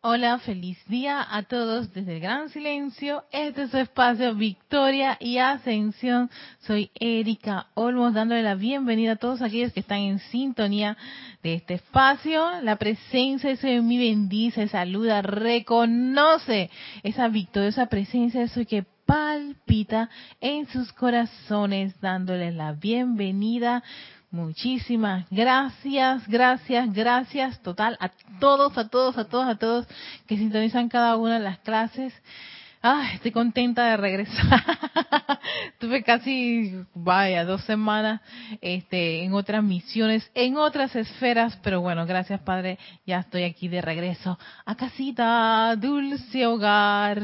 Hola, 0.00 0.38
feliz 0.38 0.78
día 0.86 1.26
a 1.28 1.42
todos 1.42 1.92
desde 1.92 2.14
el 2.14 2.20
Gran 2.20 2.50
Silencio. 2.50 3.24
Este 3.32 3.62
es 3.62 3.72
su 3.72 3.78
espacio 3.78 4.32
Victoria 4.36 5.16
y 5.18 5.38
Ascensión. 5.38 6.30
Soy 6.60 6.92
Erika 6.94 7.66
Olmos 7.74 8.14
dándole 8.14 8.44
la 8.44 8.54
bienvenida 8.54 9.14
a 9.14 9.16
todos 9.16 9.42
aquellos 9.42 9.72
que 9.72 9.80
están 9.80 9.98
en 9.98 10.20
sintonía 10.20 10.96
de 11.42 11.54
este 11.54 11.74
espacio. 11.74 12.60
La 12.62 12.76
presencia 12.76 13.50
de 13.50 13.56
Soy 13.56 13.82
mi 13.82 13.98
bendice, 13.98 14.68
saluda, 14.68 15.20
reconoce 15.20 16.70
esa 17.02 17.26
victoriosa 17.26 17.86
presencia 17.86 18.42
de 18.42 18.48
Soy 18.48 18.66
que 18.66 18.84
palpita 19.04 20.10
en 20.40 20.68
sus 20.68 20.92
corazones 20.92 22.00
dándole 22.00 22.52
la 22.52 22.72
bienvenida 22.72 23.82
Muchísimas 24.30 25.24
gracias, 25.30 26.28
gracias, 26.28 26.92
gracias 26.92 27.62
total 27.62 27.96
a 27.98 28.10
todos, 28.38 28.76
a 28.76 28.88
todos, 28.88 29.16
a 29.16 29.24
todos, 29.24 29.48
a 29.48 29.56
todos 29.56 29.86
que 30.26 30.36
sintonizan 30.36 30.90
cada 30.90 31.16
una 31.16 31.38
de 31.38 31.44
las 31.44 31.58
clases. 31.60 32.12
Ah, 32.82 33.08
estoy 33.14 33.32
contenta 33.32 33.88
de 33.88 33.96
regresar. 33.96 34.62
Tuve 35.78 36.02
casi, 36.02 36.74
vaya, 36.94 37.46
dos 37.46 37.62
semanas 37.64 38.20
este, 38.60 39.24
en 39.24 39.32
otras 39.32 39.64
misiones, 39.64 40.30
en 40.34 40.58
otras 40.58 40.94
esferas, 40.94 41.58
pero 41.62 41.80
bueno, 41.80 42.04
gracias 42.04 42.40
Padre, 42.42 42.78
ya 43.06 43.20
estoy 43.20 43.44
aquí 43.44 43.68
de 43.68 43.80
regreso 43.80 44.38
a 44.66 44.74
casita, 44.76 45.74
dulce 45.76 46.46
hogar. 46.46 47.22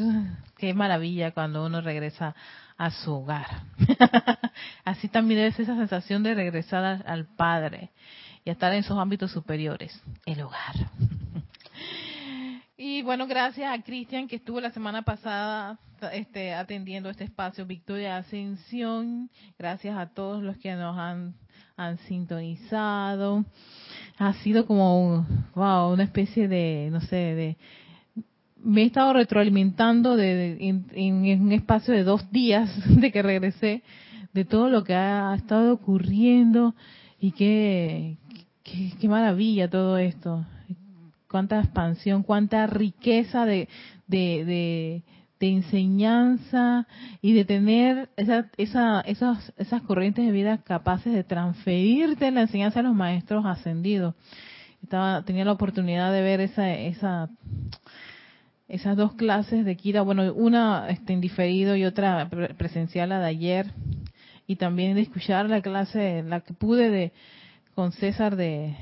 Qué 0.56 0.72
maravilla 0.72 1.32
cuando 1.32 1.66
uno 1.66 1.82
regresa 1.82 2.34
a 2.76 2.90
su 2.90 3.12
hogar. 3.12 3.62
Así 4.84 5.08
también 5.08 5.40
es 5.40 5.58
esa 5.58 5.76
sensación 5.76 6.22
de 6.22 6.34
regresar 6.34 7.04
al 7.06 7.26
Padre 7.26 7.90
y 8.44 8.50
estar 8.50 8.72
en 8.74 8.82
sus 8.82 8.98
ámbitos 8.98 9.30
superiores, 9.30 10.00
el 10.26 10.42
hogar. 10.42 10.74
Y 12.76 13.02
bueno, 13.02 13.28
gracias 13.28 13.72
a 13.72 13.82
Cristian 13.82 14.26
que 14.26 14.36
estuvo 14.36 14.60
la 14.60 14.72
semana 14.72 15.02
pasada 15.02 15.78
este, 16.12 16.52
atendiendo 16.52 17.08
este 17.08 17.24
espacio 17.24 17.64
Victoria 17.66 18.16
Ascensión. 18.16 19.30
Gracias 19.56 19.96
a 19.96 20.08
todos 20.08 20.42
los 20.42 20.58
que 20.58 20.74
nos 20.74 20.98
han, 20.98 21.34
han 21.76 21.98
sintonizado. 21.98 23.44
Ha 24.18 24.32
sido 24.42 24.66
como 24.66 25.24
wow, 25.54 25.92
una 25.92 26.02
especie 26.02 26.48
de, 26.48 26.88
no 26.90 27.00
sé, 27.00 27.16
de, 27.16 27.56
me 28.64 28.82
he 28.82 28.86
estado 28.86 29.12
retroalimentando 29.12 30.16
de, 30.16 30.56
en, 30.60 31.42
un 31.42 31.52
espacio 31.52 31.94
de 31.94 32.02
dos 32.02 32.30
días 32.32 32.70
de 33.00 33.12
que 33.12 33.22
regresé 33.22 33.82
de 34.32 34.44
todo 34.44 34.68
lo 34.68 34.82
que 34.82 34.94
ha 34.94 35.34
estado 35.36 35.72
ocurriendo 35.74 36.74
y 37.20 37.32
qué, 37.32 38.16
qué, 38.64 39.08
maravilla 39.08 39.70
todo 39.70 39.96
esto. 39.98 40.44
Cuánta 41.30 41.60
expansión, 41.60 42.22
cuánta 42.22 42.66
riqueza 42.66 43.44
de, 43.44 43.68
de, 44.06 44.44
de, 44.44 45.02
enseñanza 45.40 46.86
y 47.20 47.34
de 47.34 47.44
tener 47.44 48.08
esa, 48.16 48.50
esa, 48.56 49.02
esas, 49.02 49.52
esas 49.58 49.82
corrientes 49.82 50.24
de 50.24 50.32
vida 50.32 50.62
capaces 50.62 51.12
de 51.12 51.22
transferirte 51.22 52.30
la 52.30 52.42
enseñanza 52.42 52.80
a 52.80 52.82
los 52.82 52.94
maestros 52.94 53.44
ascendidos. 53.44 54.14
Estaba, 54.82 55.22
tenía 55.22 55.44
la 55.44 55.52
oportunidad 55.52 56.12
de 56.14 56.22
ver 56.22 56.40
esa, 56.40 56.72
esa 56.72 57.28
esas 58.74 58.96
dos 58.96 59.14
clases 59.14 59.64
de 59.64 59.76
Kira, 59.76 60.02
bueno, 60.02 60.32
una 60.34 60.88
este, 60.88 61.12
en 61.12 61.20
diferido 61.20 61.76
y 61.76 61.84
otra 61.84 62.28
presencial 62.58 63.10
la 63.10 63.20
de 63.20 63.26
ayer, 63.26 63.66
y 64.48 64.56
también 64.56 64.96
de 64.96 65.02
escuchar 65.02 65.48
la 65.48 65.62
clase, 65.62 66.24
la 66.24 66.40
que 66.40 66.54
pude 66.54 66.90
de 66.90 67.12
con 67.76 67.92
César 67.92 68.34
de, 68.34 68.74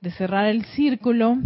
de 0.00 0.10
cerrar 0.12 0.46
el 0.46 0.64
círculo 0.64 1.36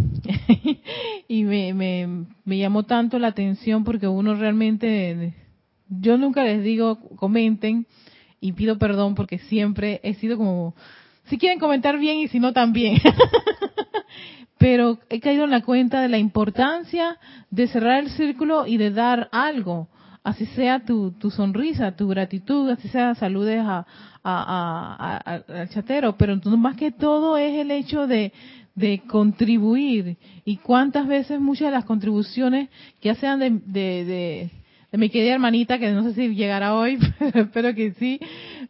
y 1.27 1.43
me, 1.43 1.73
me, 1.73 2.25
me 2.45 2.57
llamó 2.57 2.83
tanto 2.83 3.19
la 3.19 3.27
atención 3.27 3.83
porque 3.83 4.07
uno 4.07 4.35
realmente, 4.35 5.33
yo 5.89 6.17
nunca 6.17 6.43
les 6.43 6.63
digo 6.63 6.99
comenten 7.17 7.85
y 8.39 8.53
pido 8.53 8.77
perdón 8.77 9.13
porque 9.15 9.39
siempre 9.39 9.99
he 10.03 10.13
sido 10.13 10.37
como, 10.37 10.73
si 11.25 11.37
quieren 11.37 11.59
comentar 11.59 11.97
bien 11.99 12.19
y 12.19 12.29
si 12.29 12.39
no 12.39 12.53
también. 12.53 12.97
pero 14.57 14.99
he 15.09 15.19
caído 15.19 15.43
en 15.43 15.51
la 15.51 15.61
cuenta 15.61 16.01
de 16.01 16.09
la 16.09 16.17
importancia 16.17 17.17
de 17.51 17.67
cerrar 17.67 18.03
el 18.03 18.09
círculo 18.09 18.65
y 18.65 18.77
de 18.77 18.91
dar 18.91 19.29
algo, 19.31 19.87
así 20.23 20.45
sea 20.47 20.83
tu, 20.83 21.11
tu 21.11 21.29
sonrisa, 21.29 21.95
tu 21.95 22.07
gratitud, 22.07 22.69
así 22.69 22.87
sea 22.89 23.15
saludes 23.15 23.63
a, 23.63 23.85
al 24.23 25.69
chatero, 25.69 26.17
pero 26.17 26.35
más 26.57 26.75
que 26.75 26.91
todo 26.91 27.37
es 27.37 27.57
el 27.59 27.71
hecho 27.71 28.07
de, 28.07 28.33
de 28.75 29.01
contribuir. 29.07 30.17
Y 30.43 30.57
cuántas 30.57 31.07
veces 31.07 31.39
muchas 31.39 31.67
de 31.67 31.71
las 31.71 31.85
contribuciones 31.85 32.69
que 32.99 33.13
sean 33.15 33.39
de, 33.39 33.51
de, 33.51 34.05
de, 34.05 34.51
de 34.91 34.97
mi 34.97 35.09
querida 35.09 35.33
hermanita, 35.33 35.79
que 35.79 35.91
no 35.91 36.03
sé 36.03 36.13
si 36.13 36.35
llegará 36.35 36.75
hoy, 36.75 36.97
pero 37.19 37.41
espero 37.41 37.73
que 37.73 37.93
sí, 37.93 38.19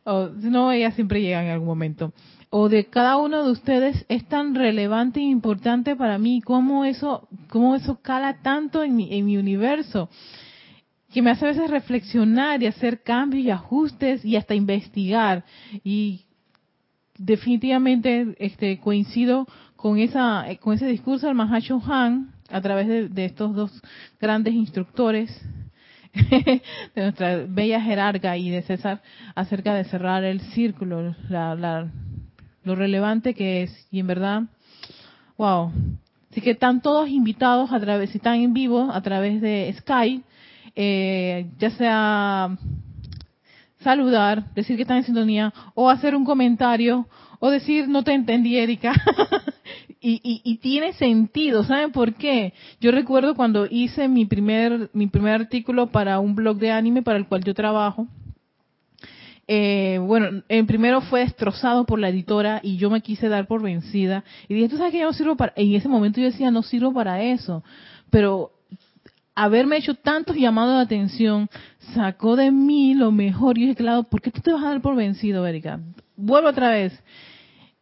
o 0.04 0.30
si 0.40 0.50
no, 0.50 0.72
ella 0.72 0.92
siempre 0.92 1.22
llega 1.22 1.44
en 1.44 1.50
algún 1.50 1.68
momento 1.68 2.14
o 2.50 2.70
de 2.70 2.86
cada 2.86 3.18
uno 3.18 3.44
de 3.44 3.52
ustedes 3.52 4.06
es 4.10 4.26
tan 4.28 4.56
relevante 4.56 5.20
e 5.20 5.24
importante 5.24 5.96
para 5.96 6.18
mí, 6.18 6.42
cómo 6.42 6.86
eso, 6.86 7.28
cómo 7.50 7.76
eso 7.76 8.02
cala 8.02 8.42
tanto 8.42 8.84
en 8.84 8.96
mi, 8.96 9.14
en 9.14 9.26
mi 9.26 9.38
universo, 9.38 10.10
que 11.12 11.22
me 11.22 11.32
hace 11.32 11.46
a 11.46 11.50
veces 11.50 11.70
reflexionar 11.70 12.62
y 12.62 12.68
hacer 12.68 13.02
cambios 13.02 13.46
y 13.46 13.50
ajustes 13.50 14.24
y 14.24 14.36
hasta 14.36 14.56
investigar. 14.56 15.44
Y 15.84 16.26
definitivamente 17.18 18.36
este, 18.40 18.80
coincido 18.80 19.48
con, 19.76 20.00
esa, 20.00 20.46
con 20.60 20.74
ese 20.74 20.88
discurso 20.88 21.28
del 21.28 21.36
Mahacho 21.36 21.82
Han 21.86 22.34
a 22.50 22.62
través 22.62 23.14
de, 23.14 23.26
estos 23.26 23.56
dos 23.56 23.82
grandes 24.20 24.54
instructores 24.54 25.30
de 26.14 26.62
nuestra 26.96 27.46
bella 27.48 27.82
jerarca 27.82 28.38
y 28.38 28.50
de 28.50 28.62
César 28.62 29.02
acerca 29.36 29.74
de 29.74 29.84
cerrar 29.86 30.24
el 30.24 30.42
círculo, 30.42 31.16
la, 31.30 31.56
la, 31.56 31.92
lo 32.68 32.76
relevante 32.76 33.34
que 33.34 33.64
es. 33.64 33.88
Y 33.92 34.00
en 34.00 34.08
verdad, 34.08 34.44
wow. 35.38 35.72
Así 36.30 36.42
que 36.42 36.52
están 36.52 36.82
todos 36.82 37.10
invitados 37.10 37.72
a 37.72 37.80
través, 37.80 38.12
si 38.12 38.18
están 38.18 38.36
en 38.36 38.54
vivo, 38.54 38.92
a 38.92 39.02
través 39.02 39.42
de 39.42 39.74
Skype, 39.80 40.24
eh, 40.76 41.48
ya 41.58 41.72
sea 41.72 42.58
saludar, 43.80 44.54
decir 44.54 44.76
que 44.76 44.84
están 44.84 44.98
en 44.98 45.04
sintonía, 45.06 45.54
o 45.74 45.90
hacer 45.90 46.16
un 46.16 46.26
comentario, 46.26 47.08
o 47.40 47.50
decir 47.50 47.88
no 47.88 48.04
te 48.04 48.14
entendí, 48.14 48.58
Erika. 48.58 48.94
y, 50.00 50.20
y, 50.24 50.42
y, 50.44 50.58
tiene 50.58 50.94
sentido, 50.94 51.64
¿saben 51.64 51.92
por 51.92 52.14
qué? 52.14 52.54
Yo 52.80 52.92
recuerdo 52.92 53.34
cuando 53.34 53.66
hice 53.66 54.08
mi 54.08 54.26
primer, 54.26 54.92
mi 54.94 55.08
primer 55.08 55.42
artículo 55.42 55.88
para 55.88 56.20
un 56.20 56.36
blog 56.36 56.58
de 56.58 56.72
anime 56.72 57.02
para 57.02 57.18
el 57.18 57.28
cual 57.28 57.44
yo 57.44 57.54
trabajo, 57.54 58.08
eh, 59.48 60.00
bueno, 60.02 60.44
el 60.50 60.66
primero 60.66 61.00
fue 61.02 61.22
destrozado 61.22 61.86
por 61.86 62.00
la 62.00 62.10
editora 62.10 62.60
y 62.62 62.78
yo 62.78 62.90
me 62.90 63.02
quise 63.02 63.30
dar 63.30 63.48
por 63.48 63.62
vencida. 63.62 64.24
Y 64.50 64.56
dije, 64.56 64.70
tú 64.70 64.78
sabes 64.78 64.92
que 64.92 65.00
yo 65.00 65.06
no 65.06 65.14
sirvo 65.14 65.38
para... 65.38 65.54
En 65.56 65.74
ese 65.74 65.88
momento 65.88 66.20
yo 66.20 66.28
decía, 66.28 66.52
no 66.52 66.64
sirvo 66.64 66.94
para 66.94 67.22
eso. 67.24 67.64
Pero 68.10 68.52
haberme 69.36 69.78
hecho 69.78 69.96
tantos 69.96 70.36
llamados 70.36 70.76
de 70.76 70.82
atención 70.82 71.50
sacó 71.94 72.36
de 72.36 72.52
mí 72.52 72.94
lo 72.94 73.12
mejor. 73.12 73.58
Y 73.58 73.62
dije, 73.62 73.76
claro, 73.76 74.04
¿por 74.04 74.22
qué 74.22 74.32
tú 74.32 74.42
te 74.42 74.52
vas 74.52 74.64
a 74.64 74.70
dar 74.70 74.82
por 74.82 74.96
vencido, 74.96 75.48
Erika? 75.48 75.80
Vuelvo 76.18 76.50
otra 76.50 76.70
vez. 76.70 77.02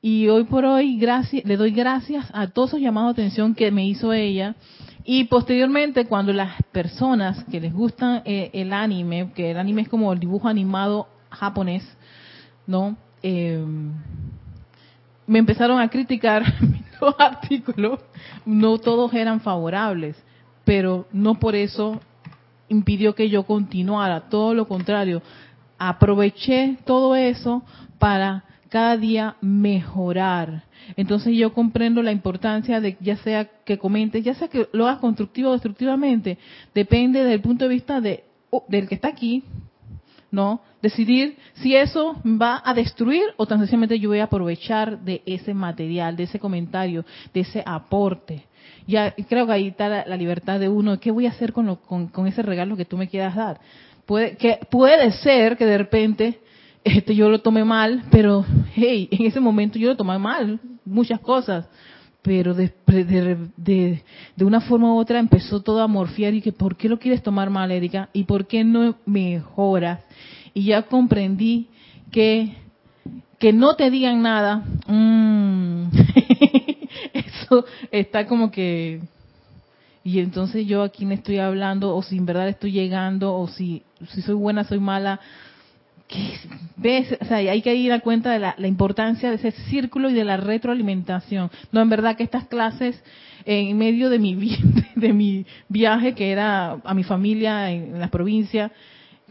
Y 0.01 0.27
hoy 0.27 0.43
por 0.43 0.65
hoy 0.65 0.99
gracias, 0.99 1.43
le 1.45 1.57
doy 1.57 1.71
gracias 1.71 2.27
a 2.31 2.47
todos 2.47 2.69
esos 2.69 2.81
llamados 2.81 3.15
de 3.15 3.23
atención 3.23 3.55
que 3.55 3.71
me 3.71 3.87
hizo 3.87 4.13
ella. 4.13 4.55
Y 5.03 5.23
posteriormente, 5.23 6.05
cuando 6.05 6.31
las 6.31 6.61
personas 6.71 7.43
que 7.45 7.59
les 7.59 7.73
gusta 7.73 8.21
eh, 8.23 8.51
el 8.53 8.71
anime, 8.71 9.31
que 9.33 9.49
el 9.49 9.57
anime 9.57 9.83
es 9.83 9.89
como 9.89 10.13
el 10.13 10.19
dibujo 10.19 10.47
animado 10.47 11.07
japonés, 11.35 11.83
¿no? 12.65 12.97
Eh, 13.21 13.63
me 15.27 15.39
empezaron 15.39 15.79
a 15.79 15.89
criticar 15.89 16.43
los 17.01 17.15
artículos, 17.19 17.99
no 18.45 18.77
todos 18.77 19.13
eran 19.13 19.41
favorables, 19.41 20.15
pero 20.63 21.07
no 21.11 21.35
por 21.35 21.55
eso 21.55 21.99
impidió 22.67 23.15
que 23.15 23.29
yo 23.29 23.43
continuara, 23.43 24.29
todo 24.29 24.53
lo 24.53 24.67
contrario, 24.67 25.21
aproveché 25.77 26.77
todo 26.85 27.15
eso 27.15 27.63
para 27.99 28.43
cada 28.69 28.97
día 28.97 29.35
mejorar. 29.41 30.63
Entonces 30.97 31.35
yo 31.37 31.53
comprendo 31.53 32.03
la 32.03 32.11
importancia 32.11 32.81
de 32.81 32.97
ya 32.99 33.17
sea 33.17 33.45
que 33.63 33.77
comentes, 33.77 34.23
ya 34.23 34.33
sea 34.33 34.47
que 34.47 34.67
lo 34.73 34.87
hagas 34.87 34.99
constructivo 34.99 35.49
o 35.49 35.53
destructivamente, 35.53 36.37
depende 36.73 37.23
del 37.23 37.41
punto 37.41 37.65
de 37.65 37.73
vista 37.73 38.01
de, 38.01 38.23
del 38.67 38.87
que 38.87 38.95
está 38.95 39.07
aquí, 39.07 39.43
¿no? 40.35 40.59
Decidir 40.81 41.37
si 41.55 41.75
eso 41.75 42.21
va 42.23 42.61
a 42.63 42.73
destruir 42.73 43.23
o 43.37 43.47
tan 43.47 43.59
sencillamente 43.59 43.97
yo 43.97 44.09
voy 44.09 44.19
a 44.19 44.25
aprovechar 44.25 44.99
de 44.99 45.23
ese 45.25 45.53
material, 45.53 46.17
de 46.17 46.23
ese 46.23 46.39
comentario, 46.39 47.05
de 47.33 47.39
ese 47.39 47.63
aporte. 47.65 48.43
Ya 48.85 49.15
creo 49.29 49.47
que 49.47 49.53
ahí 49.53 49.67
está 49.67 50.05
la, 50.05 50.17
libertad 50.17 50.59
de 50.59 50.67
uno. 50.67 50.99
¿Qué 50.99 51.09
voy 51.09 51.25
a 51.25 51.29
hacer 51.29 51.53
con, 51.53 51.77
con, 51.77 52.27
ese 52.27 52.41
regalo 52.41 52.75
que 52.75 52.83
tú 52.83 52.97
me 52.97 53.07
quieras 53.07 53.35
dar? 53.35 53.59
Puede, 54.05 54.35
que, 54.35 54.59
puede 54.69 55.11
ser 55.13 55.55
que 55.57 55.65
de 55.65 55.77
repente 55.77 56.39
este, 56.83 57.15
yo 57.15 57.29
lo 57.29 57.39
tome 57.39 57.63
mal, 57.63 58.03
pero 58.11 58.45
hey, 58.75 59.07
en 59.11 59.25
ese 59.25 59.39
momento 59.39 59.79
yo 59.79 59.87
lo 59.87 59.95
tomé 59.95 60.19
mal, 60.19 60.59
muchas 60.83 61.21
cosas. 61.21 61.65
Pero 62.25 62.55
de, 62.55 62.73
de, 62.87 64.01
de, 64.35 64.45
una 64.45 64.59
forma 64.59 64.91
u 64.91 64.97
otra 64.97 65.19
empezó 65.19 65.61
todo 65.61 65.83
a 65.83 65.87
morfiar 65.87 66.33
y 66.33 66.41
que 66.41 66.51
¿por 66.51 66.75
qué 66.75 66.89
lo 66.89 66.97
quieres 66.97 67.21
tomar 67.21 67.51
mal, 67.51 67.71
Erika? 67.71 68.09
¿Y 68.13 68.23
por 68.23 68.47
qué 68.47 68.63
no 68.63 68.95
mejoras? 69.05 69.99
Y 70.55 70.65
ya 70.65 70.81
comprendí 70.81 71.67
que 72.11 72.55
que 73.37 73.53
no 73.53 73.75
te 73.75 73.91
digan 73.91 74.23
nada, 74.23 74.63
mmm, 74.87 75.89
eso 77.13 77.65
está 77.91 78.25
como 78.25 78.49
que 78.49 79.01
y 80.03 80.19
entonces 80.19 80.65
yo 80.65 80.81
a 80.81 80.89
quién 80.89 81.11
estoy 81.11 81.37
hablando 81.37 81.95
o 81.95 82.01
si 82.01 82.17
en 82.17 82.25
verdad 82.25 82.49
estoy 82.49 82.71
llegando 82.71 83.35
o 83.35 83.47
si 83.47 83.83
si 84.09 84.23
soy 84.23 84.35
buena 84.35 84.63
soy 84.63 84.79
mala 84.79 85.19
¿Ves? 86.77 87.17
O 87.19 87.25
sea, 87.25 87.37
hay 87.37 87.61
que 87.61 87.73
ir 87.73 87.91
a 87.91 88.01
cuenta 88.01 88.31
de 88.31 88.39
la, 88.39 88.67
importancia 88.67 89.29
de 89.29 89.35
ese 89.37 89.51
círculo 89.51 90.09
y 90.09 90.13
de 90.13 90.23
la 90.23 90.37
retroalimentación. 90.37 91.49
No, 91.71 91.81
en 91.81 91.89
verdad 91.89 92.15
que 92.15 92.23
estas 92.23 92.45
clases, 92.45 93.01
en 93.45 93.77
medio 93.77 94.09
de 94.09 94.19
mi, 94.19 94.35
de 94.95 95.13
mi 95.13 95.45
viaje, 95.69 96.13
que 96.13 96.31
era 96.31 96.73
a 96.83 96.93
mi 96.93 97.03
familia 97.03 97.71
en, 97.71 97.99
la 97.99 98.09
provincia, 98.09 98.71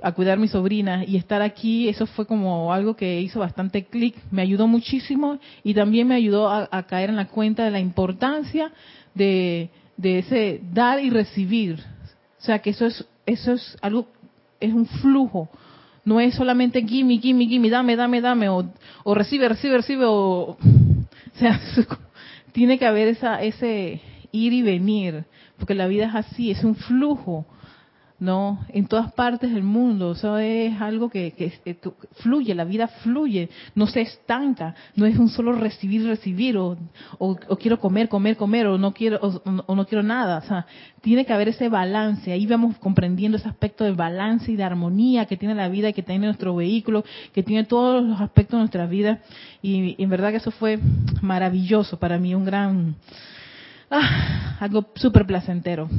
a 0.02 0.12
cuidar 0.12 0.38
a 0.38 0.40
mi 0.40 0.48
sobrina 0.48 1.04
y 1.04 1.16
estar 1.16 1.42
aquí, 1.42 1.88
eso 1.88 2.06
fue 2.06 2.26
como 2.26 2.72
algo 2.72 2.96
que 2.96 3.20
hizo 3.20 3.40
bastante 3.40 3.84
clic, 3.84 4.16
me 4.30 4.42
ayudó 4.42 4.66
muchísimo 4.66 5.38
y 5.62 5.74
también 5.74 6.08
me 6.08 6.14
ayudó 6.14 6.48
a, 6.50 6.82
caer 6.84 7.10
en 7.10 7.16
la 7.16 7.28
cuenta 7.28 7.64
de 7.64 7.70
la 7.70 7.80
importancia 7.80 8.72
de, 9.14 9.70
de 9.96 10.18
ese 10.18 10.60
dar 10.72 11.02
y 11.02 11.10
recibir. 11.10 11.78
O 12.38 12.42
sea, 12.44 12.58
que 12.58 12.70
eso 12.70 12.86
es, 12.86 13.06
eso 13.24 13.52
es 13.52 13.76
algo, 13.80 14.08
es 14.60 14.72
un 14.72 14.86
flujo 14.86 15.48
no 16.04 16.20
es 16.20 16.34
solamente 16.34 16.82
gimme, 16.82 17.18
gimme, 17.18 17.46
gimme, 17.46 17.70
dame, 17.70 17.96
dame, 17.96 18.20
dame, 18.20 18.48
o, 18.48 18.64
o 19.04 19.14
recibe, 19.14 19.48
recibe, 19.48 19.78
recibe, 19.78 20.04
o, 20.04 20.56
o 20.56 20.58
sea, 21.38 21.60
tiene 22.52 22.78
que 22.78 22.86
haber 22.86 23.08
esa, 23.08 23.42
ese 23.42 24.00
ir 24.32 24.52
y 24.52 24.62
venir, 24.62 25.24
porque 25.56 25.74
la 25.74 25.86
vida 25.86 26.06
es 26.06 26.14
así, 26.14 26.50
es 26.50 26.64
un 26.64 26.74
flujo. 26.74 27.46
¿No? 28.18 28.60
En 28.68 28.86
todas 28.86 29.12
partes 29.12 29.52
del 29.52 29.64
mundo. 29.64 30.12
Eso 30.12 30.38
es 30.38 30.80
algo 30.80 31.10
que, 31.10 31.32
que, 31.32 31.78
fluye, 32.22 32.54
la 32.54 32.64
vida 32.64 32.88
fluye, 32.88 33.48
no 33.74 33.86
se 33.86 34.02
estanca, 34.02 34.74
no 34.94 35.06
es 35.06 35.18
un 35.18 35.28
solo 35.28 35.52
recibir, 35.52 36.06
recibir, 36.06 36.56
o, 36.56 36.76
o, 37.18 37.36
quiero 37.56 37.80
comer, 37.80 38.08
comer, 38.08 38.36
comer, 38.36 38.66
o 38.66 38.78
no 38.78 38.92
quiero, 38.92 39.18
o, 39.20 39.74
no 39.74 39.86
quiero 39.86 40.02
nada. 40.02 40.38
O 40.38 40.42
sea, 40.42 40.66
tiene 41.00 41.26
que 41.26 41.32
haber 41.32 41.48
ese 41.48 41.68
balance. 41.68 42.30
Ahí 42.32 42.46
vamos 42.46 42.76
comprendiendo 42.78 43.36
ese 43.38 43.48
aspecto 43.48 43.84
de 43.84 43.92
balance 43.92 44.50
y 44.50 44.56
de 44.56 44.64
armonía 44.64 45.26
que 45.26 45.36
tiene 45.36 45.54
la 45.54 45.68
vida 45.68 45.92
que 45.92 46.02
tiene 46.02 46.26
nuestro 46.26 46.54
vehículo, 46.54 47.04
que 47.32 47.42
tiene 47.42 47.64
todos 47.64 48.02
los 48.02 48.20
aspectos 48.20 48.58
de 48.58 48.60
nuestra 48.60 48.86
vida. 48.86 49.20
Y, 49.60 49.96
y 49.98 50.02
en 50.02 50.10
verdad 50.10 50.30
que 50.30 50.36
eso 50.36 50.50
fue 50.50 50.78
maravilloso 51.20 51.98
para 51.98 52.18
mí, 52.18 52.34
un 52.34 52.44
gran 52.44 52.96
Ah, 53.96 54.56
algo 54.60 54.86
súper 54.96 55.24
placentero. 55.24 55.88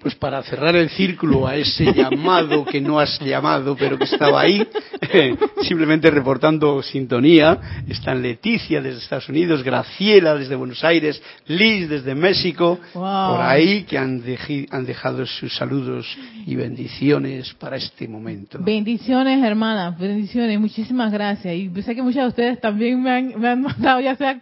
Pues 0.00 0.14
para 0.14 0.42
cerrar 0.42 0.74
el 0.76 0.88
círculo 0.88 1.46
a 1.46 1.56
ese 1.56 1.92
llamado 1.92 2.64
que 2.64 2.80
no 2.80 2.98
has 2.98 3.20
llamado, 3.20 3.76
pero 3.78 3.98
que 3.98 4.04
estaba 4.04 4.40
ahí, 4.40 4.66
simplemente 5.62 6.10
reportando 6.10 6.82
sintonía, 6.82 7.82
están 7.86 8.22
Leticia 8.22 8.80
desde 8.80 9.00
Estados 9.00 9.28
Unidos, 9.28 9.62
Graciela 9.62 10.36
desde 10.36 10.54
Buenos 10.54 10.82
Aires, 10.84 11.22
Liz 11.48 11.86
desde 11.90 12.14
México, 12.14 12.80
por 12.94 13.40
ahí, 13.42 13.82
que 13.82 13.98
han, 13.98 14.22
han 14.70 14.86
dejado 14.86 15.26
sus 15.26 15.54
saludos 15.54 16.06
y 16.46 16.54
bendiciones 16.54 17.52
para 17.52 17.76
este 17.76 18.08
momento. 18.08 18.58
Bendiciones, 18.58 19.44
hermanas, 19.44 19.98
bendiciones, 19.98 20.58
muchísimas 20.58 21.12
gracias. 21.12 21.54
Y 21.54 21.70
sé 21.82 21.94
que 21.94 22.02
muchas 22.02 22.22
de 22.22 22.28
ustedes 22.28 22.60
también 22.62 23.02
me 23.02 23.10
han, 23.10 23.38
me 23.38 23.48
han 23.48 23.60
mandado 23.60 24.00
ya 24.00 24.16
sea 24.16 24.40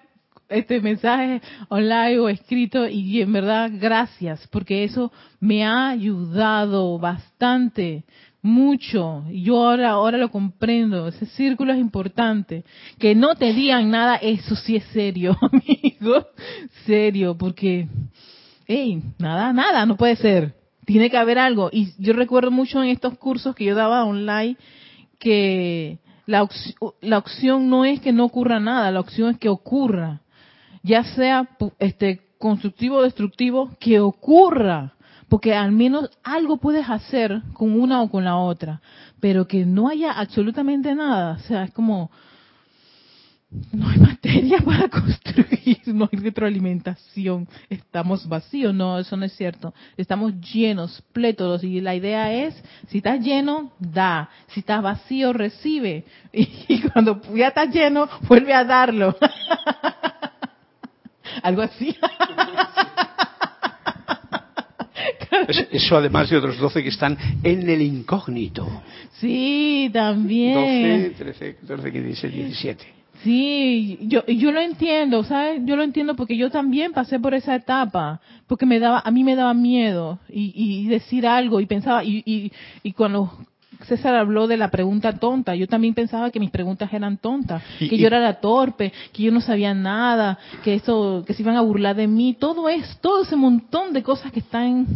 este 0.48 0.80
mensaje 0.80 1.40
online 1.68 2.18
o 2.18 2.28
escrito 2.28 2.88
y 2.88 3.20
en 3.20 3.32
verdad 3.32 3.70
gracias 3.72 4.46
porque 4.48 4.84
eso 4.84 5.12
me 5.40 5.64
ha 5.64 5.90
ayudado 5.90 6.98
bastante 6.98 8.04
mucho. 8.42 9.24
Yo 9.30 9.56
ahora 9.56 9.90
ahora 9.90 10.18
lo 10.18 10.30
comprendo. 10.30 11.08
Ese 11.08 11.26
círculo 11.26 11.72
es 11.72 11.78
importante. 11.78 12.64
Que 12.98 13.14
no 13.14 13.34
te 13.34 13.52
digan 13.52 13.90
nada 13.90 14.16
eso 14.16 14.54
sí 14.56 14.76
es 14.76 14.84
serio 14.86 15.36
amigo. 15.52 16.26
Serio 16.86 17.36
porque 17.36 17.88
hey 18.66 19.02
nada 19.18 19.52
nada 19.52 19.86
no 19.86 19.96
puede 19.96 20.16
ser. 20.16 20.54
Tiene 20.86 21.10
que 21.10 21.18
haber 21.18 21.38
algo. 21.38 21.68
Y 21.72 21.92
yo 21.98 22.14
recuerdo 22.14 22.50
mucho 22.50 22.82
en 22.82 22.88
estos 22.88 23.18
cursos 23.18 23.54
que 23.54 23.64
yo 23.64 23.74
daba 23.74 24.04
online 24.04 24.56
que 25.18 25.98
la, 26.26 26.48
la 27.00 27.18
opción 27.18 27.68
no 27.68 27.84
es 27.84 28.00
que 28.00 28.12
no 28.12 28.24
ocurra 28.24 28.60
nada 28.60 28.92
la 28.92 29.00
opción 29.00 29.30
es 29.30 29.38
que 29.38 29.48
ocurra 29.48 30.20
ya 30.82 31.04
sea 31.04 31.48
este 31.78 32.20
constructivo 32.38 32.96
o 32.96 33.02
destructivo, 33.02 33.70
que 33.80 34.00
ocurra, 34.00 34.94
porque 35.28 35.54
al 35.54 35.72
menos 35.72 36.10
algo 36.22 36.58
puedes 36.58 36.88
hacer 36.88 37.42
con 37.52 37.78
una 37.78 38.02
o 38.02 38.10
con 38.10 38.24
la 38.24 38.36
otra, 38.36 38.80
pero 39.20 39.46
que 39.46 39.66
no 39.66 39.88
haya 39.88 40.12
absolutamente 40.12 40.94
nada, 40.94 41.34
o 41.34 41.38
sea, 41.40 41.64
es 41.64 41.72
como 41.72 42.10
no 43.72 43.88
hay 43.88 43.98
materia 43.98 44.58
para 44.58 44.88
construir, 44.88 45.78
no 45.86 46.08
hay 46.10 46.18
retroalimentación, 46.18 47.48
estamos 47.70 48.28
vacíos, 48.28 48.74
no, 48.74 48.98
eso 48.98 49.16
no 49.16 49.24
es 49.24 49.32
cierto, 49.32 49.74
estamos 49.96 50.34
llenos, 50.40 51.02
plétoros, 51.12 51.64
y 51.64 51.80
la 51.80 51.94
idea 51.94 52.32
es, 52.32 52.62
si 52.88 52.98
estás 52.98 53.20
lleno, 53.20 53.72
da, 53.78 54.28
si 54.48 54.60
estás 54.60 54.82
vacío, 54.82 55.32
recibe, 55.32 56.04
y, 56.32 56.80
cuando 56.92 57.20
ya 57.34 57.48
estás 57.48 57.74
lleno, 57.74 58.08
vuelve 58.28 58.52
a 58.52 58.64
darlo. 58.64 59.16
algo 61.42 61.62
así. 61.62 61.96
Eso 65.70 65.96
además 65.96 66.28
de 66.30 66.36
otros 66.36 66.58
12 66.58 66.82
que 66.82 66.88
están 66.88 67.16
en 67.42 67.68
el 67.68 67.80
incógnito. 67.82 68.66
Sí, 69.12 69.90
también. 69.92 71.12
12, 71.12 71.14
13, 71.16 71.56
14, 71.56 71.92
15, 71.92 72.28
17. 72.28 72.98
Sí, 73.24 73.98
yo, 74.02 74.24
yo 74.26 74.52
lo 74.52 74.60
entiendo, 74.60 75.24
¿sabes? 75.24 75.60
Yo 75.64 75.74
lo 75.74 75.82
entiendo 75.82 76.14
porque 76.14 76.36
yo 76.36 76.50
también 76.50 76.92
pasé 76.92 77.18
por 77.18 77.34
esa 77.34 77.56
etapa, 77.56 78.20
porque 78.46 78.64
me 78.64 78.78
daba, 78.78 79.02
a 79.04 79.10
mí 79.10 79.24
me 79.24 79.34
daba 79.34 79.54
miedo 79.54 80.20
y, 80.28 80.52
y 80.54 80.86
decir 80.86 81.26
algo 81.26 81.60
y 81.60 81.66
pensaba, 81.66 82.04
y, 82.04 82.22
y, 82.24 82.52
y 82.84 82.92
cuando 82.92 83.32
César 83.86 84.14
habló 84.14 84.46
de 84.46 84.56
la 84.56 84.70
pregunta 84.70 85.12
tonta. 85.12 85.54
Yo 85.54 85.66
también 85.66 85.94
pensaba 85.94 86.30
que 86.30 86.40
mis 86.40 86.50
preguntas 86.50 86.92
eran 86.92 87.16
tontas, 87.16 87.62
que 87.78 87.96
yo 87.96 88.06
era 88.06 88.18
la 88.20 88.40
torpe, 88.40 88.92
que 89.12 89.22
yo 89.22 89.32
no 89.32 89.40
sabía 89.40 89.74
nada, 89.74 90.38
que 90.64 90.74
eso, 90.74 91.24
que 91.26 91.34
se 91.34 91.42
iban 91.42 91.56
a 91.56 91.60
burlar 91.60 91.96
de 91.96 92.06
mí. 92.06 92.36
Todo 92.38 92.68
es, 92.68 92.98
todo 93.00 93.22
ese 93.22 93.36
montón 93.36 93.92
de 93.92 94.02
cosas 94.02 94.32
que 94.32 94.40
están 94.40 94.86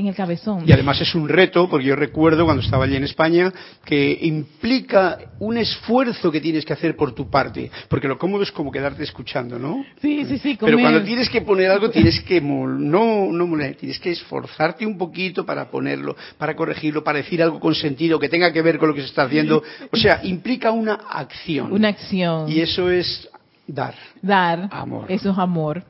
en 0.00 0.08
el 0.08 0.14
cabezón. 0.14 0.64
Y 0.66 0.72
además 0.72 1.00
es 1.00 1.14
un 1.14 1.28
reto, 1.28 1.68
porque 1.68 1.86
yo 1.86 1.96
recuerdo 1.96 2.44
cuando 2.44 2.62
estaba 2.62 2.84
allí 2.84 2.96
en 2.96 3.04
España, 3.04 3.52
que 3.84 4.18
implica 4.22 5.18
un 5.38 5.56
esfuerzo 5.56 6.30
que 6.30 6.40
tienes 6.40 6.64
que 6.64 6.72
hacer 6.72 6.96
por 6.96 7.14
tu 7.14 7.30
parte, 7.30 7.70
porque 7.88 8.08
lo 8.08 8.18
cómodo 8.18 8.42
es 8.42 8.52
como 8.52 8.70
quedarte 8.70 9.02
escuchando, 9.02 9.58
¿no? 9.58 9.84
Sí, 10.00 10.24
sí, 10.26 10.38
sí. 10.38 10.58
Pero 10.60 10.78
cuando 10.78 11.02
tienes 11.02 11.28
que 11.28 11.42
poner 11.42 11.70
algo, 11.70 11.90
tienes 11.90 12.20
que, 12.20 12.40
no, 12.40 12.66
no, 12.66 13.74
tienes 13.78 13.98
que 13.98 14.10
esforzarte 14.10 14.84
un 14.84 14.98
poquito 14.98 15.44
para 15.46 15.70
ponerlo, 15.70 16.16
para 16.38 16.56
corregirlo, 16.56 17.04
para 17.04 17.18
decir 17.18 17.42
algo 17.42 17.60
con 17.60 17.74
sentido, 17.74 18.18
que 18.18 18.28
tenga 18.28 18.52
que 18.52 18.62
ver 18.62 18.78
con 18.78 18.88
lo 18.88 18.94
que 18.94 19.02
se 19.02 19.08
está 19.08 19.22
haciendo. 19.22 19.62
O 19.92 19.96
sea, 19.96 20.20
implica 20.24 20.70
una 20.70 20.94
acción. 20.94 21.72
Una 21.72 21.88
acción. 21.88 22.50
Y 22.50 22.60
eso 22.60 22.90
es 22.90 23.28
dar. 23.66 23.94
Dar. 24.22 24.68
Amor. 24.72 25.06
Eso 25.08 25.30
es 25.30 25.38
amor. 25.38 25.84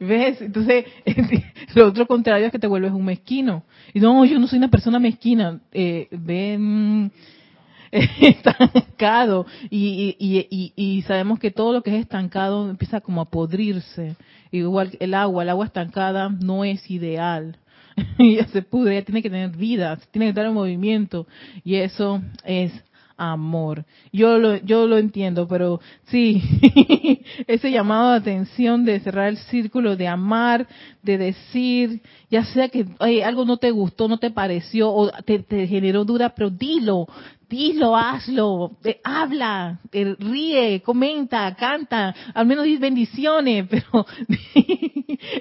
¿Ves? 0.00 0.40
Entonces, 0.40 0.86
lo 1.74 1.86
otro 1.86 2.06
contrario 2.06 2.46
es 2.46 2.52
que 2.52 2.58
te 2.58 2.66
vuelves 2.66 2.92
un 2.92 3.04
mezquino. 3.04 3.64
Y 3.92 4.00
no, 4.00 4.24
yo 4.24 4.38
no 4.38 4.46
soy 4.46 4.58
una 4.58 4.70
persona 4.70 4.98
mezquina. 4.98 5.60
Eh, 5.72 6.08
ven 6.10 7.12
estancado 7.92 9.46
y, 9.70 10.16
y, 10.18 10.72
y, 10.74 11.02
sabemos 11.02 11.38
que 11.38 11.52
todo 11.52 11.72
lo 11.72 11.82
que 11.82 11.94
es 11.94 12.02
estancado 12.02 12.68
empieza 12.68 13.00
como 13.00 13.20
a 13.20 13.30
podrirse. 13.30 14.16
Igual 14.50 14.96
el 14.98 15.14
agua, 15.14 15.42
el 15.42 15.50
agua 15.50 15.66
estancada 15.66 16.28
no 16.28 16.64
es 16.64 16.90
ideal. 16.90 17.56
ya 18.18 18.46
se 18.48 18.62
pudre, 18.62 18.96
ya 18.96 19.02
tiene 19.02 19.22
que 19.22 19.30
tener 19.30 19.50
vida, 19.56 19.96
tiene 20.10 20.26
que 20.26 20.30
estar 20.30 20.46
en 20.46 20.54
movimiento 20.54 21.26
y 21.62 21.76
eso 21.76 22.20
es 22.44 22.72
amor. 23.16 23.84
Yo 24.12 24.38
lo, 24.38 24.56
yo 24.56 24.86
lo 24.86 24.98
entiendo, 24.98 25.46
pero 25.46 25.80
sí, 26.06 26.42
ese 27.46 27.70
llamado 27.70 28.10
de 28.10 28.16
atención 28.16 28.84
de 28.84 29.00
cerrar 29.00 29.28
el 29.28 29.38
círculo, 29.38 29.96
de 29.96 30.08
amar, 30.08 30.66
de 31.02 31.18
decir, 31.18 32.02
ya 32.30 32.44
sea 32.44 32.68
que 32.68 32.86
algo 33.24 33.44
no 33.44 33.56
te 33.56 33.70
gustó, 33.70 34.08
no 34.08 34.18
te 34.18 34.30
pareció 34.30 34.90
o 34.92 35.10
te, 35.24 35.44
generó 35.66 36.04
duda, 36.04 36.30
pero 36.30 36.50
dilo, 36.50 37.06
dilo, 37.48 37.96
hazlo, 37.96 38.72
habla, 39.04 39.78
ríe, 39.92 40.82
comenta, 40.82 41.54
canta, 41.54 42.14
al 42.34 42.46
menos 42.46 42.64
dice 42.64 42.80
bendiciones, 42.80 43.66
pero 43.70 44.06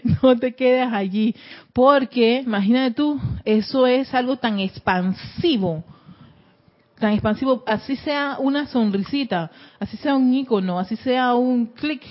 no 0.22 0.36
te 0.38 0.53
quedes 0.53 0.92
allí, 0.92 1.36
porque 1.74 2.42
imagínate 2.46 2.96
tú, 2.96 3.20
eso 3.46 3.88
es 3.88 4.13
algo 4.13 4.38
tan 4.38 4.60
expansivo 4.60 5.84
tan 7.04 7.12
expansivo, 7.12 7.64
así 7.68 7.98
sea 7.98 8.38
una 8.40 8.66
sonrisita, 8.66 9.52
así 9.78 9.98
sea 9.98 10.16
un 10.16 10.34
icono, 10.34 10.80
así 10.80 10.96
sea 10.96 11.36
un 11.36 11.66
clic, 11.66 12.02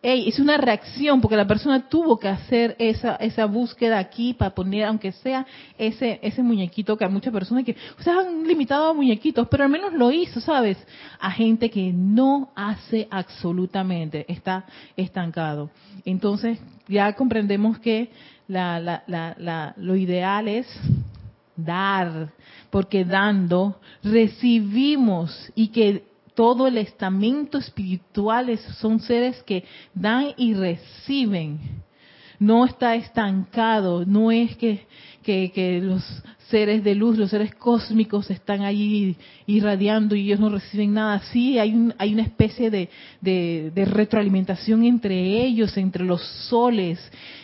ey, 0.00 0.28
es 0.28 0.38
una 0.38 0.56
reacción 0.56 1.20
porque 1.20 1.36
la 1.36 1.48
persona 1.48 1.88
tuvo 1.88 2.16
que 2.16 2.28
hacer 2.28 2.76
esa 2.78 3.16
esa 3.16 3.46
búsqueda 3.46 3.98
aquí 3.98 4.32
para 4.32 4.54
poner, 4.54 4.84
aunque 4.84 5.10
sea 5.10 5.44
ese 5.76 6.20
ese 6.22 6.44
muñequito 6.44 6.96
que 6.96 7.04
a 7.04 7.08
muchas 7.08 7.32
personas 7.32 7.64
que 7.64 7.74
ustedes 7.98 8.16
han 8.16 8.46
limitado 8.46 8.90
a 8.90 8.94
muñequitos, 8.94 9.48
pero 9.48 9.64
al 9.64 9.70
menos 9.70 9.92
lo 9.92 10.12
hizo, 10.12 10.40
¿sabes? 10.40 10.78
A 11.18 11.32
gente 11.32 11.68
que 11.68 11.92
no 11.92 12.52
hace 12.54 13.08
absolutamente, 13.10 14.26
está 14.32 14.64
estancado. 14.96 15.70
Entonces 16.04 16.60
ya 16.86 17.14
comprendemos 17.14 17.80
que 17.80 18.12
la, 18.46 18.78
la, 18.78 19.02
la, 19.08 19.74
lo 19.76 19.96
ideal 19.96 20.46
es 20.46 20.68
dar, 21.56 22.32
porque 22.70 23.04
dando 23.04 23.80
recibimos 24.02 25.52
y 25.54 25.68
que 25.68 26.04
todo 26.34 26.66
el 26.66 26.78
estamento 26.78 27.58
espiritual 27.58 28.58
son 28.80 29.00
seres 29.00 29.42
que 29.44 29.64
dan 29.94 30.32
y 30.36 30.54
reciben. 30.54 31.60
No 32.38 32.64
está 32.64 32.94
estancado, 32.94 34.04
no 34.04 34.30
es 34.30 34.56
que, 34.56 34.86
que, 35.22 35.52
que, 35.54 35.80
los 35.80 36.02
seres 36.50 36.84
de 36.84 36.94
luz, 36.94 37.16
los 37.16 37.30
seres 37.30 37.54
cósmicos 37.54 38.30
están 38.30 38.62
allí 38.62 39.16
irradiando 39.46 40.14
y 40.14 40.22
ellos 40.22 40.40
no 40.40 40.50
reciben 40.50 40.94
nada. 40.94 41.20
Sí, 41.32 41.58
hay, 41.58 41.72
un, 41.72 41.94
hay 41.98 42.12
una 42.12 42.22
especie 42.22 42.70
de, 42.70 42.88
de, 43.20 43.72
de 43.74 43.84
retroalimentación 43.84 44.84
entre 44.84 45.42
ellos, 45.44 45.76
entre 45.76 46.04
los 46.04 46.22
soles 46.48 47.00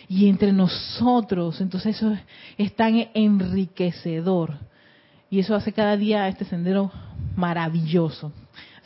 y 0.07 0.29
entre 0.29 0.53
nosotros. 0.53 1.61
Entonces 1.61 1.97
eso 1.97 2.15
es 2.57 2.75
tan 2.75 3.07
enriquecedor. 3.13 4.59
Y 5.29 5.39
eso 5.39 5.55
hace 5.55 5.71
cada 5.71 5.95
día 5.95 6.27
este 6.27 6.43
sendero 6.45 6.91
maravilloso. 7.35 8.33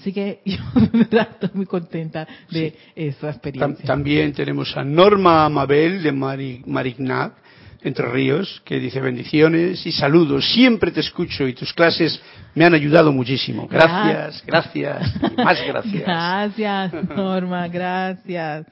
Así 0.05 0.13
que 0.13 0.39
yo 0.45 1.19
estoy 1.19 1.49
muy 1.55 1.65
contenta 1.65 2.27
de 2.51 2.69
sí. 2.69 2.77
esa 2.95 3.31
experiencia. 3.31 3.83
También 3.87 4.33
tenemos 4.33 4.77
a 4.77 4.83
Norma 4.83 5.45
Amabel 5.45 6.03
de 6.03 6.11
Marignac, 6.11 7.33
Entre 7.81 8.07
Ríos, 8.11 8.61
que 8.63 8.79
dice 8.79 9.01
bendiciones 9.01 9.83
y 9.83 9.91
saludos. 9.91 10.45
Siempre 10.53 10.91
te 10.91 10.99
escucho 10.99 11.47
y 11.47 11.55
tus 11.55 11.73
clases 11.73 12.21
me 12.53 12.65
han 12.65 12.75
ayudado 12.75 13.11
muchísimo. 13.11 13.67
Gracias, 13.67 14.43
gracias, 14.45 15.11
y 15.23 15.41
más 15.41 15.65
gracias. 15.65 16.03
Gracias, 16.05 16.93
Norma, 17.15 17.67
gracias. 17.67 18.67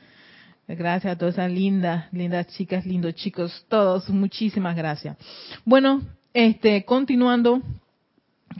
Gracias 0.67 1.13
a 1.13 1.17
todas 1.17 1.33
esas 1.33 1.51
lindas, 1.51 2.13
lindas 2.13 2.45
chicas, 2.49 2.85
lindos 2.85 3.15
chicos, 3.15 3.65
todos, 3.69 4.07
muchísimas 4.07 4.75
gracias. 4.75 5.17
Bueno, 5.65 6.03
este, 6.31 6.85
continuando 6.85 7.59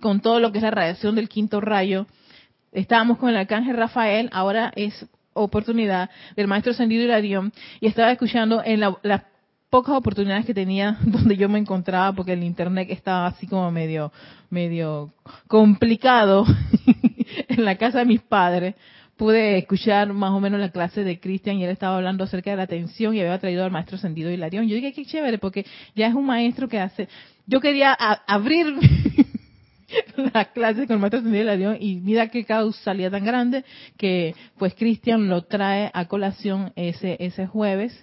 con 0.02 0.22
todo 0.22 0.40
lo 0.40 0.52
que 0.52 0.58
es 0.58 0.64
la 0.64 0.72
radiación 0.72 1.14
del 1.14 1.30
quinto 1.30 1.62
rayo, 1.62 2.08
estábamos 2.74 3.18
con 3.18 3.30
el 3.30 3.38
arcángel 3.38 3.78
Rafael, 3.78 4.30
ahora 4.32 4.72
es 4.76 5.06
oportunidad 5.34 6.10
del 6.36 6.48
maestro 6.48 6.74
Sendido 6.74 7.04
Hilarión, 7.04 7.52
y 7.80 7.88
estaba 7.88 8.12
escuchando 8.12 8.62
en 8.64 8.80
la, 8.80 8.98
las 9.04 9.24
pocas 9.70 9.96
oportunidades 9.96 10.46
que 10.46 10.54
tenía 10.54 10.98
donde 11.04 11.36
yo 11.36 11.50
me 11.50 11.60
encontraba, 11.60 12.14
porque 12.14 12.34
el 12.34 12.44
internet 12.44 12.90
estaba 12.92 13.28
así 13.28 13.48
como 13.48 13.72
medio, 13.72 14.12
medio 14.50 15.12
complicado 15.48 16.46
en 17.48 17.66
la 17.66 17.76
casa 17.78 18.00
de 18.00 18.06
mis 18.06 18.22
padres, 18.22 18.76
pude 19.18 19.58
escuchar 19.58 20.12
más 20.14 20.32
o 20.32 20.40
menos 20.40 20.60
la 20.60 20.70
clase 20.70 21.04
de 21.04 21.20
Cristian 21.20 21.58
y 21.58 21.64
él 21.64 21.72
estaba 21.72 21.98
hablando 21.98 22.24
acerca 22.24 22.52
de 22.52 22.58
la 22.58 22.64
atención 22.64 23.16
y 23.16 23.22
había 23.22 23.40
traído 23.40 23.64
al 23.64 23.72
maestro 23.72 23.98
Sendido 23.98 24.32
Hilarión. 24.32 24.68
Yo 24.68 24.76
dije, 24.76 24.94
qué 24.94 25.06
chévere, 25.06 25.38
porque 25.38 25.66
ya 25.96 26.08
es 26.08 26.14
un 26.14 26.26
maestro 26.26 26.68
que 26.68 26.80
hace... 26.80 27.08
Yo 27.46 27.60
quería 27.60 27.94
abrir 27.94 28.68
la 30.34 30.46
clase 30.46 30.88
con 30.88 30.96
el 30.96 31.00
maestro 31.00 31.22
Sendido 31.22 31.44
Hilarión 31.44 31.78
y 31.80 31.96
mira 31.96 32.30
qué 32.30 32.46
causalidad 32.46 33.12
tan 33.12 33.26
grande 33.26 33.64
que 33.98 34.36
pues 34.58 34.74
Cristian 34.76 35.28
lo 35.30 35.44
trae 35.44 35.92
a 35.94 36.06
colación 36.06 36.72
ese, 36.76 37.18
ese 37.20 37.48
jueves. 37.48 37.94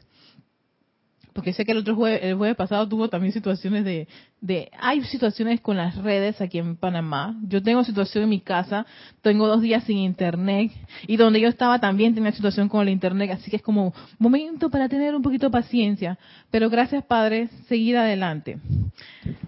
Porque 1.32 1.52
sé 1.52 1.64
que 1.64 1.72
el 1.72 1.78
otro 1.78 1.94
jueves, 1.94 2.20
el 2.24 2.34
jueves 2.34 2.56
pasado 2.56 2.88
tuvo 2.88 3.08
también 3.08 3.32
situaciones 3.32 3.84
de, 3.84 4.08
de, 4.40 4.70
hay 4.80 5.02
situaciones 5.04 5.60
con 5.60 5.76
las 5.76 5.96
redes 5.96 6.40
aquí 6.40 6.58
en 6.58 6.76
Panamá. 6.76 7.36
Yo 7.42 7.62
tengo 7.62 7.84
situación 7.84 8.24
en 8.24 8.30
mi 8.30 8.40
casa, 8.40 8.86
tengo 9.22 9.46
dos 9.46 9.60
días 9.60 9.84
sin 9.84 9.98
internet 9.98 10.72
y 11.06 11.16
donde 11.16 11.40
yo 11.40 11.48
estaba 11.48 11.78
también 11.78 12.14
tenía 12.14 12.32
situación 12.32 12.68
con 12.68 12.82
el 12.82 12.88
internet, 12.88 13.30
así 13.32 13.50
que 13.50 13.56
es 13.56 13.62
como 13.62 13.92
momento 14.18 14.70
para 14.70 14.88
tener 14.88 15.14
un 15.14 15.22
poquito 15.22 15.46
de 15.46 15.52
paciencia. 15.52 16.18
Pero 16.50 16.70
gracias 16.70 17.04
Padre, 17.04 17.48
seguir 17.68 17.96
adelante. 17.98 18.58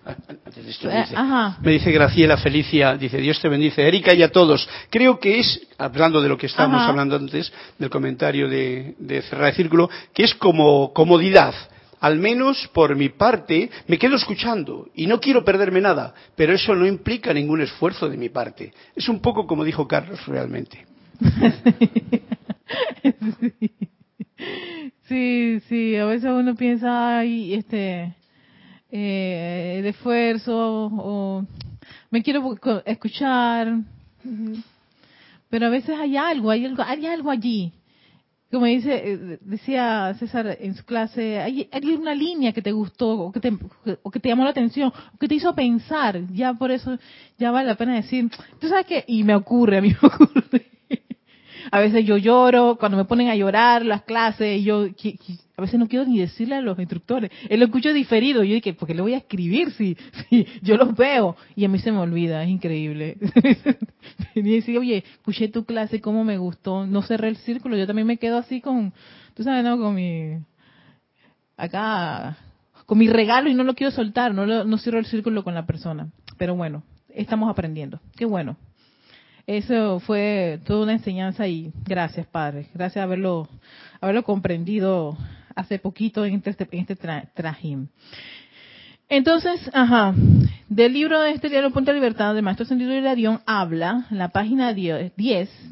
Antes 0.05 0.65
de 0.65 0.71
esto 0.71 0.89
me 0.89 1.01
dice, 1.01 1.15
Ajá. 1.17 1.59
me 1.63 1.73
dice 1.73 1.91
Graciela 1.91 2.37
Felicia, 2.37 2.97
dice 2.97 3.19
Dios 3.19 3.41
te 3.41 3.49
bendice, 3.49 3.87
Erika 3.87 4.13
y 4.15 4.23
a 4.23 4.31
todos. 4.31 4.69
Creo 4.91 5.19
que 5.19 5.41
es, 5.41 5.69
hablando 5.79 6.21
de 6.21 6.29
lo 6.29 6.37
que 6.37 6.47
estábamos 6.47 6.83
Ajá. 6.83 6.91
hablando 6.91 7.17
antes, 7.17 7.53
del 7.79 7.89
comentario 7.89 8.49
de, 8.49 8.95
de 8.99 9.23
cerrar 9.23 9.49
el 9.49 9.55
círculo, 9.55 9.89
que 10.13 10.25
es 10.25 10.35
como 10.35 10.93
comodidad 10.93 11.55
al 12.03 12.19
menos 12.19 12.69
por 12.75 12.97
mi 12.97 13.11
parte, 13.11 13.71
me 13.87 13.97
quedo 13.97 14.17
escuchando 14.17 14.91
y 14.93 15.07
no 15.07 15.21
quiero 15.21 15.45
perderme 15.45 15.81
nada, 15.81 16.13
pero 16.35 16.53
eso 16.53 16.75
no 16.75 16.85
implica 16.85 17.33
ningún 17.33 17.61
esfuerzo 17.61 18.09
de 18.09 18.17
mi 18.17 18.29
parte. 18.29 18.73
Es 18.97 19.09
un 19.09 19.21
poco 19.21 19.47
como 19.47 19.63
dijo 19.65 19.87
Carlos 19.87 20.21
realmente. 20.27 20.85
Sí, 25.07 25.61
sí, 25.69 25.95
a 25.97 26.07
veces 26.07 26.31
uno 26.31 26.55
piensa, 26.57 27.19
ay, 27.19 27.55
este, 27.55 28.15
eh, 28.91 29.77
el 29.79 29.87
esfuerzo 29.87 30.91
o 30.91 31.47
me 32.11 32.23
quiero 32.23 32.57
escuchar, 32.87 33.77
pero 35.51 35.67
a 35.67 35.71
veces 35.71 35.97
hay 35.99 36.17
algo, 36.17 36.51
hay 36.51 36.65
algo, 36.65 36.83
hay 36.83 37.07
algo 37.07 37.31
allí 37.31 37.73
como 38.53 38.67
dice, 38.67 39.39
decía 39.41 40.15
César 40.19 40.59
en 40.61 40.75
su 40.75 40.85
clase, 40.85 41.41
hay, 41.41 41.69
hay, 41.73 41.95
una 41.95 42.15
línea 42.15 42.53
que 42.53 42.61
te 42.61 42.71
gustó 42.71 43.09
o 43.09 43.33
que 43.33 43.41
te, 43.41 43.51
o 44.03 44.11
que 44.11 44.21
te 44.21 44.29
llamó 44.29 44.45
la 44.45 44.51
atención, 44.51 44.93
o 45.15 45.19
que 45.19 45.27
te 45.27 45.37
hizo 45.37 45.55
pensar, 45.55 46.21
ya 46.33 46.53
por 46.53 46.71
eso 46.71 46.99
ya 47.39 47.51
vale 47.51 47.69
la 47.69 47.77
pena 47.77 47.95
decir, 47.95 48.31
tú 48.61 48.69
sabes 48.69 48.85
que, 48.85 49.05
y 49.07 49.25
me 49.25 49.35
ocurre, 49.35 49.79
a 49.79 49.81
mí 49.81 49.89
me 50.03 50.07
ocurre, 50.07 50.67
a 51.71 51.81
veces 51.81 52.05
yo 52.05 52.19
lloro, 52.19 52.77
cuando 52.79 52.99
me 52.99 53.07
ponen 53.07 53.31
a 53.31 53.37
llorar 53.37 53.87
las 53.87 54.03
clases, 54.03 54.63
yo 54.63 54.95
veces 55.63 55.79
no 55.79 55.89
quiero 55.89 56.05
ni 56.05 56.19
decirle 56.19 56.57
a 56.57 56.61
los 56.61 56.79
instructores, 56.79 57.31
él 57.49 57.61
lo 57.61 57.67
escucho 57.67 57.93
diferido, 57.93 58.43
yo 58.45 58.55
dije, 58.55 58.75
porque 58.75 58.95
le 58.95 59.03
voy 59.03 59.15
a 59.15 59.19
escribir 59.19 59.71
si, 59.73 59.97
si 60.29 60.47
yo 60.63 60.77
los 60.77 60.95
veo? 60.95 61.37
Y 61.57 61.65
a 61.65 61.69
mí 61.69 61.79
se 61.79 61.93
me 61.93 61.99
olvida, 61.99 62.43
es 62.43 62.51
increíble. 62.51 63.17
y 64.35 64.43
decir, 64.43 64.79
oye, 64.79 65.05
escuché 65.13 65.49
tu 65.49 65.65
clase, 65.65 66.01
cómo 66.01 66.25
me 66.25 66.39
gustó, 66.39 66.87
no 66.87 67.03
cerré 67.03 67.29
el 67.29 67.37
círculo, 67.37 67.77
yo 67.77 67.87
también 67.87 68.07
me 68.07 68.19
quedo 68.19 68.39
así 68.39 68.61
con, 68.61 68.93
tú 69.35 69.43
sabes, 69.43 69.65
¿no? 69.65 69.79
Con 69.79 69.95
mi, 69.95 70.39
acá, 71.57 72.37
con 72.87 72.99
mi 72.99 73.09
regalo 73.09 73.49
y 73.49 73.55
no 73.55 73.65
lo 73.65 73.75
quiero 73.75 73.91
soltar, 73.91 74.35
no, 74.35 74.47
lo, 74.47 74.65
no 74.65 74.79
cierro 74.79 74.99
el 74.99 75.07
círculo 75.07 75.45
con 75.45 75.55
la 75.55 75.67
persona. 75.67 76.09
Pero 76.39 76.57
bueno, 76.57 76.83
estamos 77.09 77.51
aprendiendo, 77.51 78.01
qué 78.17 78.25
bueno. 78.25 78.57
Eso 79.47 79.99
fue 80.01 80.61
toda 80.65 80.85
una 80.85 80.93
enseñanza 80.93 81.49
y 81.49 81.73
gracias, 81.85 82.27
Padre. 82.27 82.69
Gracias 82.75 83.03
haberlo, 83.03 83.49
haberlo 84.01 84.23
comprendido 84.23 85.17
hace 85.57 85.79
poquito 85.79 86.25
en 86.25 86.43
este, 86.45 86.69
en 86.71 86.87
este. 86.89 87.23
Entonces, 89.09 89.71
ajá, 89.75 90.15
del 90.69 90.93
libro 90.95 91.21
de 91.21 91.33
este 91.33 91.51
diario 91.51 91.71
Punto 91.71 91.91
de 91.91 91.99
Libertad 91.99 92.35
del 92.35 92.43
Maestro 92.43 92.65
Sentido 92.65 92.95
Hilarión 92.95 93.41
habla, 93.45 94.07
en 94.11 94.19
la 94.19 94.29
página 94.29 94.73
10, 94.73 95.13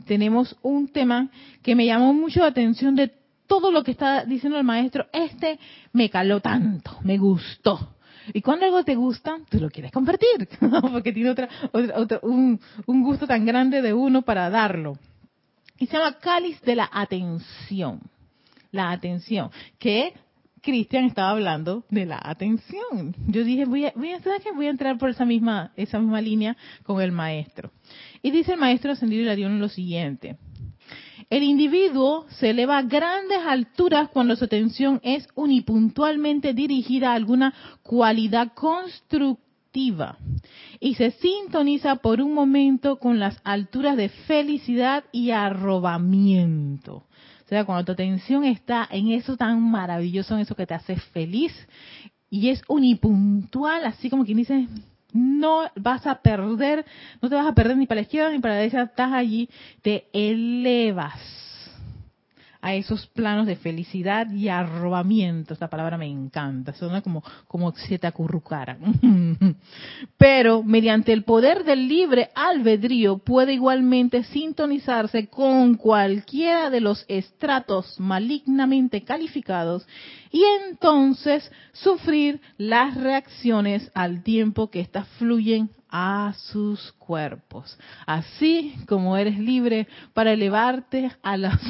tenemos 0.07 0.57
un 0.63 0.89
tema 0.89 1.31
que 1.63 1.75
me 1.75 1.87
llamó 1.87 2.13
mucho 2.13 2.41
la 2.41 2.49
atención 2.49 2.95
de 2.97 3.11
todo 3.47 3.73
lo 3.73 3.83
que 3.83 3.93
está 3.93 4.25
diciendo 4.25 4.59
el 4.59 4.65
maestro. 4.65 5.07
Este 5.13 5.59
me 5.93 6.11
caló 6.11 6.41
tanto, 6.41 6.99
me 7.03 7.19
gustó. 7.19 7.97
Y 8.33 8.43
cuando 8.43 8.67
algo 8.67 8.85
te 8.85 8.95
gusta, 8.95 9.39
tú 9.49 9.59
lo 9.59 9.71
quieres 9.71 9.91
compartir, 9.91 10.49
porque 10.93 11.13
tiene 11.13 11.31
otra, 11.31 11.49
otra, 11.73 11.99
otra 11.99 12.21
un, 12.23 12.61
un, 12.87 13.03
gusto 13.03 13.27
tan 13.27 13.45
grande 13.47 13.83
de 13.83 13.95
uno 13.95 14.23
para 14.23 14.51
darlo. 14.51 14.99
Y 15.79 15.87
se 15.87 15.97
llama 15.97 16.19
cáliz 16.19 16.61
de 16.61 16.77
la 16.77 16.91
atención. 16.93 18.01
La 18.73 18.91
atención, 18.91 19.51
que 19.79 20.15
Cristian 20.63 21.05
estaba 21.05 21.31
hablando 21.31 21.85
de 21.91 22.07
la 22.07 22.21
atención. 22.23 23.17
Yo 23.27 23.45
dije, 23.45 23.65
voy 23.65 23.87
a, 23.87 23.93
voy 23.97 24.13
a, 24.13 24.21
voy 24.55 24.67
a 24.67 24.71
entrar 24.71 24.99
por 24.99 25.11
esa 25.11 25.25
misma, 25.25 25.73
esa 25.77 25.99
misma 25.99 26.21
línea 26.21 26.57
con 26.85 27.01
el 27.01 27.13
maestro. 27.13 27.73
Y 28.23 28.31
dice 28.31 28.53
el 28.53 28.61
maestro 28.61 28.93
ascendido 28.93 29.23
y 29.23 29.25
la 29.25 29.49
lo 29.49 29.69
siguiente. 29.69 30.37
El 31.31 31.45
individuo 31.45 32.27
se 32.29 32.51
eleva 32.51 32.79
a 32.79 32.83
grandes 32.83 33.39
alturas 33.47 34.09
cuando 34.09 34.35
su 34.35 34.45
atención 34.45 35.01
es 35.05 35.29
unipuntualmente 35.35 36.55
dirigida 36.55 37.13
a 37.13 37.15
alguna 37.15 37.55
cualidad 37.83 38.53
constructiva 38.55 40.19
y 40.81 40.95
se 40.95 41.13
sintoniza 41.13 41.97
por 41.97 42.21
un 42.21 42.35
momento 42.35 42.99
con 42.99 43.21
las 43.21 43.41
alturas 43.45 43.97
de 43.97 44.09
felicidad 44.09 45.05
y 45.13 45.31
arrobamiento. 45.31 47.05
O 47.51 47.53
sea, 47.53 47.65
cuando 47.65 47.85
tu 47.85 47.91
atención 47.91 48.45
está 48.45 48.87
en 48.93 49.11
eso 49.11 49.37
tan 49.37 49.61
maravilloso, 49.61 50.37
en 50.37 50.43
eso 50.43 50.55
que 50.55 50.69
te 50.69 50.75
hace 50.75 50.95
feliz 50.95 51.53
y 52.31 52.51
es 52.51 52.63
unipuntual, 52.69 53.85
así 53.87 54.09
como 54.09 54.25
quien 54.25 54.37
dice, 54.37 54.69
no 55.13 55.63
vas 55.75 56.07
a 56.07 56.23
perder, 56.23 56.87
no 57.21 57.29
te 57.29 57.35
vas 57.35 57.49
a 57.49 57.53
perder 57.53 57.77
ni 57.77 57.89
para 57.89 58.03
la 58.03 58.03
izquierda 58.03 58.31
ni 58.31 58.39
para 58.39 58.55
la 58.55 58.61
derecha, 58.61 58.83
estás 58.83 59.13
allí, 59.13 59.49
te 59.83 60.07
elevas 60.13 61.19
a 62.63 62.75
esos 62.75 63.07
planos 63.09 63.47
de 63.47 63.57
felicidad 63.57 64.31
y 64.31 64.49
arrobamiento. 64.49 65.55
Esta 65.55 65.69
palabra 65.69 65.97
me 65.97 66.07
encanta, 66.07 66.75
suena 66.75 67.01
como, 67.01 67.23
como 67.47 67.73
si 67.73 67.99
te 67.99 68.07
acurrucaran. 68.07 68.79
Pero 70.19 70.63
mediante 70.63 71.13
el 71.13 71.25
poder 71.25 71.65
del 71.65 71.89
libre 71.89 72.31
albedrío 72.35 73.19
puede 73.19 73.55
igualmente 73.55 74.25
sintonizarse 74.25 75.29
con 75.29 75.75
cualquiera 75.75 76.71
de 76.71 76.81
los 76.81 77.05
estratos 77.09 77.99
malignamente 77.99 79.03
calificados 79.03 79.87
y 80.31 80.43
entonces 80.69 81.51
sufrir 81.73 82.41
las 82.59 82.95
reacciones 82.95 83.91
al 83.95 84.23
tiempo 84.23 84.71
que 84.71 84.81
éstas 84.81 85.09
fluyen 85.19 85.71
a 85.91 86.35
sus 86.37 86.93
cuerpos. 86.93 87.77
Así 88.07 88.75
como 88.87 89.17
eres 89.17 89.39
libre 89.39 89.89
para 90.15 90.33
elevarte 90.33 91.11
a 91.23 91.37
las 91.37 91.61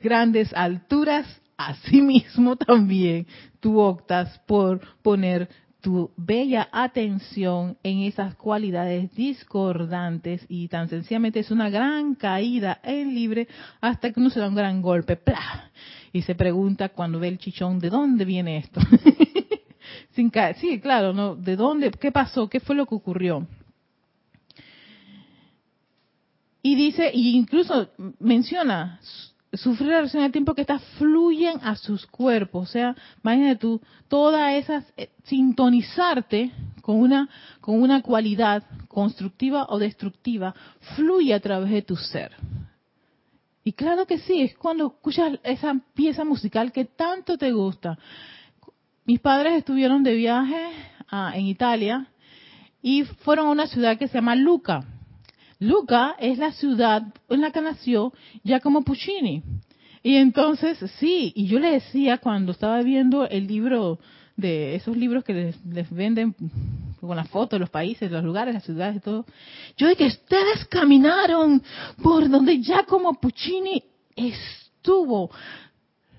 grandes 0.00 0.52
alturas, 0.54 1.26
asimismo 1.56 2.56
también 2.56 3.26
tú 3.60 3.78
optas 3.78 4.38
por 4.46 4.80
poner 5.02 5.48
tu 5.84 6.10
bella 6.16 6.66
atención 6.72 7.76
en 7.82 7.98
esas 8.00 8.34
cualidades 8.36 9.14
discordantes 9.14 10.42
y 10.48 10.68
tan 10.68 10.88
sencillamente 10.88 11.40
es 11.40 11.50
una 11.50 11.68
gran 11.68 12.14
caída 12.14 12.80
en 12.82 13.14
libre 13.14 13.48
hasta 13.82 14.10
que 14.10 14.18
uno 14.18 14.30
se 14.30 14.40
da 14.40 14.48
un 14.48 14.54
gran 14.54 14.80
golpe 14.80 15.20
y 16.10 16.22
se 16.22 16.34
pregunta 16.34 16.88
cuando 16.88 17.20
ve 17.20 17.28
el 17.28 17.38
chichón 17.38 17.78
de 17.80 17.90
dónde 17.90 18.24
viene 18.24 18.56
esto 18.56 18.80
Sin 20.12 20.32
sí 20.56 20.80
claro 20.80 21.12
no 21.12 21.36
de 21.36 21.54
dónde 21.54 21.90
qué 21.90 22.10
pasó 22.10 22.48
qué 22.48 22.60
fue 22.60 22.74
lo 22.74 22.86
que 22.86 22.94
ocurrió 22.94 23.46
y 26.62 26.76
dice 26.76 27.10
y 27.12 27.36
incluso 27.36 27.90
menciona 28.20 29.00
sufrir 29.56 29.88
la 29.88 29.98
reacción 29.98 30.22
del 30.22 30.32
tiempo 30.32 30.54
que 30.54 30.62
estas 30.62 30.82
fluyen 30.98 31.58
a 31.62 31.76
sus 31.76 32.06
cuerpos. 32.06 32.68
O 32.68 32.72
sea, 32.72 32.96
imagínate 33.22 33.56
tú, 33.56 33.80
todas 34.08 34.54
esas, 34.54 34.84
eh, 34.96 35.10
sintonizarte 35.24 36.52
con 36.82 36.96
una, 36.96 37.28
con 37.60 37.80
una 37.80 38.02
cualidad 38.02 38.64
constructiva 38.88 39.66
o 39.68 39.78
destructiva, 39.78 40.54
fluye 40.96 41.34
a 41.34 41.40
través 41.40 41.70
de 41.70 41.82
tu 41.82 41.96
ser. 41.96 42.32
Y 43.64 43.72
claro 43.72 44.06
que 44.06 44.18
sí, 44.18 44.42
es 44.42 44.54
cuando 44.56 44.88
escuchas 44.88 45.38
esa 45.42 45.74
pieza 45.94 46.24
musical 46.24 46.70
que 46.70 46.84
tanto 46.84 47.38
te 47.38 47.52
gusta. 47.52 47.98
Mis 49.06 49.20
padres 49.20 49.54
estuvieron 49.54 50.02
de 50.02 50.14
viaje 50.14 50.68
ah, 51.08 51.32
en 51.34 51.46
Italia 51.46 52.06
y 52.82 53.04
fueron 53.04 53.46
a 53.46 53.50
una 53.50 53.66
ciudad 53.66 53.98
que 53.98 54.08
se 54.08 54.14
llama 54.14 54.34
Luca 54.34 54.84
Luca 55.64 56.14
es 56.18 56.38
la 56.38 56.52
ciudad 56.52 57.02
en 57.28 57.40
la 57.40 57.50
que 57.50 57.60
nació 57.60 58.12
Giacomo 58.42 58.82
Puccini. 58.82 59.42
Y 60.02 60.16
entonces, 60.16 60.78
sí, 60.98 61.32
y 61.34 61.46
yo 61.46 61.58
le 61.58 61.72
decía 61.72 62.18
cuando 62.18 62.52
estaba 62.52 62.82
viendo 62.82 63.26
el 63.26 63.46
libro 63.46 63.98
de 64.36 64.74
esos 64.74 64.96
libros 64.96 65.24
que 65.24 65.32
les, 65.64 65.90
venden 65.90 66.34
con 67.00 67.16
las 67.16 67.28
fotos 67.28 67.56
de 67.56 67.60
los 67.60 67.70
países, 67.70 68.10
los 68.10 68.24
lugares, 68.24 68.52
las 68.52 68.64
ciudades 68.64 68.96
y 68.96 69.00
todo, 69.00 69.24
yo 69.76 69.88
de 69.88 69.96
que 69.96 70.06
ustedes 70.06 70.66
caminaron 70.66 71.62
por 72.02 72.28
donde 72.28 72.60
Giacomo 72.60 73.14
Puccini 73.14 73.82
estuvo. 74.14 75.30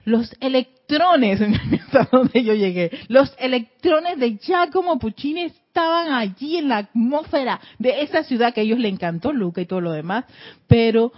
Los 0.05 0.35
electrones, 0.39 1.41
hasta 1.85 2.07
donde 2.11 2.43
yo 2.43 2.53
llegué, 2.53 2.91
los 3.07 3.33
electrones 3.39 4.19
de 4.19 4.37
Giacomo 4.37 4.99
Puccini 4.99 5.51
estaban 5.75 6.13
allí 6.13 6.55
en 6.55 6.69
la 6.69 6.77
atmósfera 6.77 7.59
de 7.79 8.01
esa 8.01 8.23
ciudad 8.23 8.53
que 8.53 8.61
a 8.61 8.63
ellos 8.63 8.79
le 8.79 8.87
encantó, 8.87 9.33
Luca 9.33 9.59
y 9.59 9.65
todo 9.65 9.81
lo 9.81 9.91
demás, 9.91 10.23
pero 10.67 11.11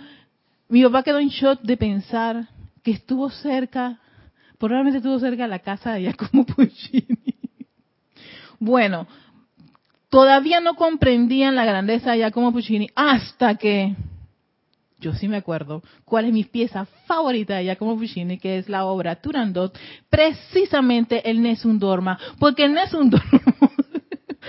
mi 0.68 0.82
papá 0.84 1.04
quedó 1.04 1.20
en 1.20 1.30
shock 1.30 1.62
de 1.62 1.78
pensar 1.78 2.48
que 2.84 2.90
estuvo 2.90 3.30
cerca, 3.30 4.00
probablemente 4.58 4.98
estuvo 4.98 5.20
cerca 5.20 5.44
de 5.44 5.50
la 5.50 5.60
casa 5.60 5.94
de 5.94 6.02
Giacomo 6.02 6.44
Puccini. 6.56 7.36
Bueno, 8.58 9.06
todavía 10.10 10.60
no 10.60 10.74
comprendían 10.74 11.56
la 11.56 11.63
grandeza 11.63 12.13
de 12.13 12.17
Giacomo 12.17 12.52
Puccini 12.52 12.89
hasta 12.96 13.58
que 13.58 13.96
yo 15.00 15.13
sí 15.13 15.28
me 15.28 15.38
acuerdo 15.38 15.84
cuál 16.04 16.26
es 16.26 16.34
mi 16.34 16.46
pieza 16.46 16.88
favorita 17.06 17.58
de 17.58 17.65
Giacomo 17.65 17.96
Puccini, 17.96 18.39
que 18.39 18.58
es 18.58 18.70
la 18.70 18.86
obra 18.86 19.22
Turandot, 19.22 19.78
precisamente 20.10 21.30
el 21.30 21.43
Nessun 21.43 21.78
Dorma, 21.78 22.17
porque 22.39 22.65
el 22.65 22.74
Nessun 22.74 23.12
Dorma 23.12 23.46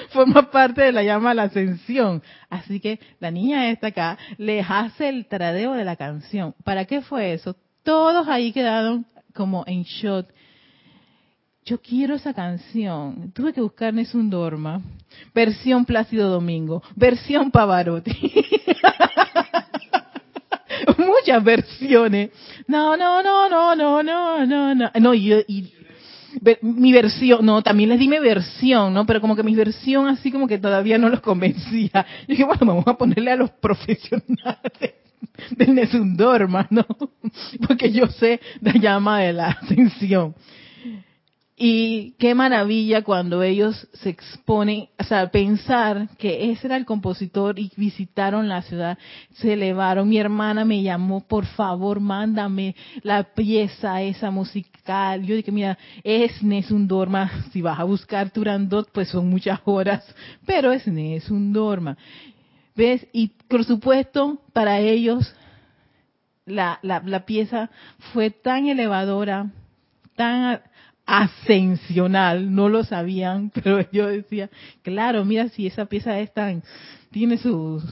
forma 0.09 0.51
parte 0.51 0.83
de 0.83 0.93
la 0.93 1.03
llama 1.03 1.31
a 1.31 1.35
la 1.35 1.45
ascensión. 1.45 2.23
Así 2.51 2.81
que 2.81 3.01
la 3.21 3.31
niña 3.31 3.71
esta 3.71 3.89
acá 3.89 4.19
le 4.37 4.61
hace 4.61 5.09
el 5.09 5.27
tradeo 5.27 5.73
de 5.75 5.85
la 5.85 5.97
canción. 5.97 6.55
¿Para 6.65 6.85
qué 6.85 7.01
fue 7.01 7.33
eso? 7.33 7.57
Todos 7.83 8.29
ahí 8.29 8.53
quedaron 8.53 9.07
como 9.35 9.65
en 9.67 9.83
shot. 9.83 10.29
Yo 11.65 11.81
quiero 11.81 12.15
esa 12.15 12.33
canción. 12.33 13.31
Tuve 13.35 13.53
que 13.53 13.61
buscar 13.61 13.95
un 14.15 14.31
Dorma, 14.31 14.81
versión 15.35 15.85
Plácido 15.85 16.31
Domingo, 16.31 16.83
versión 16.97 17.51
Pavarotti. 17.51 18.11
Muchas 20.97 21.45
versiones. 21.45 22.31
No, 22.67 22.97
no, 22.97 23.23
no, 23.23 23.49
no, 23.49 23.75
no, 23.75 24.03
no, 24.03 24.47
no, 24.47 24.75
no. 24.75 24.91
No, 24.99 25.15
y, 25.15 25.33
y 25.47 25.73
mi 26.63 26.93
versión, 26.93 27.45
no, 27.45 27.63
también 27.63 27.89
les 27.89 27.99
di 27.99 28.09
mi 28.09 28.19
versión, 28.19 28.93
¿no? 28.93 29.07
Pero 29.07 29.21
como 29.21 29.35
que 29.35 29.43
mi 29.43 29.55
versión 29.55 30.09
así 30.09 30.31
como 30.31 30.47
que 30.47 30.59
todavía 30.59 30.99
no 30.99 31.09
los 31.09 31.21
convencía. 31.21 31.91
Yo 32.23 32.27
dije, 32.29 32.45
bueno, 32.45 32.67
vamos 32.67 32.87
a 32.87 32.95
ponerle 32.95 33.33
a 33.33 33.37
los 33.37 33.51
profesionales 33.51 34.95
del 35.51 35.75
Nesundorma, 35.75 36.67
¿no? 36.71 36.87
Porque 37.67 37.91
yo 37.91 38.07
sé 38.07 38.41
la 38.61 38.73
llama 38.73 39.21
de 39.21 39.33
la 39.33 39.49
ascensión. 39.49 40.35
Y 41.61 42.13
qué 42.21 42.37
maravilla 42.37 43.03
cuando 43.03 43.43
ellos 43.43 43.89
se 43.95 44.11
exponen, 44.11 44.91
o 44.97 45.03
sea, 45.03 45.29
pensar 45.29 46.09
que 46.17 46.53
ese 46.53 46.69
era 46.69 46.77
el 46.77 46.85
compositor 46.85 47.59
y 47.59 47.73
visitaron 47.77 48.49
la 48.49 48.63
ciudad, 48.63 48.97
se 49.35 49.55
elevaron. 49.55 50.09
Mi 50.09 50.19
hermana 50.19 50.65
me 50.65 50.85
llamó, 50.85 51.27
por 51.27 51.47
favor, 51.47 51.99
mándame 51.99 52.77
la 53.03 53.25
pieza 53.25 54.01
esa 54.03 54.31
musical. 54.31 55.25
Yo 55.25 55.35
dije, 55.35 55.51
mira, 55.51 55.77
es 56.05 56.41
Nesun 56.45 56.87
Dorma. 56.87 57.29
Si 57.51 57.61
vas 57.61 57.81
a 57.81 57.85
buscar 57.85 58.31
Turandot, 58.31 58.89
pues 58.93 59.09
son 59.09 59.29
muchas 59.29 59.59
horas, 59.65 60.05
pero 60.47 60.71
es 60.71 60.87
Nesun 60.87 61.53
Dorma. 61.53 61.99
¿Ves? 62.77 63.05
Y 63.13 63.33
por 63.49 63.65
supuesto, 63.65 64.41
para 64.53 64.79
ellos, 64.79 65.35
la, 66.47 66.79
la, 66.83 67.03
la 67.05 67.27
pieza 67.27 67.69
fue 68.13 68.31
tan 68.31 68.69
elevadora, 68.69 69.51
tan 70.15 70.61
ascensional, 71.09 72.55
no 72.55 72.69
lo 72.69 72.85
sabían, 72.85 73.51
pero 73.55 73.91
yo 73.91 74.07
decía, 74.07 74.51
claro, 74.83 75.25
mira 75.25 75.49
si 75.49 75.67
esa 75.67 75.87
pieza 75.87 76.21
es 76.21 76.33
tan, 76.35 76.63
tiene 77.11 77.39
sus, 77.39 77.83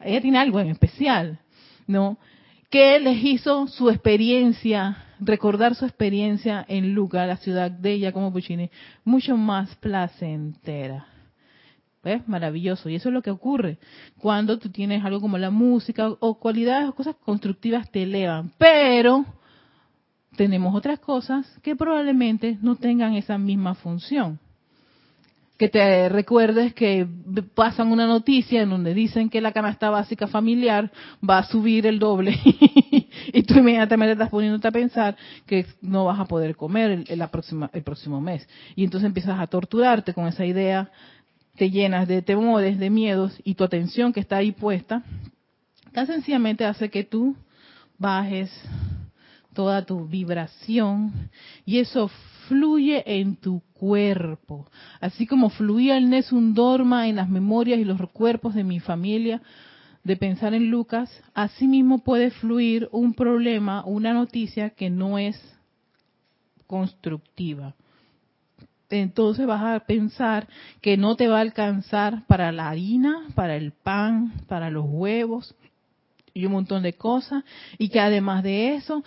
ella 0.00 0.20
tiene 0.20 0.38
algo 0.38 0.58
en 0.58 0.68
especial, 0.68 1.38
¿no? 1.86 2.18
Que 2.70 2.98
les 2.98 3.22
hizo 3.24 3.68
su 3.68 3.90
experiencia, 3.90 5.04
recordar 5.20 5.76
su 5.76 5.84
experiencia 5.84 6.64
en 6.68 6.94
Luca, 6.94 7.24
la 7.26 7.36
ciudad 7.36 7.70
de 7.70 7.92
ella 7.92 8.10
como 8.10 8.32
Puccini, 8.32 8.70
mucho 9.04 9.36
más 9.36 9.76
placentera. 9.76 11.06
¿Ves? 12.02 12.26
Maravilloso. 12.28 12.90
Y 12.90 12.96
eso 12.96 13.08
es 13.08 13.14
lo 13.14 13.22
que 13.22 13.30
ocurre 13.30 13.78
cuando 14.18 14.58
tú 14.58 14.68
tienes 14.68 15.02
algo 15.04 15.22
como 15.22 15.38
la 15.38 15.48
música 15.48 16.10
o 16.20 16.38
cualidades 16.38 16.88
o 16.88 16.94
cosas 16.94 17.14
constructivas 17.24 17.90
te 17.90 18.02
elevan. 18.02 18.52
Pero 18.58 19.24
tenemos 20.36 20.74
otras 20.74 20.98
cosas 21.00 21.46
que 21.62 21.76
probablemente 21.76 22.58
no 22.60 22.76
tengan 22.76 23.14
esa 23.14 23.38
misma 23.38 23.74
función. 23.74 24.38
Que 25.56 25.68
te 25.68 26.08
recuerdes 26.08 26.74
que 26.74 27.06
pasan 27.54 27.92
una 27.92 28.08
noticia 28.08 28.62
en 28.62 28.70
donde 28.70 28.92
dicen 28.92 29.30
que 29.30 29.40
la 29.40 29.52
canasta 29.52 29.88
básica 29.88 30.26
familiar 30.26 30.90
va 31.28 31.38
a 31.38 31.44
subir 31.44 31.86
el 31.86 32.00
doble 32.00 32.36
y 33.32 33.42
tú 33.44 33.54
inmediatamente 33.54 34.12
estás 34.12 34.30
poniéndote 34.30 34.66
a 34.66 34.72
pensar 34.72 35.16
que 35.46 35.66
no 35.80 36.06
vas 36.06 36.18
a 36.18 36.24
poder 36.24 36.56
comer 36.56 37.04
el, 37.08 37.22
el 37.72 37.82
próximo 37.84 38.20
mes. 38.20 38.48
Y 38.74 38.82
entonces 38.82 39.06
empiezas 39.06 39.38
a 39.38 39.46
torturarte 39.46 40.12
con 40.12 40.26
esa 40.26 40.44
idea, 40.44 40.90
te 41.56 41.70
llenas 41.70 42.08
de 42.08 42.20
temores, 42.20 42.80
de 42.80 42.90
miedos 42.90 43.40
y 43.44 43.54
tu 43.54 43.62
atención 43.62 44.12
que 44.12 44.20
está 44.20 44.38
ahí 44.38 44.50
puesta, 44.50 45.04
tan 45.92 46.08
sencillamente 46.08 46.64
hace 46.64 46.90
que 46.90 47.04
tú 47.04 47.36
bajes 47.96 48.50
toda 49.54 49.86
tu 49.86 50.06
vibración 50.06 51.30
y 51.64 51.78
eso 51.78 52.10
fluye 52.48 53.02
en 53.20 53.36
tu 53.36 53.62
cuerpo. 53.72 54.66
Así 55.00 55.26
como 55.26 55.48
fluía 55.50 55.96
el 55.96 56.10
Nessun 56.10 56.54
Dorma 56.54 57.08
en 57.08 57.16
las 57.16 57.28
memorias 57.28 57.78
y 57.78 57.84
los 57.84 58.00
cuerpos 58.10 58.54
de 58.54 58.64
mi 58.64 58.80
familia 58.80 59.40
de 60.02 60.16
pensar 60.16 60.52
en 60.52 60.70
Lucas, 60.70 61.10
así 61.32 61.66
mismo 61.66 62.04
puede 62.04 62.30
fluir 62.30 62.88
un 62.92 63.14
problema, 63.14 63.84
una 63.86 64.12
noticia 64.12 64.70
que 64.70 64.90
no 64.90 65.18
es 65.18 65.40
constructiva. 66.66 67.74
Entonces 68.90 69.46
vas 69.46 69.62
a 69.62 69.86
pensar 69.86 70.46
que 70.82 70.98
no 70.98 71.16
te 71.16 71.26
va 71.26 71.38
a 71.38 71.40
alcanzar 71.40 72.26
para 72.26 72.52
la 72.52 72.68
harina, 72.68 73.28
para 73.34 73.56
el 73.56 73.72
pan, 73.72 74.34
para 74.46 74.70
los 74.70 74.84
huevos, 74.86 75.54
y 76.34 76.44
un 76.46 76.52
montón 76.52 76.82
de 76.82 76.94
cosas 76.94 77.44
y 77.78 77.88
que 77.88 78.00
además 78.00 78.42
de 78.42 78.74
eso 78.74 79.04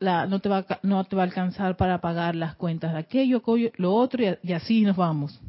no 0.00 0.40
te 0.40 0.48
va 0.48 0.66
no 0.82 1.04
te 1.04 1.16
va 1.16 1.22
a 1.22 1.24
alcanzar 1.24 1.76
para 1.76 2.00
pagar 2.02 2.36
las 2.36 2.54
cuentas 2.54 2.92
de 2.92 2.98
aquello, 2.98 3.42
lo 3.78 3.94
otro 3.94 4.22
y, 4.42 4.52
así 4.52 4.82
nos 4.82 4.96
vamos. 4.96 5.40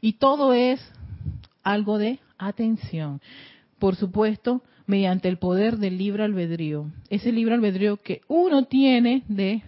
Y 0.00 0.14
todo 0.14 0.54
es 0.54 0.80
algo 1.62 1.98
de 1.98 2.18
atención. 2.38 3.20
Por 3.78 3.94
supuesto, 3.96 4.62
mediante 4.86 5.28
el 5.28 5.36
poder 5.36 5.76
del 5.76 5.98
libre 5.98 6.24
albedrío. 6.24 6.86
Ese 7.10 7.30
libre 7.30 7.54
albedrío 7.54 7.98
que 7.98 8.22
uno 8.26 8.64
tiene 8.64 9.22
de 9.28 9.62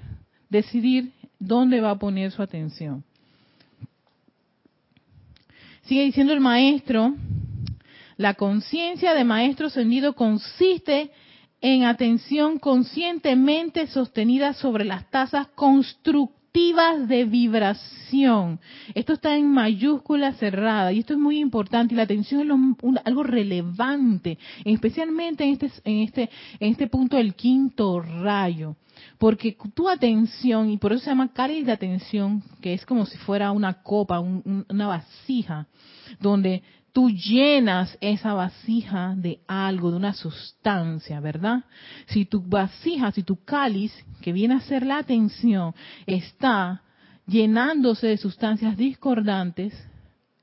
decidir 0.48 1.12
dónde 1.38 1.80
va 1.80 1.90
a 1.90 1.98
poner 1.98 2.32
su 2.32 2.42
atención. 2.42 3.04
Sigue 5.82 6.04
diciendo 6.04 6.32
el 6.32 6.40
maestro, 6.40 7.14
la 8.22 8.34
conciencia 8.34 9.14
de 9.14 9.24
maestro 9.24 9.66
ascendido 9.66 10.14
consiste 10.14 11.10
en 11.60 11.82
atención 11.84 12.60
conscientemente 12.60 13.88
sostenida 13.88 14.54
sobre 14.54 14.84
las 14.84 15.10
tasas 15.10 15.48
constructivas 15.48 17.08
de 17.08 17.24
vibración. 17.24 18.60
Esto 18.94 19.14
está 19.14 19.36
en 19.36 19.50
mayúscula 19.50 20.34
cerrada 20.34 20.92
y 20.92 21.00
esto 21.00 21.14
es 21.14 21.18
muy 21.18 21.40
importante 21.40 21.94
y 21.94 21.96
la 21.96 22.04
atención 22.04 22.42
es 22.42 23.00
algo 23.04 23.22
relevante, 23.24 24.38
especialmente 24.64 25.42
en 25.42 25.50
este, 25.50 25.70
en, 25.84 25.98
este, 26.02 26.30
en 26.60 26.70
este 26.70 26.86
punto 26.86 27.16
del 27.16 27.34
quinto 27.34 28.00
rayo. 28.00 28.76
Porque 29.18 29.56
tu 29.74 29.88
atención, 29.88 30.70
y 30.70 30.76
por 30.76 30.92
eso 30.92 31.02
se 31.02 31.10
llama 31.10 31.32
cáliz 31.32 31.66
de 31.66 31.72
atención, 31.72 32.40
que 32.60 32.72
es 32.72 32.86
como 32.86 33.04
si 33.04 33.18
fuera 33.18 33.50
una 33.50 33.82
copa, 33.82 34.20
una 34.20 34.86
vasija, 34.86 35.66
donde 36.20 36.62
tú 36.92 37.10
llenas 37.10 37.96
esa 38.00 38.34
vasija 38.34 39.14
de 39.16 39.40
algo, 39.46 39.90
de 39.90 39.96
una 39.96 40.12
sustancia, 40.12 41.20
¿verdad? 41.20 41.64
Si 42.06 42.26
tu 42.26 42.42
vasija, 42.42 43.10
si 43.12 43.22
tu 43.22 43.42
cáliz, 43.44 43.92
que 44.20 44.32
viene 44.32 44.54
a 44.54 44.60
ser 44.60 44.84
la 44.84 44.98
atención, 44.98 45.74
está 46.06 46.82
llenándose 47.26 48.08
de 48.08 48.18
sustancias 48.18 48.76
discordantes, 48.76 49.72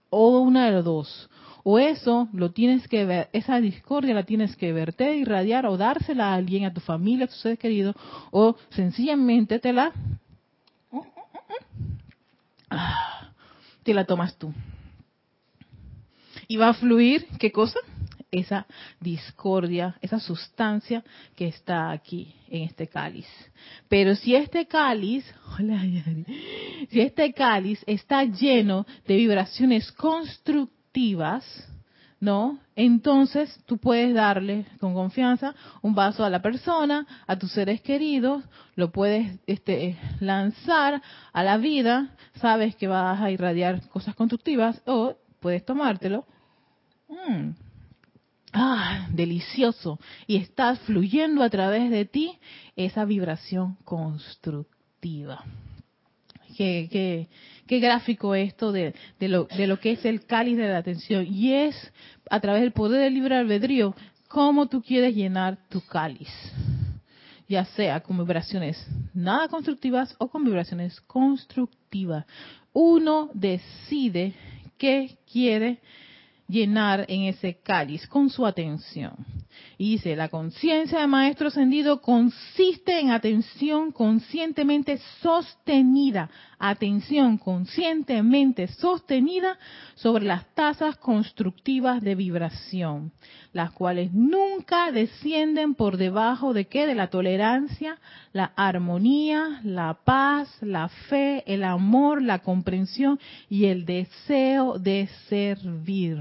o 0.09 0.39
una 0.39 0.65
de 0.65 0.71
las 0.71 0.83
dos, 0.83 1.29
o 1.63 1.77
eso 1.77 2.27
lo 2.33 2.51
tienes 2.51 2.87
que 2.87 3.05
ver, 3.05 3.29
esa 3.31 3.61
discordia 3.61 4.15
la 4.15 4.23
tienes 4.23 4.55
que 4.55 4.73
verter, 4.73 5.15
irradiar 5.15 5.67
o 5.67 5.77
dársela 5.77 6.31
a 6.31 6.33
alguien, 6.33 6.65
a 6.65 6.73
tu 6.73 6.81
familia, 6.81 7.25
a 7.25 7.27
tus 7.27 7.41
seres 7.41 7.59
queridos, 7.59 7.95
o 8.31 8.55
sencillamente 8.69 9.59
te 9.59 9.71
la, 9.71 9.93
te 13.83 13.93
la 13.93 14.05
tomas 14.05 14.35
tú 14.35 14.51
y 16.49 16.57
va 16.57 16.69
a 16.69 16.73
fluir, 16.73 17.27
¿qué 17.37 17.51
cosa? 17.51 17.79
Esa 18.31 18.65
discordia, 18.99 19.95
esa 20.01 20.19
sustancia 20.19 21.03
que 21.35 21.47
está 21.47 21.91
aquí 21.91 22.35
en 22.49 22.63
este 22.63 22.87
cáliz. 22.87 23.27
Pero 23.87 24.15
si 24.15 24.35
este 24.35 24.65
cáliz, 24.65 25.23
si 26.89 27.01
este 27.01 27.33
cáliz 27.33 27.83
está 27.85 28.23
lleno 28.23 28.87
de 29.07 29.15
vibraciones 29.15 29.91
constructivas, 29.91 31.45
¿no? 32.19 32.59
Entonces 32.75 33.63
tú 33.67 33.77
puedes 33.77 34.15
darle 34.15 34.65
con 34.79 34.95
confianza 34.95 35.53
un 35.83 35.93
vaso 35.93 36.25
a 36.25 36.31
la 36.31 36.41
persona, 36.41 37.05
a 37.27 37.37
tus 37.37 37.51
seres 37.51 37.79
queridos, 37.81 38.43
lo 38.75 38.91
puedes 38.91 39.39
este, 39.45 39.97
lanzar 40.19 40.99
a 41.31 41.43
la 41.43 41.57
vida, 41.57 42.15
sabes 42.41 42.75
que 42.75 42.87
vas 42.87 43.21
a 43.21 43.29
irradiar 43.29 43.87
cosas 43.89 44.15
constructivas 44.15 44.81
o 44.87 45.15
puedes 45.39 45.63
tomártelo 45.63 46.25
Mm. 47.09 47.55
Ah, 48.53 49.07
delicioso. 49.11 49.99
Y 50.27 50.37
está 50.37 50.75
fluyendo 50.75 51.43
a 51.43 51.49
través 51.49 51.91
de 51.91 52.05
ti 52.05 52.37
esa 52.75 53.05
vibración 53.05 53.75
constructiva. 53.83 55.43
Qué, 56.57 57.27
qué, 57.67 57.79
gráfico 57.79 58.35
esto 58.35 58.71
de, 58.71 58.93
de, 59.19 59.27
lo, 59.29 59.45
de 59.45 59.67
lo 59.67 59.79
que 59.79 59.91
es 59.91 60.03
el 60.03 60.25
cáliz 60.25 60.57
de 60.57 60.67
la 60.67 60.77
atención. 60.77 61.25
Y 61.27 61.53
es 61.53 61.93
a 62.29 62.39
través 62.39 62.61
del 62.61 62.71
poder 62.71 63.01
del 63.01 63.13
libre 63.13 63.35
albedrío 63.35 63.95
cómo 64.27 64.67
tú 64.67 64.81
quieres 64.81 65.15
llenar 65.15 65.57
tu 65.69 65.81
cáliz. 65.81 66.29
Ya 67.47 67.65
sea 67.65 68.01
con 68.01 68.17
vibraciones 68.17 68.85
nada 69.13 69.47
constructivas 69.47 70.15
o 70.19 70.27
con 70.29 70.43
vibraciones 70.43 70.99
constructivas. 71.01 72.25
Uno 72.73 73.29
decide 73.33 74.33
qué 74.77 75.17
quiere 75.31 75.79
llenar 76.49 77.05
en 77.07 77.21
ese 77.23 77.61
cáliz 77.61 78.05
con 78.07 78.29
su 78.29 78.45
atención. 78.45 79.15
Y 79.77 79.91
dice, 79.91 80.15
la 80.15 80.29
conciencia 80.29 80.99
de 80.99 81.07
Maestro 81.07 81.47
Ascendido 81.47 82.01
consiste 82.01 82.99
en 82.99 83.11
atención 83.11 83.91
conscientemente 83.91 84.99
sostenida, 85.21 86.29
atención 86.59 87.37
conscientemente 87.37 88.67
sostenida 88.67 89.57
sobre 89.95 90.25
las 90.25 90.53
tasas 90.53 90.97
constructivas 90.97 92.01
de 92.01 92.15
vibración, 92.15 93.11
las 93.53 93.71
cuales 93.71 94.13
nunca 94.13 94.91
descienden 94.91 95.75
por 95.75 95.97
debajo 95.97 96.53
de 96.53 96.67
qué? 96.67 96.85
De 96.85 96.95
la 96.95 97.09
tolerancia, 97.09 97.97
la 98.33 98.51
armonía, 98.55 99.61
la 99.63 99.99
paz, 100.03 100.49
la 100.61 100.89
fe, 100.89 101.43
el 101.47 101.63
amor, 101.63 102.21
la 102.21 102.39
comprensión 102.39 103.19
y 103.49 103.65
el 103.65 103.85
deseo 103.85 104.77
de 104.77 105.07
servir 105.29 106.19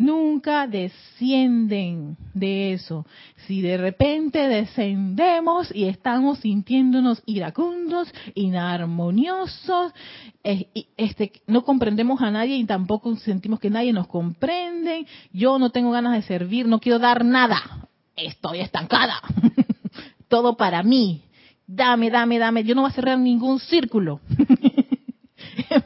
nunca 0.00 0.66
descienden 0.66 2.16
de 2.32 2.72
eso. 2.72 3.06
Si 3.46 3.60
de 3.60 3.76
repente 3.76 4.48
descendemos 4.48 5.70
y 5.74 5.84
estamos 5.84 6.38
sintiéndonos 6.38 7.22
iracundos, 7.26 8.08
inarmoniosos, 8.34 9.92
este, 10.42 11.32
no 11.46 11.64
comprendemos 11.64 12.22
a 12.22 12.30
nadie 12.30 12.56
y 12.56 12.64
tampoco 12.64 13.14
sentimos 13.16 13.60
que 13.60 13.68
nadie 13.68 13.92
nos 13.92 14.08
comprende, 14.08 15.06
yo 15.32 15.58
no 15.58 15.68
tengo 15.70 15.90
ganas 15.90 16.14
de 16.14 16.22
servir, 16.22 16.66
no 16.66 16.80
quiero 16.80 16.98
dar 16.98 17.22
nada, 17.22 17.86
estoy 18.16 18.60
estancada, 18.60 19.20
todo 20.28 20.56
para 20.56 20.82
mí, 20.82 21.24
dame, 21.66 22.08
dame, 22.08 22.38
dame, 22.38 22.64
yo 22.64 22.74
no 22.74 22.82
voy 22.82 22.90
a 22.90 22.94
cerrar 22.94 23.18
ningún 23.18 23.60
círculo. 23.60 24.20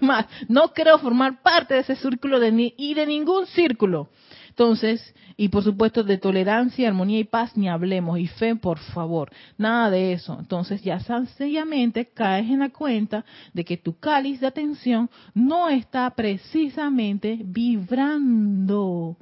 Más, 0.04 0.26
no 0.48 0.72
creo 0.72 0.98
formar 0.98 1.42
parte 1.42 1.74
de 1.74 1.80
ese 1.80 1.96
círculo 1.96 2.38
de 2.38 2.52
ni, 2.52 2.74
y 2.76 2.94
de 2.94 3.06
ningún 3.06 3.46
círculo. 3.46 4.10
Entonces, 4.48 5.14
y 5.36 5.48
por 5.48 5.64
supuesto 5.64 6.04
de 6.04 6.18
tolerancia, 6.18 6.86
armonía 6.86 7.18
y 7.18 7.24
paz 7.24 7.56
ni 7.56 7.68
hablemos, 7.68 8.18
y 8.20 8.28
fe, 8.28 8.54
por 8.54 8.78
favor, 8.78 9.32
nada 9.58 9.90
de 9.90 10.12
eso. 10.12 10.36
Entonces 10.38 10.80
ya 10.82 11.00
sencillamente 11.00 12.06
caes 12.06 12.48
en 12.48 12.60
la 12.60 12.68
cuenta 12.68 13.24
de 13.52 13.64
que 13.64 13.76
tu 13.76 13.98
cáliz 13.98 14.40
de 14.40 14.46
atención 14.46 15.10
no 15.34 15.68
está 15.68 16.08
precisamente 16.10 17.40
vibrando 17.42 19.16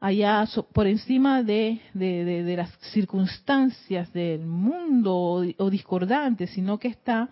allá 0.00 0.46
por 0.72 0.86
encima 0.86 1.42
de, 1.42 1.80
de, 1.92 2.54
las 2.56 2.70
circunstancias 2.92 4.12
del 4.12 4.46
mundo 4.46 5.44
o, 5.58 5.70
discordantes, 5.70 6.50
sino 6.50 6.78
que 6.78 6.88
está 6.88 7.28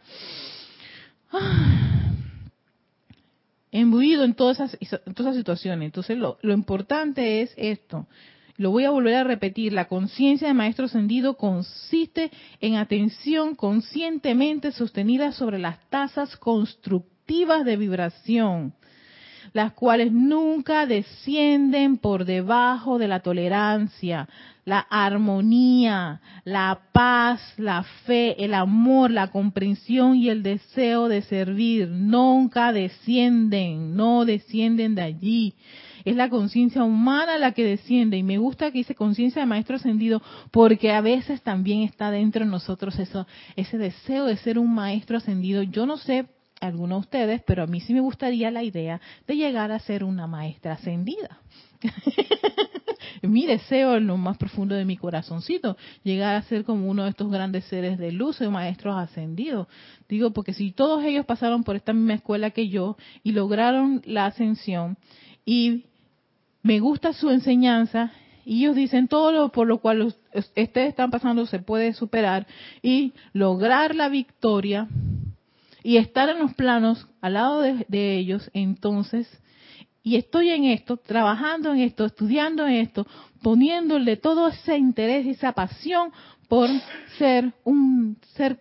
embuido 3.74 4.22
en 4.24 4.34
todas 4.34 4.60
esas, 4.60 4.78
todas 5.14 5.32
esas 5.32 5.36
situaciones. 5.36 5.86
Entonces, 5.86 6.16
lo, 6.16 6.38
lo 6.42 6.54
importante 6.54 7.42
es 7.42 7.52
esto. 7.56 8.06
Lo 8.56 8.70
voy 8.70 8.84
a 8.84 8.90
volver 8.90 9.16
a 9.16 9.24
repetir. 9.24 9.72
La 9.72 9.88
conciencia 9.88 10.46
de 10.46 10.54
maestro 10.54 10.84
ascendido 10.84 11.36
consiste 11.36 12.30
en 12.60 12.76
atención 12.76 13.56
conscientemente 13.56 14.70
sostenida 14.70 15.32
sobre 15.32 15.58
las 15.58 15.80
tasas 15.90 16.36
constructivas 16.36 17.64
de 17.64 17.76
vibración 17.76 18.74
las 19.52 19.72
cuales 19.72 20.12
nunca 20.12 20.86
descienden 20.86 21.98
por 21.98 22.24
debajo 22.24 22.98
de 22.98 23.08
la 23.08 23.20
tolerancia, 23.20 24.28
la 24.64 24.78
armonía, 24.78 26.20
la 26.44 26.80
paz, 26.92 27.40
la 27.58 27.82
fe, 28.06 28.42
el 28.42 28.54
amor, 28.54 29.10
la 29.10 29.28
comprensión 29.28 30.16
y 30.16 30.30
el 30.30 30.42
deseo 30.42 31.08
de 31.08 31.22
servir. 31.22 31.88
Nunca 31.88 32.72
descienden, 32.72 33.94
no 33.94 34.24
descienden 34.24 34.94
de 34.94 35.02
allí. 35.02 35.54
Es 36.04 36.16
la 36.16 36.28
conciencia 36.28 36.84
humana 36.84 37.38
la 37.38 37.52
que 37.52 37.64
desciende. 37.64 38.16
Y 38.16 38.22
me 38.22 38.38
gusta 38.38 38.70
que 38.70 38.78
dice 38.78 38.94
conciencia 38.94 39.40
de 39.40 39.46
maestro 39.46 39.76
ascendido, 39.76 40.22
porque 40.50 40.92
a 40.92 41.00
veces 41.00 41.42
también 41.42 41.82
está 41.82 42.10
dentro 42.10 42.44
de 42.44 42.50
nosotros 42.50 42.98
eso, 42.98 43.26
ese 43.56 43.78
deseo 43.78 44.26
de 44.26 44.36
ser 44.36 44.58
un 44.58 44.74
maestro 44.74 45.16
ascendido. 45.16 45.62
Yo 45.62 45.86
no 45.86 45.96
sé 45.96 46.26
algunos 46.60 46.98
de 46.98 47.00
ustedes, 47.00 47.42
pero 47.46 47.62
a 47.62 47.66
mí 47.66 47.80
sí 47.80 47.92
me 47.92 48.00
gustaría 48.00 48.50
la 48.50 48.62
idea 48.62 49.00
de 49.26 49.36
llegar 49.36 49.72
a 49.72 49.78
ser 49.78 50.04
una 50.04 50.26
maestra 50.26 50.74
ascendida. 50.74 51.40
mi 53.22 53.46
deseo 53.46 53.96
en 53.96 54.06
lo 54.06 54.16
más 54.16 54.36
profundo 54.36 54.74
de 54.74 54.84
mi 54.84 54.96
corazoncito, 54.96 55.76
llegar 56.02 56.36
a 56.36 56.42
ser 56.42 56.64
como 56.64 56.88
uno 56.88 57.04
de 57.04 57.10
estos 57.10 57.30
grandes 57.30 57.64
seres 57.64 57.98
de 57.98 58.12
luz 58.12 58.40
y 58.40 58.48
maestros 58.48 58.96
ascendidos. 58.96 59.68
Digo, 60.08 60.32
porque 60.32 60.52
si 60.52 60.72
todos 60.72 61.04
ellos 61.04 61.26
pasaron 61.26 61.64
por 61.64 61.76
esta 61.76 61.92
misma 61.92 62.14
escuela 62.14 62.50
que 62.50 62.68
yo 62.68 62.96
y 63.22 63.32
lograron 63.32 64.02
la 64.04 64.26
ascensión 64.26 64.96
y 65.44 65.84
me 66.62 66.80
gusta 66.80 67.12
su 67.12 67.30
enseñanza 67.30 68.12
y 68.44 68.64
ellos 68.64 68.76
dicen 68.76 69.08
todo 69.08 69.32
lo 69.32 69.48
por 69.50 69.66
lo 69.66 69.78
cual 69.78 70.02
ustedes 70.02 70.88
están 70.88 71.10
pasando 71.10 71.46
se 71.46 71.60
puede 71.60 71.94
superar 71.94 72.46
y 72.82 73.14
lograr 73.32 73.94
la 73.94 74.08
victoria 74.08 74.88
y 75.84 75.98
estar 75.98 76.30
en 76.30 76.38
los 76.38 76.54
planos 76.54 77.06
al 77.20 77.34
lado 77.34 77.60
de, 77.60 78.16
ellos, 78.16 78.50
entonces, 78.54 79.28
y 80.02 80.16
estoy 80.16 80.48
en 80.48 80.64
esto, 80.64 80.96
trabajando 80.96 81.74
en 81.74 81.80
esto, 81.80 82.06
estudiando 82.06 82.66
en 82.66 82.76
esto, 82.76 83.06
poniéndole 83.42 84.16
todo 84.16 84.48
ese 84.48 84.78
interés 84.78 85.26
y 85.26 85.30
esa 85.30 85.52
pasión 85.52 86.10
por 86.48 86.70
ser 87.18 87.52
un 87.64 88.16
ser 88.34 88.60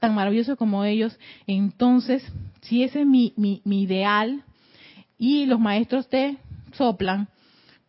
tan 0.00 0.14
maravilloso 0.14 0.56
como 0.56 0.82
ellos, 0.84 1.18
entonces, 1.46 2.24
si 2.62 2.82
ese 2.84 3.02
es 3.02 3.06
mi, 3.06 3.34
mi, 3.36 3.60
mi 3.66 3.82
ideal 3.82 4.42
y 5.18 5.44
los 5.44 5.60
maestros 5.60 6.08
te 6.08 6.38
soplan, 6.72 7.28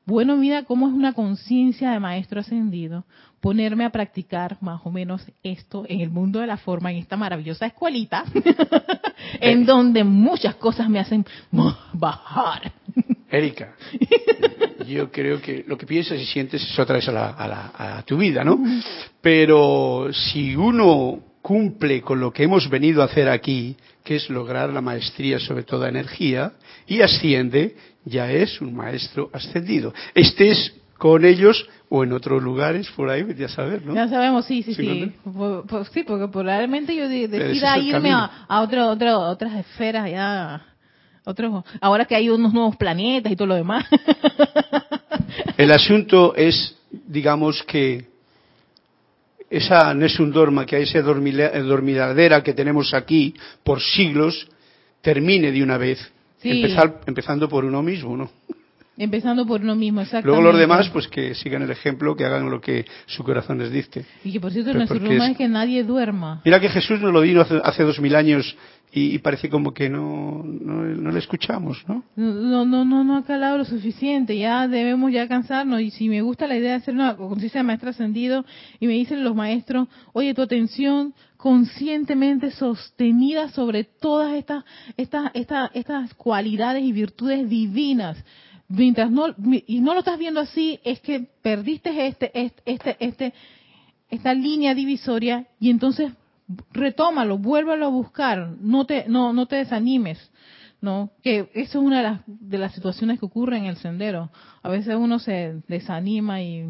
bueno, 0.06 0.36
mira 0.36 0.64
cómo 0.64 0.90
es 0.90 0.94
una 0.94 1.14
conciencia 1.14 1.92
de 1.92 2.02
maestro 2.02 2.42
ascendido, 2.42 3.06
ponerme 3.42 3.84
a 3.84 3.90
practicar 3.90 4.58
más 4.62 4.82
o 4.86 4.92
menos 4.92 5.26
esto 5.44 5.84
en 5.90 6.00
el 6.00 6.12
mundo 6.12 6.40
de 6.40 6.48
la 6.48 6.58
forma, 6.58 6.92
en 6.92 7.00
esta 7.00 7.18
maravillosa 7.18 7.66
escuelita, 7.66 8.24
en 9.42 9.66
donde 9.66 10.04
muchas 10.04 10.56
cosas 10.56 10.88
me 10.88 11.00
hacen 11.00 11.26
bajar. 11.94 12.72
Erika, 13.30 13.76
yo 14.88 15.12
creo 15.12 15.42
que 15.42 15.64
lo 15.68 15.78
que 15.78 15.86
piensas 15.86 16.20
y 16.20 16.26
sientes 16.26 16.62
es 16.62 16.78
otra 16.78 16.96
vez 16.96 17.08
a, 17.08 17.12
la, 17.12 17.72
a 17.98 18.04
tu 18.04 18.18
vida, 18.18 18.44
¿no? 18.44 18.60
Pero 19.22 20.10
si 20.12 20.56
uno 20.56 21.20
cumple 21.42 22.02
con 22.02 22.20
lo 22.20 22.32
que 22.32 22.44
hemos 22.44 22.70
venido 22.70 23.02
a 23.02 23.06
hacer 23.06 23.30
aquí, 23.30 23.76
que 24.04 24.18
es 24.18 24.30
lograr 24.30 24.70
la 24.70 24.82
maestría 24.82 25.40
sobre 25.40 25.64
toda 25.64 25.90
energía, 25.90 26.54
y 26.88 27.02
asciende, 27.02 27.76
ya 28.04 28.32
es 28.32 28.60
un 28.62 28.76
maestro 28.76 29.30
ascendido. 29.34 29.94
Estés 30.14 30.74
con 31.02 31.26
ellos 31.26 31.68
o 31.90 32.04
en 32.04 32.14
otros 32.14 32.44
lugares 32.44 32.88
por 32.96 33.10
ahí, 33.10 33.26
ya 33.36 33.50
saber, 33.50 33.84
¿no? 33.84 33.96
Ya 33.96 34.08
sabemos, 34.08 34.46
sí, 34.46 34.62
sí, 34.62 34.76
sí. 34.76 35.12
Pues, 35.68 35.88
sí, 35.92 36.04
porque 36.04 36.28
probablemente 36.28 36.96
yo 36.96 37.10
decida 37.10 37.76
irme 37.80 38.12
a, 38.12 38.46
a 38.48 38.62
otro, 38.62 38.92
otras 39.22 39.52
esferas 39.56 40.12
ya. 40.12 40.64
Otros, 41.24 41.64
ahora 41.82 42.06
que 42.06 42.14
hay 42.14 42.30
unos 42.30 42.54
nuevos 42.54 42.76
planetas 42.76 43.32
y 43.32 43.36
todo 43.36 43.48
lo 43.48 43.56
demás. 43.56 43.84
El 45.58 45.72
asunto 45.72 46.36
es, 46.36 46.78
digamos 46.92 47.64
que 47.64 48.06
esa 49.50 49.96
no 49.96 50.06
es 50.06 50.20
un 50.20 50.32
dorma, 50.32 50.68
que 50.68 50.84
esa 50.84 51.02
dormidadera 51.02 52.44
que 52.44 52.54
tenemos 52.54 52.94
aquí 52.94 53.34
por 53.64 53.82
siglos 53.82 54.48
termine 55.02 55.52
de 55.52 55.64
una 55.64 55.80
vez. 55.80 56.12
Empezar, 56.44 57.02
empezando 57.08 57.50
por 57.50 57.66
uno 57.66 57.82
mismo, 57.82 58.16
¿no? 58.16 58.30
Empezando 58.98 59.46
por 59.46 59.62
uno 59.62 59.74
mismo, 59.74 60.02
exactamente. 60.02 60.28
Luego 60.28 60.52
los 60.52 60.60
demás, 60.60 60.90
pues 60.90 61.08
que 61.08 61.34
sigan 61.34 61.62
el 61.62 61.72
ejemplo, 61.72 62.14
que 62.16 62.26
hagan 62.26 62.50
lo 62.50 62.60
que 62.60 62.86
su 63.06 63.24
corazón 63.24 63.58
les 63.58 63.72
dicte. 63.72 64.06
Y 64.24 64.34
que 64.34 64.42
por 64.42 64.52
cierto, 64.52 64.74
nuestro 64.74 65.00
problema 65.00 65.32
es... 65.32 65.38
que 65.38 65.48
nadie 65.48 65.84
duerma. 65.84 66.42
Mira 66.44 66.60
que 66.60 66.70
Jesús 66.70 67.00
nos 67.00 67.14
lo 67.14 67.22
vino 67.22 67.42
hace, 67.42 67.84
dos 67.84 68.00
mil 68.02 68.16
años 68.16 68.56
y, 68.92 69.18
parece 69.20 69.50
como 69.50 69.74
que 69.74 69.90
no, 69.90 70.44
no, 70.44 71.10
le 71.10 71.20
escuchamos, 71.20 71.82
¿no? 71.88 72.04
No, 72.18 72.66
no, 72.66 72.84
no, 72.84 73.06
no 73.06 73.18
ha 73.18 73.24
calado 73.24 73.60
lo 73.60 73.64
suficiente. 73.64 74.38
Ya 74.38 74.68
debemos 74.68 75.14
ya 75.14 75.26
cansarnos. 75.30 75.80
Y 75.80 75.92
si 75.92 76.10
me 76.10 76.22
gusta 76.22 76.46
la 76.46 76.58
idea 76.58 76.72
de 76.72 76.76
hacer 76.76 76.94
una 76.94 77.16
conciencia 77.16 77.62
de 77.62 77.68
maestro 77.68 77.92
ascendido 77.92 78.44
y 78.82 78.88
me 78.88 78.94
dicen 78.94 79.24
los 79.24 79.34
maestros, 79.34 79.88
oye, 80.12 80.34
tu 80.34 80.42
atención 80.42 81.14
conscientemente 81.38 82.52
sostenida 82.52 83.50
sobre 83.50 83.86
todas 83.86 84.34
estas, 84.34 84.66
estas, 84.98 85.32
estas, 85.34 85.72
estas 85.74 86.14
cualidades 86.14 86.84
y 86.84 86.92
virtudes 86.92 87.50
divinas 87.50 88.24
mientras 88.72 89.12
no 89.12 89.28
y 89.68 89.82
no 89.82 89.94
lo 89.94 90.00
estás 90.00 90.18
viendo 90.18 90.40
así 90.40 90.80
es 90.84 91.00
que 91.02 91.28
perdiste 91.42 92.08
este 92.08 92.32
este 92.66 92.98
este, 93.00 93.34
esta 94.10 94.34
línea 94.34 94.74
divisoria 94.74 95.48
y 95.60 95.70
entonces 95.70 96.12
retómalo, 96.72 97.38
vuélvalo 97.38 97.86
a 97.86 97.90
buscar, 97.90 98.56
no 98.60 98.86
te 98.86 99.06
no 99.08 99.34
no 99.34 99.46
te 99.46 99.58
desanimes, 99.58 100.32
¿no? 100.82 101.12
Que 101.24 101.50
eso 101.54 101.80
es 101.80 101.86
una 101.86 101.98
de 101.98 102.04
las 102.04 102.22
de 102.28 102.58
las 102.58 102.74
situaciones 102.74 103.20
que 103.20 103.26
ocurre 103.26 103.58
en 103.58 103.66
el 103.66 103.78
sendero. 103.78 104.32
A 104.64 104.70
veces 104.70 104.96
uno 104.96 105.20
se 105.20 105.62
desanima 105.68 106.42
y 106.42 106.70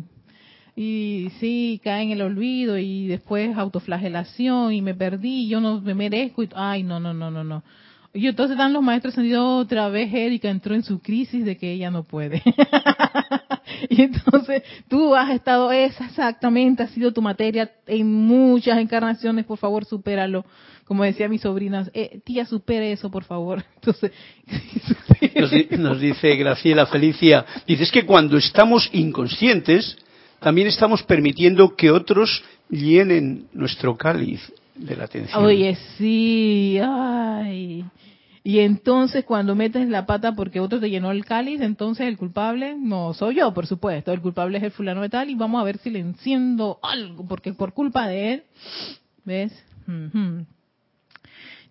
y 0.76 1.30
sí, 1.40 1.82
cae 1.84 2.04
en 2.04 2.12
el 2.12 2.22
olvido 2.22 2.78
y 2.78 3.08
después 3.08 3.58
autoflagelación 3.58 4.74
y 4.74 4.82
me 4.82 4.96
perdí, 4.96 5.48
yo 5.48 5.60
no 5.60 5.82
me 5.82 5.94
merezco 5.94 6.44
y 6.44 6.50
ay, 6.56 6.84
no, 6.84 7.00
no, 7.00 7.14
no, 7.14 7.30
no, 7.30 7.44
no. 7.44 7.64
Y 8.14 8.28
entonces 8.28 8.58
dan 8.58 8.74
los 8.74 8.84
maestros 8.84 9.14
encendidos 9.14 9.64
otra 9.64 9.88
vez, 9.88 10.14
Erika 10.14 10.50
entró 10.50 10.76
en 10.76 10.84
su 10.84 11.00
crisis 11.00 11.46
de 11.46 11.58
que 11.58 11.72
ella 11.72 11.90
no 11.90 12.04
puede. 12.04 12.42
y 13.90 14.02
entonces 14.02 14.64
tú 14.90 15.16
has 15.16 15.30
estado, 15.30 15.72
esa 15.72 16.08
exactamente, 16.08 16.84
ha 16.84 16.88
sido 16.88 17.14
tu 17.14 17.22
materia 17.22 17.72
en 17.88 18.12
muchas 18.12 18.80
encarnaciones, 18.80 19.46
por 19.46 19.58
favor, 19.58 19.86
supéralo. 19.86 20.46
Como 20.84 21.06
decía 21.06 21.30
mi 21.30 21.38
sobrina, 21.38 21.88
eh, 21.94 22.20
tía, 22.26 22.46
supere 22.46 22.92
eso, 22.92 23.10
por 23.10 23.24
favor. 23.24 23.64
Entonces, 23.76 24.12
nos, 25.36 25.80
nos 25.80 26.02
dice 26.02 26.36
Graciela 26.36 26.86
Felicia, 26.88 27.46
dice, 27.66 27.84
es 27.84 27.92
que 27.92 28.06
cuando 28.06 28.36
estamos 28.36 28.90
inconscientes, 28.92 29.96
también 30.42 30.68
estamos 30.68 31.02
permitiendo 31.04 31.78
que 31.78 31.92
otros 31.92 32.44
llenen 32.70 33.48
nuestro 33.54 33.96
cáliz 33.96 34.52
de 34.82 34.96
la 34.96 35.06
atención. 35.06 35.44
Oye, 35.44 35.78
sí, 35.98 36.80
ay. 36.84 37.86
Y 38.44 38.60
entonces 38.60 39.24
cuando 39.24 39.56
metes 39.56 39.88
la 39.88 40.08
pata 40.08 40.34
porque 40.34 40.60
otro 40.60 40.80
te 40.80 40.90
llenó 40.90 41.12
el 41.12 41.26
cáliz, 41.26 41.62
entonces 41.62 42.08
el 42.08 42.18
culpable 42.18 42.76
no 42.76 43.14
soy 43.14 43.36
yo, 43.36 43.54
por 43.54 43.68
supuesto. 43.68 44.12
El 44.12 44.22
culpable 44.22 44.58
es 44.58 44.64
el 44.64 44.72
fulano 44.72 45.02
de 45.02 45.10
tal 45.10 45.30
y 45.30 45.36
vamos 45.36 45.62
a 45.62 45.64
ver 45.64 45.78
si 45.78 45.92
le 45.92 46.00
enciendo 46.00 46.80
algo, 46.82 47.28
porque 47.28 47.54
por 47.54 47.74
culpa 47.74 48.08
de 48.08 48.34
él, 48.34 48.44
¿ves? 49.24 49.54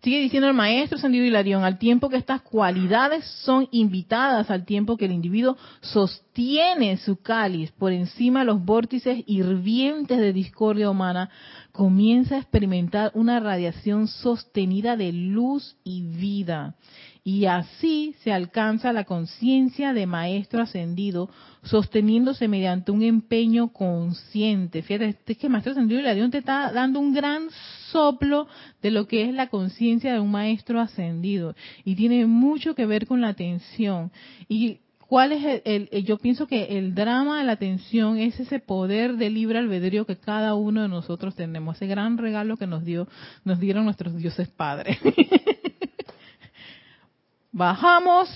Sigue 0.02 0.18
diciendo 0.18 0.48
el 0.48 0.54
maestro 0.54 0.96
Sandido 0.96 1.26
Hilarión, 1.26 1.62
al 1.62 1.78
tiempo 1.78 2.08
que 2.08 2.16
estas 2.16 2.40
cualidades 2.40 3.22
son 3.44 3.68
invitadas, 3.70 4.50
al 4.50 4.64
tiempo 4.64 4.96
que 4.96 5.04
el 5.04 5.12
individuo 5.12 5.58
sostiene 5.82 6.96
su 6.96 7.16
cáliz 7.20 7.70
por 7.72 7.92
encima 7.92 8.40
de 8.40 8.46
los 8.46 8.64
vórtices 8.64 9.22
hirvientes 9.26 10.18
de 10.18 10.32
discordia 10.32 10.88
humana, 10.88 11.28
comienza 11.72 12.36
a 12.36 12.38
experimentar 12.38 13.10
una 13.12 13.40
radiación 13.40 14.08
sostenida 14.08 14.96
de 14.96 15.12
luz 15.12 15.76
y 15.84 16.00
vida. 16.00 16.76
Y 17.22 17.44
así 17.44 18.16
se 18.24 18.32
alcanza 18.32 18.94
la 18.94 19.04
conciencia 19.04 19.92
de 19.92 20.06
maestro 20.06 20.62
ascendido, 20.62 21.28
sosteniéndose 21.62 22.48
mediante 22.48 22.90
un 22.90 23.02
empeño 23.02 23.72
consciente. 23.72 24.82
Fíjate, 24.82 25.16
es 25.26 25.38
que 25.38 25.48
maestro 25.48 25.72
ascendido 25.72 26.00
Hilarión 26.00 26.30
te 26.30 26.38
está 26.38 26.72
dando 26.72 27.00
un 27.00 27.12
gran 27.12 27.48
soplo 27.90 28.48
de 28.82 28.90
lo 28.90 29.06
que 29.06 29.28
es 29.28 29.34
la 29.34 29.48
conciencia 29.48 30.12
de 30.12 30.20
un 30.20 30.30
maestro 30.30 30.80
ascendido. 30.80 31.54
Y 31.84 31.96
tiene 31.96 32.26
mucho 32.26 32.74
que 32.74 32.86
ver 32.86 33.06
con 33.06 33.20
la 33.20 33.28
atención. 33.28 34.10
Y 34.48 34.78
¿Cuál 35.10 35.32
es 35.32 35.60
el, 35.64 35.88
yo 36.04 36.18
pienso 36.18 36.46
que 36.46 36.78
el 36.78 36.94
drama 36.94 37.40
de 37.40 37.44
la 37.44 37.50
atención 37.50 38.16
es 38.16 38.38
ese 38.38 38.60
poder 38.60 39.16
de 39.16 39.28
libre 39.28 39.58
albedrío 39.58 40.06
que 40.06 40.14
cada 40.14 40.54
uno 40.54 40.82
de 40.82 40.88
nosotros 40.88 41.34
tenemos, 41.34 41.74
ese 41.74 41.88
gran 41.88 42.16
regalo 42.16 42.56
que 42.56 42.68
nos 42.68 42.84
dio, 42.84 43.08
nos 43.44 43.58
dieron 43.58 43.86
nuestros 43.86 44.16
dioses 44.16 44.46
padres. 44.50 44.98
Bajamos, 47.50 48.28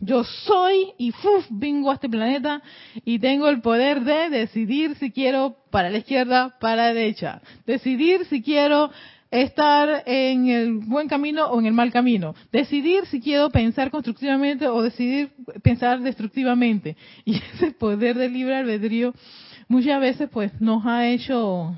yo 0.00 0.24
soy 0.24 0.92
y 0.98 1.12
¡fuf! 1.12 1.46
vengo 1.50 1.90
a 1.90 1.94
este 1.94 2.08
planeta 2.08 2.62
y 3.04 3.18
tengo 3.18 3.48
el 3.48 3.60
poder 3.60 4.02
de 4.02 4.30
decidir 4.30 4.96
si 4.96 5.10
quiero 5.10 5.56
para 5.70 5.90
la 5.90 5.98
izquierda, 5.98 6.56
para 6.58 6.76
la 6.76 6.94
derecha, 6.94 7.42
decidir 7.66 8.24
si 8.26 8.42
quiero 8.42 8.90
estar 9.30 10.02
en 10.06 10.48
el 10.48 10.78
buen 10.78 11.08
camino 11.08 11.46
o 11.46 11.60
en 11.60 11.66
el 11.66 11.72
mal 11.72 11.92
camino. 11.92 12.34
Decidir 12.50 13.06
si 13.06 13.20
quiero 13.20 13.50
pensar 13.50 13.90
constructivamente 13.90 14.66
o 14.66 14.82
decidir 14.82 15.32
pensar 15.62 16.00
destructivamente. 16.00 16.96
Y 17.24 17.36
ese 17.36 17.72
poder 17.72 18.16
de 18.16 18.28
libre 18.28 18.56
albedrío 18.56 19.14
muchas 19.68 20.00
veces 20.00 20.28
pues 20.30 20.60
nos 20.60 20.84
ha 20.86 21.06
hecho 21.06 21.76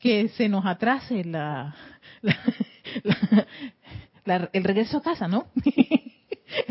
que 0.00 0.28
se 0.28 0.48
nos 0.48 0.66
atrase 0.66 1.24
la, 1.24 1.74
el 4.52 4.64
regreso 4.64 4.98
a 4.98 5.02
casa, 5.02 5.28
¿no? 5.28 5.46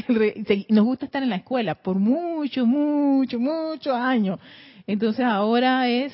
nos 0.70 0.86
gusta 0.86 1.06
estar 1.06 1.24
en 1.24 1.30
la 1.30 1.38
escuela 1.38 1.76
por 1.76 1.98
mucho, 1.98 2.66
mucho, 2.66 3.40
muchos 3.40 3.94
años. 3.94 4.40
Entonces 4.88 5.26
ahora 5.26 5.88
es 5.88 6.14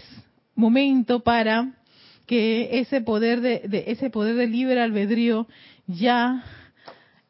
momento 0.56 1.22
para 1.22 1.74
que 2.26 2.80
ese 2.80 3.02
poder 3.02 3.42
de, 3.42 3.86
ese 3.88 4.10
poder 4.10 4.36
de 4.36 4.48
libre 4.48 4.80
albedrío 4.82 5.48
ya 5.88 6.44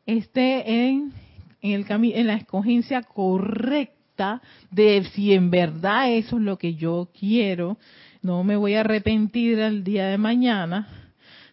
esté 0.05 0.89
en, 0.89 1.13
en, 1.61 1.71
el 1.71 1.85
en 1.89 2.27
la 2.27 2.35
escogencia 2.35 3.03
correcta 3.03 4.41
de 4.71 5.05
si 5.13 5.33
en 5.33 5.49
verdad 5.49 6.11
eso 6.11 6.37
es 6.37 6.41
lo 6.41 6.57
que 6.57 6.75
yo 6.75 7.09
quiero, 7.17 7.77
no 8.21 8.43
me 8.43 8.57
voy 8.57 8.73
a 8.73 8.81
arrepentir 8.81 9.61
al 9.61 9.83
día 9.83 10.07
de 10.07 10.17
mañana. 10.17 10.87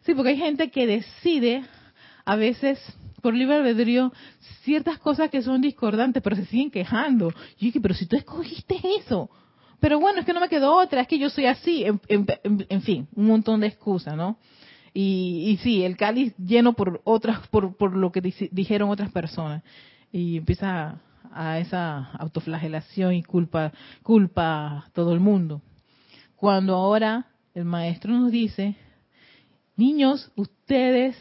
Sí, 0.04 0.14
porque 0.14 0.30
hay 0.30 0.38
gente 0.38 0.70
que 0.70 0.86
decide 0.86 1.62
a 2.24 2.34
veces 2.34 2.80
por 3.26 3.34
libre 3.34 3.56
albedrío 3.56 4.12
ciertas 4.62 5.00
cosas 5.00 5.30
que 5.30 5.42
son 5.42 5.60
discordantes, 5.60 6.22
pero 6.22 6.36
se 6.36 6.44
siguen 6.44 6.70
quejando. 6.70 7.32
Y 7.58 7.66
dije, 7.66 7.80
pero 7.80 7.92
si 7.92 8.06
tú 8.06 8.14
escogiste 8.14 8.78
eso, 9.00 9.28
pero 9.80 9.98
bueno, 9.98 10.20
es 10.20 10.24
que 10.24 10.32
no 10.32 10.38
me 10.38 10.48
quedó 10.48 10.76
otra, 10.76 11.00
es 11.00 11.08
que 11.08 11.18
yo 11.18 11.28
soy 11.28 11.46
así, 11.46 11.84
en, 11.84 12.82
fin, 12.82 13.08
un 13.16 13.26
montón 13.26 13.62
de 13.62 13.66
excusas, 13.66 14.16
¿no? 14.16 14.38
Y, 14.94 15.42
y 15.48 15.56
sí, 15.56 15.82
el 15.82 15.96
cáliz 15.96 16.36
lleno 16.36 16.74
por 16.74 17.00
otras, 17.02 17.48
por, 17.48 17.76
por 17.76 17.96
lo 17.96 18.12
que 18.12 18.20
dijeron 18.52 18.90
otras 18.90 19.10
personas. 19.10 19.64
Y 20.12 20.36
empieza 20.36 21.00
a 21.32 21.58
esa 21.58 22.12
autoflagelación 22.12 23.12
y 23.12 23.24
culpa, 23.24 23.72
culpa 24.04 24.88
todo 24.94 25.12
el 25.12 25.18
mundo. 25.18 25.62
Cuando 26.36 26.76
ahora 26.76 27.26
el 27.54 27.64
maestro 27.64 28.12
nos 28.12 28.30
dice, 28.30 28.76
niños, 29.74 30.30
ustedes 30.36 31.16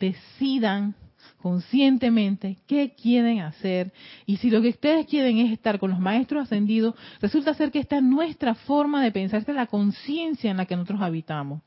decidan 0.00 0.96
conscientemente 1.42 2.56
qué 2.66 2.94
quieren 2.94 3.40
hacer. 3.40 3.92
Y 4.24 4.36
si 4.36 4.48
lo 4.48 4.62
que 4.62 4.68
ustedes 4.68 5.06
quieren 5.06 5.38
es 5.38 5.52
estar 5.52 5.78
con 5.78 5.90
los 5.90 5.98
maestros 5.98 6.44
ascendidos, 6.44 6.94
resulta 7.20 7.52
ser 7.54 7.70
que 7.70 7.80
esta 7.80 7.96
es 7.96 8.02
nuestra 8.02 8.54
forma 8.54 9.02
de 9.02 9.10
pensar, 9.10 9.40
esta 9.40 9.52
es 9.52 9.56
la 9.56 9.66
conciencia 9.66 10.50
en 10.50 10.56
la 10.56 10.66
que 10.66 10.76
nosotros 10.76 11.02
habitamos. 11.02 11.60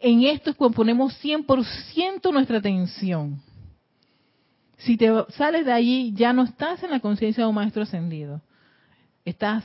En 0.00 0.24
esto 0.24 0.50
es 0.50 0.56
cuando 0.56 0.76
ponemos 0.76 1.14
100% 1.22 2.32
nuestra 2.32 2.58
atención. 2.58 3.40
Si 4.78 4.96
te 4.96 5.10
sales 5.30 5.64
de 5.66 5.72
allí, 5.72 6.12
ya 6.14 6.32
no 6.32 6.42
estás 6.42 6.82
en 6.82 6.90
la 6.90 7.00
conciencia 7.00 7.44
de 7.44 7.48
un 7.48 7.54
maestro 7.54 7.82
ascendido. 7.82 8.42
Estás 9.24 9.64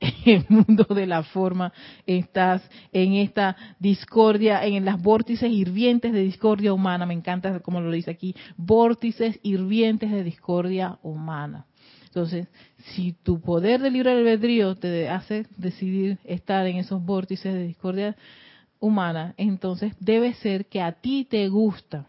el 0.24 0.44
mundo 0.48 0.84
de 0.84 1.06
la 1.06 1.22
forma, 1.22 1.72
estás 2.06 2.62
en 2.92 3.14
esta 3.14 3.56
discordia, 3.78 4.64
en 4.64 4.84
las 4.84 5.00
vórtices 5.00 5.50
hirvientes 5.50 6.12
de 6.12 6.20
discordia 6.20 6.72
humana, 6.72 7.06
me 7.06 7.14
encanta 7.14 7.60
como 7.60 7.80
lo 7.80 7.90
dice 7.90 8.10
aquí, 8.10 8.34
vórtices 8.56 9.38
hirvientes 9.42 10.10
de 10.10 10.24
discordia 10.24 10.98
humana. 11.02 11.66
Entonces, 12.04 12.48
si 12.94 13.12
tu 13.12 13.40
poder 13.40 13.80
de 13.80 13.90
libre 13.90 14.12
albedrío 14.12 14.74
te 14.74 15.08
hace 15.08 15.46
decidir 15.58 16.18
estar 16.24 16.66
en 16.66 16.78
esos 16.78 17.04
vórtices 17.04 17.52
de 17.52 17.66
discordia 17.66 18.16
humana, 18.80 19.34
entonces 19.36 19.94
debe 20.00 20.34
ser 20.34 20.66
que 20.66 20.80
a 20.80 20.92
ti 20.92 21.26
te 21.28 21.48
gusta 21.48 22.06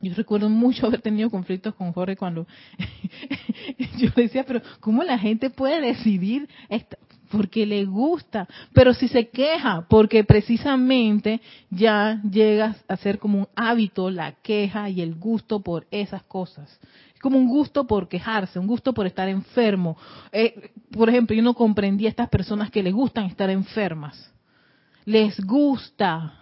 yo 0.00 0.14
recuerdo 0.14 0.48
mucho 0.48 0.86
haber 0.86 1.02
tenido 1.02 1.30
conflictos 1.30 1.74
con 1.74 1.92
Jorge 1.92 2.16
cuando 2.16 2.46
yo 3.98 4.10
decía, 4.14 4.44
pero 4.44 4.60
¿cómo 4.80 5.02
la 5.02 5.18
gente 5.18 5.50
puede 5.50 5.80
decidir? 5.80 6.48
Porque 7.30 7.66
le 7.66 7.84
gusta, 7.84 8.48
pero 8.72 8.94
si 8.94 9.08
se 9.08 9.28
queja, 9.28 9.86
porque 9.88 10.24
precisamente 10.24 11.40
ya 11.68 12.22
llegas 12.22 12.82
a 12.88 12.96
ser 12.96 13.18
como 13.18 13.40
un 13.40 13.48
hábito 13.54 14.08
la 14.10 14.32
queja 14.32 14.88
y 14.88 15.02
el 15.02 15.14
gusto 15.14 15.60
por 15.60 15.86
esas 15.90 16.22
cosas. 16.22 16.80
Es 17.12 17.20
como 17.20 17.36
un 17.36 17.48
gusto 17.48 17.86
por 17.86 18.08
quejarse, 18.08 18.58
un 18.58 18.68
gusto 18.68 18.94
por 18.94 19.06
estar 19.06 19.28
enfermo. 19.28 19.98
Eh, 20.30 20.70
por 20.92 21.08
ejemplo, 21.08 21.34
yo 21.34 21.42
no 21.42 21.52
comprendía 21.52 22.08
a 22.08 22.10
estas 22.10 22.28
personas 22.28 22.70
que 22.70 22.82
les 22.82 22.94
gustan 22.94 23.26
estar 23.26 23.50
enfermas. 23.50 24.32
Les 25.04 25.38
gusta. 25.44 26.34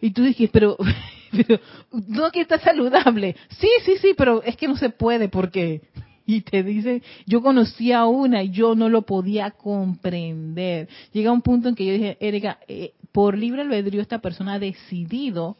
Y 0.00 0.10
tú 0.10 0.22
dices, 0.22 0.50
pero 0.52 0.76
no 2.08 2.30
que 2.30 2.40
está 2.40 2.58
saludable. 2.58 3.36
Sí, 3.58 3.68
sí, 3.84 3.96
sí, 4.00 4.14
pero 4.16 4.42
es 4.42 4.56
que 4.56 4.68
no 4.68 4.76
se 4.76 4.90
puede 4.90 5.28
porque 5.28 5.82
y 6.26 6.40
te 6.40 6.62
dice, 6.62 7.02
yo 7.26 7.42
conocía 7.42 8.06
una 8.06 8.42
y 8.42 8.50
yo 8.50 8.74
no 8.74 8.88
lo 8.88 9.02
podía 9.02 9.50
comprender. 9.50 10.88
Llega 11.12 11.32
un 11.32 11.42
punto 11.42 11.68
en 11.68 11.74
que 11.74 11.84
yo 11.84 11.92
dije, 11.92 12.16
Erika, 12.20 12.58
eh, 12.66 12.94
por 13.12 13.36
libre 13.36 13.62
albedrío 13.62 14.00
esta 14.00 14.20
persona 14.20 14.54
ha 14.54 14.58
decidido 14.58 15.58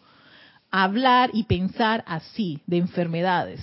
hablar 0.71 1.31
y 1.33 1.45
pensar 1.45 2.03
así, 2.07 2.61
de 2.67 2.79
enfermedades. 2.79 3.61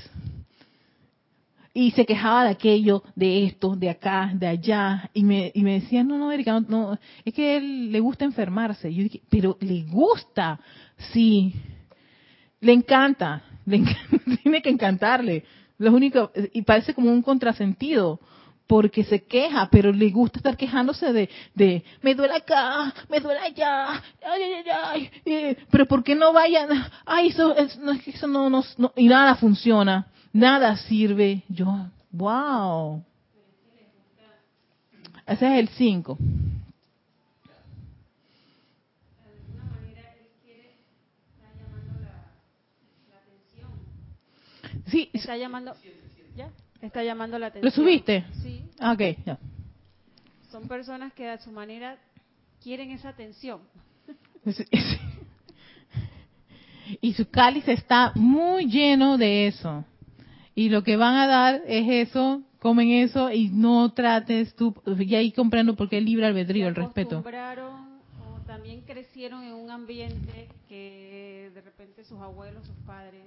Y 1.74 1.92
se 1.92 2.06
quejaba 2.06 2.44
de 2.44 2.50
aquello, 2.52 3.02
de 3.16 3.46
esto, 3.46 3.76
de 3.76 3.90
acá, 3.90 4.32
de 4.36 4.46
allá. 4.46 5.10
Y 5.14 5.24
me, 5.24 5.52
y 5.56 5.64
me 5.64 5.80
decía, 5.80 6.04
no, 6.04 6.18
no, 6.18 6.32
Erika, 6.32 6.60
no, 6.60 7.00
es 7.26 7.34
que 7.34 7.58
él 7.58 7.92
le 7.92 8.00
gusta 8.00 8.26
enfermarse. 8.26 8.94
yo 8.94 9.04
dije, 9.04 9.22
pero 9.30 9.58
le 9.62 9.84
gusta, 9.84 10.60
sí 11.14 11.56
le 12.62 12.74
encanta, 12.74 13.42
le 13.66 13.84
tiene 14.44 14.62
que 14.62 14.70
encantarle. 14.70 15.44
Lo 15.78 15.92
único, 15.92 16.32
y 16.54 16.62
parece 16.62 16.94
como 16.94 17.12
un 17.12 17.22
contrasentido, 17.22 18.20
porque 18.68 19.04
se 19.04 19.24
queja, 19.24 19.68
pero 19.70 19.92
le 19.92 20.10
gusta 20.12 20.40
estar 20.40 20.56
quejándose 20.56 21.12
de, 21.12 21.30
de 21.54 21.84
me 22.02 22.16
duele 22.16 22.36
acá, 22.36 22.94
me 23.10 23.20
duele 23.20 23.42
allá, 23.42 24.02
ay, 24.24 24.42
ay, 24.72 25.12
ay, 25.26 25.58
pero 25.70 25.86
¿por 25.88 26.04
qué 26.04 26.16
no 26.16 26.32
vayan? 26.32 26.70
Ay, 27.06 27.28
eso, 27.28 27.54
eso 27.58 28.28
no, 28.28 28.50
no, 28.50 28.64
no, 28.78 28.94
y 28.96 29.08
nada 29.10 29.36
funciona, 29.36 30.08
nada 30.32 30.78
sirve. 30.78 31.44
Yo, 31.50 31.68
wow. 32.12 33.04
Ese 35.28 35.46
es 35.48 35.60
el 35.60 35.68
5. 35.68 36.18
Sí. 44.92 45.10
Está 45.14 45.38
llamando, 45.38 45.74
¿ya? 46.36 46.52
Está 46.82 47.04
llamando 47.04 47.40
la 47.40 47.48
atención. 47.48 47.66
¿Lo 47.66 47.72
subiste? 47.72 48.26
Sí. 48.42 48.62
Ah, 48.80 48.94
ok, 48.94 49.02
ya. 49.26 49.40
Son 50.52 50.68
personas 50.68 51.14
que 51.14 51.30
a 51.30 51.38
su 51.40 51.52
manera 51.52 51.98
quieren 52.62 52.92
esa 52.92 53.10
atención. 53.10 53.62
Y 57.00 57.14
su 57.14 57.30
cáliz 57.30 57.66
está 57.70 58.12
muy 58.16 58.66
lleno 58.66 59.18
de 59.18 59.48
eso. 59.48 59.86
Y 60.56 60.68
lo 60.68 60.84
que 60.84 60.98
van 60.98 61.16
a 61.16 61.28
dar 61.28 61.62
es 61.66 62.10
eso, 62.10 62.42
comen 62.60 62.90
eso 62.92 63.32
y 63.32 63.48
no 63.48 63.94
trates 63.94 64.54
tú, 64.56 64.76
y 65.00 65.16
ahí 65.16 65.32
comprendo 65.32 65.78
por 65.78 65.88
qué 65.88 66.02
libre 66.02 66.26
albedrío, 66.26 66.68
el 66.68 66.76
respeto. 66.76 67.24
o 67.24 68.42
también 68.46 68.82
crecieron 68.82 69.44
en 69.44 69.54
un 69.54 69.72
ambiente 69.72 70.50
que 70.68 71.50
de 71.54 71.62
repente 71.62 72.04
sus 72.04 72.20
abuelos, 72.20 72.66
sus 72.66 72.76
padres 72.86 73.24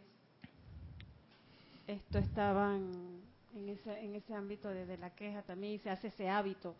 esto 1.86 2.18
estaban 2.18 2.90
en 3.54 3.68
ese, 3.68 4.00
en 4.00 4.14
ese 4.14 4.34
ámbito 4.34 4.68
de, 4.68 4.96
la 4.98 5.10
queja 5.10 5.42
también 5.42 5.74
y 5.74 5.78
se 5.78 5.90
hace 5.90 6.08
ese 6.08 6.28
hábito. 6.28 6.74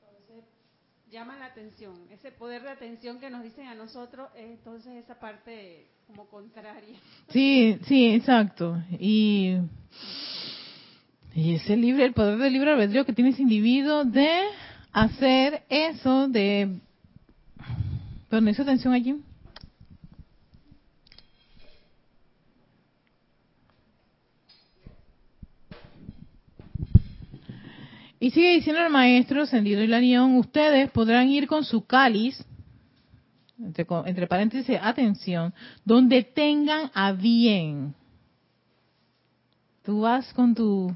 Entonces, 0.00 0.44
llama 1.10 1.36
la 1.38 1.46
atención. 1.46 1.94
Ese 2.10 2.30
poder 2.32 2.62
de 2.62 2.70
atención 2.70 3.18
que 3.18 3.30
nos 3.30 3.42
dicen 3.42 3.66
a 3.66 3.74
nosotros 3.74 4.28
es 4.36 4.50
entonces 4.50 5.02
esa 5.02 5.18
parte 5.18 5.86
como 6.06 6.26
contraria. 6.26 6.98
Sí, 7.28 7.78
sí, 7.86 8.14
exacto. 8.14 8.82
Y, 8.98 9.56
y 11.34 11.54
ese 11.54 11.76
libre, 11.76 12.04
el 12.04 12.12
poder 12.12 12.38
del 12.38 12.52
libre 12.52 12.72
albedrío 12.72 13.04
que 13.04 13.12
tiene 13.12 13.30
ese 13.30 13.42
individuo 13.42 14.04
de 14.04 14.42
hacer 14.92 15.64
eso, 15.68 16.28
de 16.28 16.80
no 18.38 18.50
hizo 18.50 18.62
atención 18.62 18.94
allí. 18.94 19.16
Y 28.22 28.30
sigue 28.30 28.52
diciendo 28.52 28.82
el 28.82 28.92
maestro 28.92 29.46
Sendido 29.46 29.82
y 29.82 29.86
Larión, 29.86 30.36
ustedes 30.36 30.90
podrán 30.90 31.30
ir 31.30 31.46
con 31.46 31.64
su 31.64 31.86
cáliz, 31.86 32.44
entre, 33.58 33.86
entre, 34.04 34.26
paréntesis, 34.26 34.78
atención, 34.80 35.54
donde 35.86 36.22
tengan 36.22 36.90
a 36.92 37.12
bien. 37.12 37.94
Tú 39.82 40.02
vas 40.02 40.32
con 40.34 40.54
tu 40.54 40.94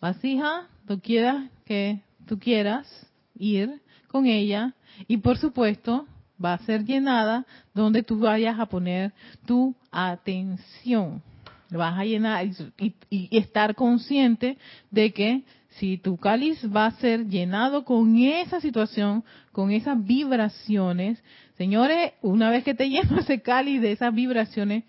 vasija, 0.00 0.68
tú 0.86 1.00
quieras 1.00 1.50
que 1.66 2.00
tú 2.26 2.38
quieras 2.38 2.86
ir 3.34 3.82
con 4.06 4.26
ella, 4.26 4.72
y 5.08 5.16
por 5.16 5.36
supuesto, 5.36 6.06
va 6.42 6.54
a 6.54 6.58
ser 6.58 6.84
llenada 6.84 7.46
donde 7.74 8.02
tú 8.02 8.18
vayas 8.18 8.58
a 8.58 8.66
poner 8.66 9.12
tu 9.46 9.74
atención. 9.90 11.22
Vas 11.70 11.98
a 11.98 12.04
llenar 12.04 12.46
y, 12.78 12.94
estar 13.36 13.74
consciente 13.74 14.58
de 14.90 15.12
que 15.12 15.42
si 15.70 15.98
tu 15.98 16.16
cáliz 16.16 16.64
va 16.64 16.86
a 16.86 16.90
ser 16.92 17.26
llenado 17.26 17.84
con 17.84 18.16
esa 18.16 18.60
situación, 18.60 19.24
con 19.50 19.72
esas 19.72 20.02
vibraciones, 20.04 21.22
señores, 21.56 22.12
una 22.22 22.50
vez 22.50 22.62
que 22.64 22.74
te 22.74 22.88
lleno 22.90 23.18
ese 23.18 23.42
cáliz 23.42 23.80
de 23.80 23.92
esas 23.92 24.14
vibraciones, 24.14 24.84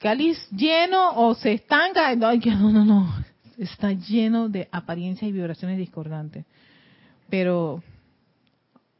cáliz 0.00 0.38
lleno 0.50 1.12
o 1.14 1.34
se 1.34 1.52
estanca, 1.52 2.14
no, 2.16 2.72
no, 2.72 2.84
no, 2.84 3.14
está 3.58 3.92
lleno 3.92 4.48
de 4.48 4.68
apariencias 4.72 5.28
y 5.28 5.32
vibraciones 5.32 5.78
discordantes. 5.78 6.44
Pero 7.28 7.82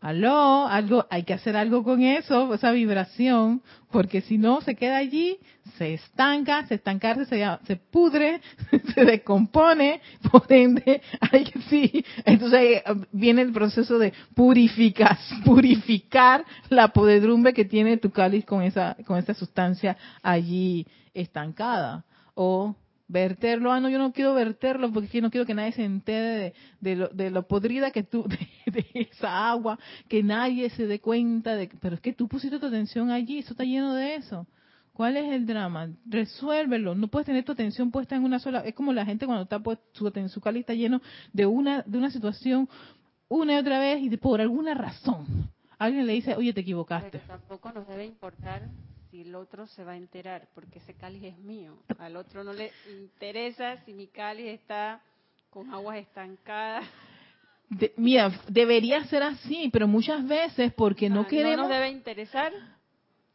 aló, 0.07 0.69
algo, 0.69 1.05
hay 1.11 1.25
que 1.25 1.35
hacer 1.35 1.57
algo 1.57 1.83
con 1.83 2.03
eso, 2.03 2.55
esa 2.55 2.71
vibración, 2.71 3.61
porque 3.91 4.21
si 4.21 4.39
no 4.39 4.61
se 4.61 4.77
queda 4.77 4.99
allí, 4.99 5.39
se 5.79 5.95
estanca, 5.95 6.65
se 6.67 6.77
estancarse, 6.77 7.25
se, 7.25 7.45
se 7.67 7.77
pudre, 7.77 8.41
se 8.95 9.05
descompone, 9.05 10.01
por 10.31 10.45
ende, 10.49 11.03
hay 11.33 11.45
que 11.45 11.61
sí, 11.63 12.05
entonces 12.25 12.61
eh, 12.61 12.83
viene 13.11 13.43
el 13.43 13.53
proceso 13.53 13.99
de 13.99 14.13
purificar, 14.35 15.19
purificar 15.45 16.45
la 16.69 16.89
podedrumbre 16.89 17.53
que 17.53 17.65
tiene 17.65 17.97
tu 17.97 18.11
cáliz 18.11 18.45
con 18.45 18.63
esa, 18.63 18.97
con 19.07 19.19
esa 19.19 19.35
sustancia 19.35 19.97
allí 20.23 20.87
estancada. 21.15 22.05
O 22.39 22.77
verterlo, 23.09 23.73
ah, 23.73 23.81
no, 23.81 23.89
yo 23.89 23.99
no 23.99 24.13
quiero 24.13 24.35
verterlo 24.35 24.93
porque 24.93 25.21
no 25.21 25.31
quiero 25.31 25.47
que 25.47 25.55
nadie 25.55 25.73
se 25.73 25.85
entere 25.85 26.55
de, 26.81 26.97
lo, 26.97 27.09
de 27.09 27.31
lo, 27.31 27.47
podrida 27.47 27.91
que 27.91 28.03
tú, 28.03 28.25
de, 28.67 28.87
esa 28.95 29.49
agua, 29.51 29.79
que 30.09 30.23
nadie 30.23 30.71
se 30.71 30.87
dé 30.87 31.01
cuenta 31.01 31.55
de, 31.55 31.71
pero 31.81 31.97
es 31.97 32.01
que 32.01 32.13
tú 32.13 32.29
pusiste 32.29 32.59
tu 32.59 32.67
atención 32.67 33.11
allí, 33.11 33.39
eso 33.39 33.53
está 33.53 33.65
lleno 33.65 33.95
de 33.95 34.17
eso. 34.17 34.47
¿Cuál 34.93 35.19
es 35.19 35.31
el 35.31 35.45
drama? 35.45 35.91
Resuélvelo. 36.07 36.95
No 36.95 37.09
puedes 37.09 37.27
tener 37.27 37.45
tu 37.45 37.53
atención 37.53 37.91
puesta 37.91 38.17
en 38.17 38.25
una 38.25 38.39
sola. 38.39 38.61
Es 38.61 38.75
como 38.75 38.95
la 38.95 39.05
gente 39.05 39.27
cuando 39.27 39.43
está 39.43 39.59
pues, 39.59 39.79
su, 39.93 40.11
su 40.29 40.41
cali 40.41 40.61
está 40.61 40.73
lleno 40.73 41.03
de 41.35 41.45
una 41.45 41.83
de 41.83 41.99
una 41.99 42.11
situación 42.11 42.67
una 43.29 43.55
y 43.55 43.57
otra 43.57 43.79
vez 43.79 44.03
y 44.03 44.17
por 44.17 44.41
alguna 44.41 44.73
razón 44.73 45.51
alguien 45.79 46.07
le 46.07 46.15
dice, 46.15 46.35
oye, 46.35 46.55
te 46.55 46.63
equivocaste. 46.63 47.19
Tampoco 47.27 47.73
nos 47.73 47.87
debe 47.87 48.07
importar 48.07 48.63
si 49.11 49.23
el 49.23 49.35
otro 49.35 49.67
se 49.67 49.85
va 49.85 49.93
a 49.93 49.97
enterar, 49.97 50.49
porque 50.55 50.79
ese 50.79 50.95
cáliz 50.95 51.23
es 51.25 51.39
mío. 51.39 51.79
Al 51.99 52.17
otro 52.17 52.45
no 52.45 52.53
le 52.53 52.73
interesa 52.89 53.83
si 53.85 53.93
mi 53.93 54.07
cáliz 54.09 54.47
está 54.47 55.01
con 55.51 55.73
aguas 55.73 55.99
estancadas. 55.99 56.85
mira, 57.97 58.31
debería 58.49 59.05
ser 59.05 59.23
así, 59.23 59.71
pero 59.73 59.89
muchas 59.89 60.27
veces 60.27 60.73
porque 60.75 61.09
no 61.09 61.27
queremos... 61.27 61.57
No 61.57 61.63
nos 61.63 61.71
debe 61.71 61.89
interesar 61.91 62.53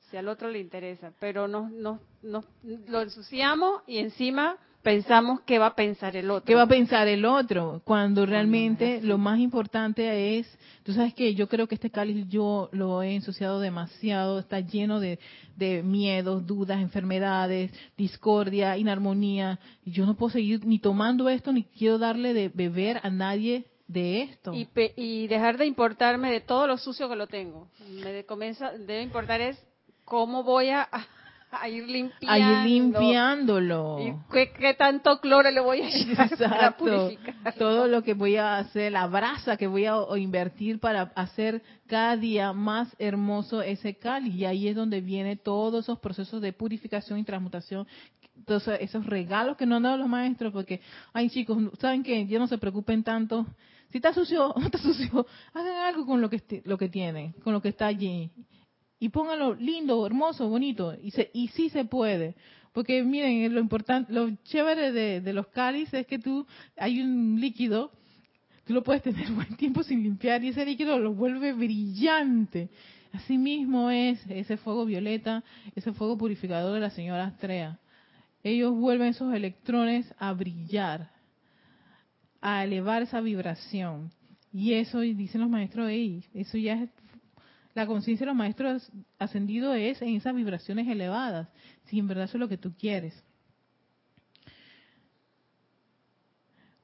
si 0.09 0.17
al 0.17 0.27
otro 0.27 0.49
le 0.49 0.59
interesa, 0.59 1.13
pero 1.19 1.47
nos, 1.47 1.71
nos, 1.71 1.99
nos 2.21 2.45
lo 2.61 3.01
ensuciamos 3.01 3.81
y 3.87 3.97
encima 3.97 4.57
pensamos 4.81 5.41
qué 5.41 5.59
va 5.59 5.67
a 5.67 5.75
pensar 5.75 6.15
el 6.15 6.29
otro. 6.29 6.45
¿Qué 6.45 6.55
va 6.55 6.63
a 6.63 6.67
pensar 6.67 7.07
el 7.07 7.25
otro? 7.25 7.81
Cuando 7.83 8.25
realmente 8.25 9.01
lo 9.01 9.17
más 9.17 9.39
importante 9.39 10.39
es, 10.39 10.47
tú 10.83 10.93
sabes 10.93 11.13
que 11.13 11.33
yo 11.35 11.47
creo 11.47 11.67
que 11.67 11.75
este 11.75 11.89
cáliz 11.89 12.27
yo 12.27 12.69
lo 12.71 13.01
he 13.01 13.15
ensuciado 13.15 13.59
demasiado, 13.59 14.39
está 14.39 14.59
lleno 14.59 14.99
de, 14.99 15.19
de 15.55 15.83
miedos, 15.83 16.45
dudas, 16.45 16.81
enfermedades, 16.81 17.71
discordia, 17.97 18.77
inarmonía. 18.77 19.59
Y 19.85 19.91
yo 19.91 20.05
no 20.05 20.15
puedo 20.15 20.31
seguir 20.31 20.65
ni 20.65 20.79
tomando 20.79 21.29
esto, 21.29 21.53
ni 21.53 21.63
quiero 21.63 21.97
darle 21.97 22.33
de 22.33 22.49
beber 22.49 22.99
a 23.03 23.09
nadie 23.09 23.65
de 23.87 24.23
esto. 24.23 24.53
Y, 24.53 24.67
y 24.95 25.27
dejar 25.27 25.57
de 25.57 25.65
importarme 25.65 26.31
de 26.31 26.41
todo 26.41 26.67
lo 26.67 26.77
sucio 26.77 27.09
que 27.09 27.15
lo 27.15 27.27
tengo. 27.27 27.67
Me 28.03 28.25
comienza, 28.25 28.71
debe 28.71 29.01
importar 29.01 29.41
es 29.41 29.61
cómo 30.05 30.43
voy 30.43 30.69
a 30.69 30.89
a 31.51 31.69
ir 31.69 31.87
limpiando. 31.87 32.29
A 32.29 32.39
ir 32.39 32.69
limpiándolo. 32.69 33.99
¿Y 33.99 34.47
qué, 34.57 34.73
tanto 34.73 35.19
cloro 35.19 35.51
le 35.51 35.59
voy 35.59 35.81
a 35.81 35.89
echar 35.93 36.37
para 36.37 36.77
purificar? 36.77 37.53
Todo 37.57 37.87
lo 37.87 38.03
que 38.03 38.13
voy 38.13 38.37
a 38.37 38.57
hacer, 38.57 38.91
la 38.91 39.07
brasa 39.07 39.57
que 39.57 39.67
voy 39.67 39.85
a 39.85 39.95
invertir 40.17 40.79
para 40.79 41.11
hacer 41.15 41.61
cada 41.87 42.15
día 42.17 42.53
más 42.53 42.95
hermoso 42.99 43.61
ese 43.61 43.95
cáliz. 43.95 44.33
Y 44.35 44.45
ahí 44.45 44.67
es 44.67 44.75
donde 44.75 45.01
vienen 45.01 45.37
todos 45.37 45.85
esos 45.85 45.99
procesos 45.99 46.41
de 46.41 46.53
purificación 46.53 47.19
y 47.19 47.23
transmutación 47.23 47.87
todos 48.45 48.67
esos 48.79 49.05
regalos 49.05 49.55
que 49.55 49.67
nos 49.67 49.77
han 49.77 49.83
dado 49.83 49.97
los 49.97 50.07
maestros, 50.07 50.51
porque, 50.51 50.81
ay 51.13 51.29
chicos, 51.29 51.57
saben 51.79 52.01
que 52.01 52.25
ya 52.25 52.39
no 52.39 52.47
se 52.47 52.57
preocupen 52.57 53.03
tanto. 53.03 53.45
Si 53.91 53.97
está 53.97 54.13
sucio 54.13 54.53
no 54.57 54.65
está 54.65 54.79
sucio, 54.79 55.27
hagan 55.53 55.75
algo 55.85 56.05
con 56.05 56.21
lo 56.21 56.29
que, 56.29 56.41
lo 56.65 56.77
que 56.77 56.89
tienen, 56.89 57.33
con 57.43 57.53
lo 57.53 57.61
que 57.61 57.69
está 57.69 57.85
allí 57.85 58.31
y 59.01 59.09
póngalo 59.09 59.55
lindo, 59.55 60.05
hermoso, 60.05 60.47
bonito, 60.47 60.95
y, 61.01 61.09
se, 61.09 61.31
y 61.33 61.47
sí 61.47 61.69
se 61.71 61.85
puede. 61.85 62.35
Porque 62.71 63.01
miren, 63.01 63.51
lo 63.51 63.59
importante, 63.59 64.13
lo 64.13 64.29
chévere 64.43 64.91
de, 65.21 65.33
los 65.33 65.47
cálices 65.47 66.01
es 66.01 66.07
que 66.07 66.19
tú, 66.19 66.45
hay 66.77 67.01
un 67.01 67.41
líquido, 67.41 67.91
tú 68.63 68.75
lo 68.75 68.83
puedes 68.83 69.01
tener 69.01 69.31
buen 69.31 69.55
tiempo 69.57 69.81
sin 69.81 70.03
limpiar 70.03 70.43
y 70.43 70.49
ese 70.49 70.63
líquido 70.63 70.99
lo 70.99 71.15
vuelve 71.15 71.51
brillante. 71.53 72.69
Así 73.11 73.39
mismo 73.39 73.89
es 73.89 74.23
ese 74.29 74.55
fuego 74.57 74.85
violeta, 74.85 75.43
ese 75.75 75.93
fuego 75.93 76.15
purificador 76.15 76.75
de 76.75 76.81
la 76.81 76.91
señora 76.91 77.25
Astrea. 77.25 77.79
Ellos 78.43 78.71
vuelven 78.75 79.07
esos 79.07 79.33
electrones 79.33 80.13
a 80.19 80.31
brillar, 80.33 81.09
a 82.39 82.63
elevar 82.65 83.01
esa 83.01 83.19
vibración. 83.19 84.11
Y 84.53 84.73
eso, 84.73 84.99
dicen 84.99 85.41
los 85.41 85.49
maestros, 85.49 85.89
eso 85.89 86.57
ya 86.59 86.83
es 86.83 86.89
la 87.73 87.85
conciencia 87.85 88.25
de 88.25 88.31
los 88.31 88.35
maestros 88.35 88.91
ascendidos 89.19 89.75
es 89.77 90.01
en 90.01 90.15
esas 90.15 90.35
vibraciones 90.35 90.87
elevadas, 90.87 91.47
si 91.85 91.99
en 91.99 92.07
verdad 92.07 92.25
eso 92.25 92.37
es 92.37 92.41
lo 92.41 92.49
que 92.49 92.57
tú 92.57 92.73
quieres. 92.77 93.13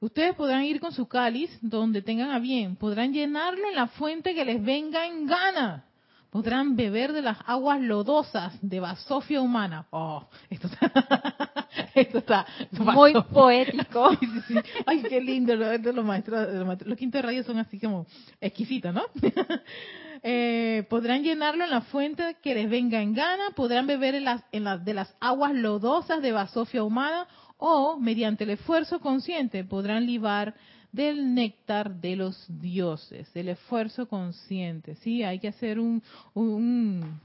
Ustedes 0.00 0.34
podrán 0.36 0.62
ir 0.62 0.80
con 0.80 0.92
su 0.92 1.08
cáliz 1.08 1.50
donde 1.60 2.02
tengan 2.02 2.30
a 2.30 2.38
bien, 2.38 2.76
podrán 2.76 3.12
llenarlo 3.12 3.68
en 3.68 3.74
la 3.74 3.88
fuente 3.88 4.32
que 4.32 4.44
les 4.44 4.62
venga 4.62 5.04
en 5.06 5.26
gana, 5.26 5.84
podrán 6.30 6.76
beber 6.76 7.12
de 7.12 7.22
las 7.22 7.38
aguas 7.46 7.80
lodosas 7.80 8.56
de 8.62 8.78
basofia 8.78 9.40
humana. 9.40 9.86
Oh, 9.90 10.28
esto 10.48 10.68
está, 10.68 11.68
esto 11.94 12.18
está 12.18 12.46
muy 12.70 13.12
poético. 13.32 14.10
Ay, 14.86 15.02
qué 15.02 15.20
lindo, 15.20 15.56
los, 15.56 16.04
maestros, 16.04 16.86
los, 16.86 16.96
quintos 16.96 17.20
rayos 17.20 17.44
son 17.44 17.58
así 17.58 17.80
como 17.80 18.06
exquisitos, 18.40 18.94
¿no? 18.94 19.02
Eh, 20.22 20.86
podrán 20.88 21.22
llenarlo 21.22 21.64
en 21.64 21.70
la 21.70 21.82
fuente 21.82 22.36
que 22.42 22.54
les 22.54 22.68
venga 22.68 23.00
en 23.00 23.14
gana, 23.14 23.50
podrán 23.54 23.86
beber 23.86 24.14
en 24.14 24.24
las, 24.24 24.44
en 24.52 24.64
de 24.84 24.94
las 24.94 25.14
aguas 25.20 25.54
lodosas 25.54 26.22
de 26.22 26.32
basofia 26.32 26.82
humana 26.82 27.26
o, 27.56 27.98
mediante 27.98 28.44
el 28.44 28.50
esfuerzo 28.50 29.00
consciente, 29.00 29.64
podrán 29.64 30.06
libar 30.06 30.54
del 30.92 31.34
néctar 31.34 32.00
de 32.00 32.16
los 32.16 32.46
dioses, 32.48 33.32
del 33.34 33.50
esfuerzo 33.50 34.08
consciente. 34.08 34.94
Sí, 34.96 35.22
hay 35.22 35.38
que 35.38 35.48
hacer 35.48 35.78
un, 35.78 36.02
un 36.34 37.20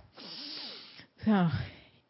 o 1.19 1.23
sea, 1.23 1.51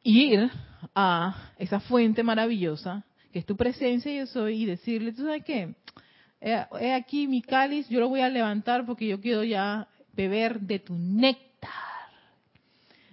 ir 0.04 0.50
a 0.96 1.52
esa 1.58 1.80
fuente 1.80 2.24
maravillosa 2.24 3.06
que 3.34 3.40
es 3.40 3.46
tu 3.48 3.58
presencia 3.58 4.14
yo 4.14 4.28
soy 4.28 4.62
y 4.62 4.66
decirle, 4.66 5.12
¿tú 5.12 5.24
sabes 5.24 5.44
qué? 5.44 5.74
He 6.40 6.94
aquí 6.94 7.28
mi 7.28 7.42
cáliz, 7.42 7.90
yo 7.90 8.00
lo 8.00 8.10
voy 8.10 8.22
a 8.22 8.30
levantar 8.30 8.86
porque 8.86 9.08
yo 9.08 9.20
quiero 9.20 9.44
ya 9.44 9.88
beber 10.14 10.60
de 10.60 10.80
tu 10.80 10.96
néctar, 10.96 11.72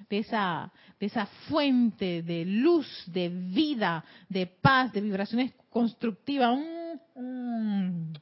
de 0.08 0.18
esa, 0.18 0.72
de 0.98 1.06
esa 1.06 1.26
fuente 1.48 2.22
de 2.22 2.44
luz, 2.44 2.86
de 3.06 3.28
vida, 3.28 4.04
de 4.28 4.46
paz, 4.46 4.92
de 4.92 5.00
vibraciones 5.00 5.52
constructivas. 5.70 6.58
Mm, 6.58 7.20
mm. 7.20 8.12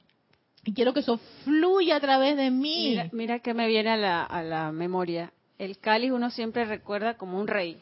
Y 0.64 0.74
quiero 0.74 0.92
que 0.92 1.00
eso 1.00 1.18
fluya 1.44 1.96
a 1.96 2.00
través 2.00 2.36
de 2.36 2.50
mí. 2.50 2.98
Mira, 3.12 3.38
que 3.38 3.54
me 3.54 3.68
viene 3.68 3.90
a 3.90 3.96
la, 3.96 4.22
a 4.22 4.42
la 4.42 4.70
memoria. 4.70 5.32
El 5.56 5.78
cáliz 5.78 6.12
uno 6.12 6.30
siempre 6.30 6.64
recuerda 6.64 7.16
como 7.16 7.40
un 7.40 7.48
rey. 7.48 7.80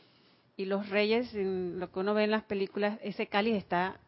Y 0.57 0.65
los 0.67 0.89
reyes, 0.89 1.35
en 1.35 1.79
lo 1.81 1.91
que 1.91 1.99
uno 1.99 2.15
ve 2.15 2.25
en 2.25 2.31
las 2.31 2.45
películas, 2.45 2.99
ese 3.03 3.27
cáliz 3.27 3.57
está 3.57 4.01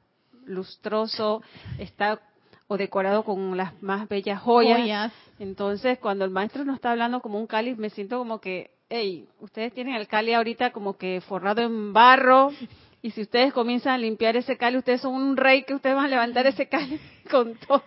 lustroso, 0.47 1.43
está 1.78 2.20
o 2.69 2.77
decorado 2.77 3.25
con 3.25 3.57
las 3.57 3.83
más 3.83 4.09
bellas 4.09 4.41
joyas. 4.41 5.12
Entonces, 5.39 5.99
cuando 5.99 6.25
el 6.25 6.31
maestro 6.31 6.64
nos 6.64 6.77
está 6.77 6.93
hablando 6.93 7.21
como 7.21 7.39
un 7.39 7.47
cáliz, 7.47 7.77
me 7.79 7.91
siento 7.91 8.19
como 8.19 8.41
que, 8.41 8.71
hey, 8.91 9.27
ustedes 9.41 9.73
tienen 9.73 9.95
el 9.95 10.07
cáliz 10.07 10.37
ahorita 10.37 10.71
como 10.71 10.97
que 10.97 11.21
forrado 11.23 11.62
en 11.62 11.93
barro, 11.93 12.53
y 13.01 13.11
si 13.11 13.23
ustedes 13.23 13.53
comienzan 13.53 13.95
a 13.95 13.99
limpiar 13.99 14.37
ese 14.37 14.57
cáliz, 14.57 14.79
ustedes 14.79 15.01
son 15.01 15.14
un 15.14 15.37
rey 15.37 15.62
que 15.62 15.75
ustedes 15.75 15.97
van 15.97 16.07
a 16.07 16.09
levantar 16.09 16.47
ese 16.47 16.69
cáliz 16.69 17.01
con 17.31 17.55
todo 17.57 17.83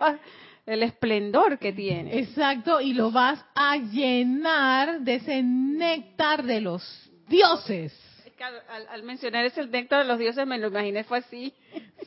el 0.65 0.83
esplendor 0.83 1.59
que 1.59 1.73
tiene. 1.73 2.17
Exacto, 2.17 2.81
y 2.81 2.93
lo 2.93 3.11
vas 3.11 3.43
a 3.53 3.77
llenar 3.77 5.01
de 5.01 5.15
ese 5.15 5.43
néctar 5.43 6.43
de 6.43 6.61
los 6.61 7.11
dioses 7.27 8.10
al, 8.41 9.03
mencionar 9.03 9.45
ese 9.45 9.65
néctar 9.67 10.03
de 10.03 10.07
los 10.07 10.19
dioses 10.19 10.45
me 10.47 10.57
lo 10.57 10.67
imaginé 10.67 11.03
fue 11.03 11.19
así. 11.19 11.53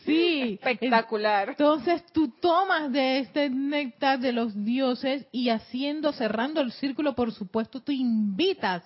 Sí. 0.05 0.59
Espectacular. 0.63 1.51
Entonces 1.51 2.05
tú 2.13 2.29
tomas 2.41 2.93
de 2.93 3.21
este 3.21 3.51
néctar 3.51 4.19
de 4.19 4.33
los 4.33 4.65
dioses 4.65 5.27
y 5.33 5.49
haciendo, 5.49 6.13
cerrando 6.13 6.61
el 6.61 6.73
círculo, 6.73 7.15
por 7.15 7.33
supuesto, 7.33 7.81
tú 7.81 7.93
invitas. 7.93 8.85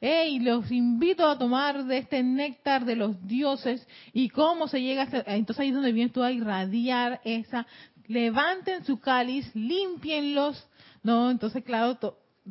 Hey, 0.00 0.40
los 0.40 0.70
invito 0.72 1.24
a 1.24 1.38
tomar 1.38 1.84
de 1.84 1.98
este 1.98 2.24
néctar 2.24 2.84
de 2.84 2.96
los 2.96 3.24
dioses 3.26 3.86
y 4.12 4.30
cómo 4.30 4.66
se 4.66 4.82
llega 4.82 5.02
hasta, 5.02 5.22
entonces 5.26 5.60
ahí 5.60 5.68
es 5.68 5.74
donde 5.74 5.92
vienes 5.92 6.12
tú 6.12 6.24
a 6.24 6.32
irradiar 6.32 7.20
esa, 7.22 7.68
levanten 8.08 8.84
su 8.84 8.98
cáliz, 8.98 9.54
limpienlos, 9.54 10.68
¿no? 11.04 11.30
Entonces, 11.30 11.62
claro, 11.62 11.98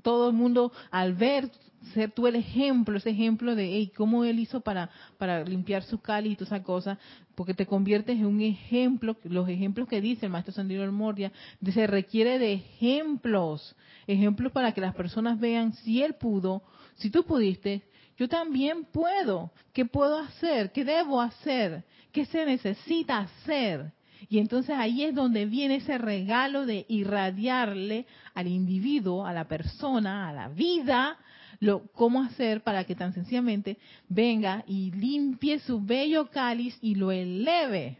todo 0.01 0.29
el 0.29 0.33
mundo 0.33 0.71
al 0.91 1.13
ver 1.13 1.51
ser 1.93 2.11
tú 2.11 2.27
el 2.27 2.35
ejemplo, 2.35 2.97
ese 2.97 3.09
ejemplo 3.09 3.55
de 3.55 3.91
cómo 3.95 4.23
él 4.23 4.39
hizo 4.39 4.61
para, 4.61 4.89
para 5.17 5.43
limpiar 5.43 5.83
su 5.83 5.99
cáliz 5.99 6.33
y 6.33 6.35
toda 6.35 6.57
esa 6.57 6.63
cosa, 6.63 6.99
porque 7.35 7.53
te 7.53 7.65
conviertes 7.65 8.17
en 8.17 8.25
un 8.25 8.41
ejemplo, 8.41 9.17
los 9.23 9.49
ejemplos 9.49 9.87
que 9.87 10.01
dice 10.01 10.25
el 10.25 10.31
maestro 10.31 10.53
Sandino 10.53 10.89
Mordia, 10.91 11.31
se 11.73 11.87
requiere 11.87 12.39
de 12.39 12.53
ejemplos, 12.53 13.75
ejemplos 14.07 14.51
para 14.51 14.73
que 14.73 14.81
las 14.81 14.95
personas 14.95 15.39
vean 15.39 15.73
si 15.73 16.03
él 16.03 16.13
pudo, 16.15 16.63
si 16.95 17.09
tú 17.09 17.23
pudiste, 17.23 17.83
yo 18.17 18.27
también 18.29 18.85
puedo, 18.85 19.51
¿qué 19.73 19.85
puedo 19.85 20.19
hacer? 20.19 20.71
¿Qué 20.71 20.85
debo 20.85 21.21
hacer? 21.21 21.83
¿Qué 22.11 22.25
se 22.25 22.45
necesita 22.45 23.19
hacer? 23.19 23.93
Y 24.29 24.37
entonces 24.37 24.75
ahí 24.77 25.03
es 25.03 25.15
donde 25.15 25.45
viene 25.45 25.77
ese 25.77 25.97
regalo 25.97 26.65
de 26.65 26.85
irradiarle 26.87 28.05
al 28.35 28.47
individuo, 28.47 29.25
a 29.25 29.33
la 29.33 29.47
persona, 29.47 30.29
a 30.29 30.33
la 30.33 30.49
vida, 30.49 31.17
lo, 31.61 31.87
cómo 31.93 32.23
hacer 32.23 32.63
para 32.63 32.83
que 32.83 32.95
tan 32.95 33.13
sencillamente 33.13 33.77
venga 34.09 34.63
y 34.67 34.91
limpie 34.91 35.59
su 35.59 35.79
bello 35.79 36.29
cáliz 36.29 36.77
y 36.81 36.95
lo 36.95 37.11
eleve. 37.11 37.99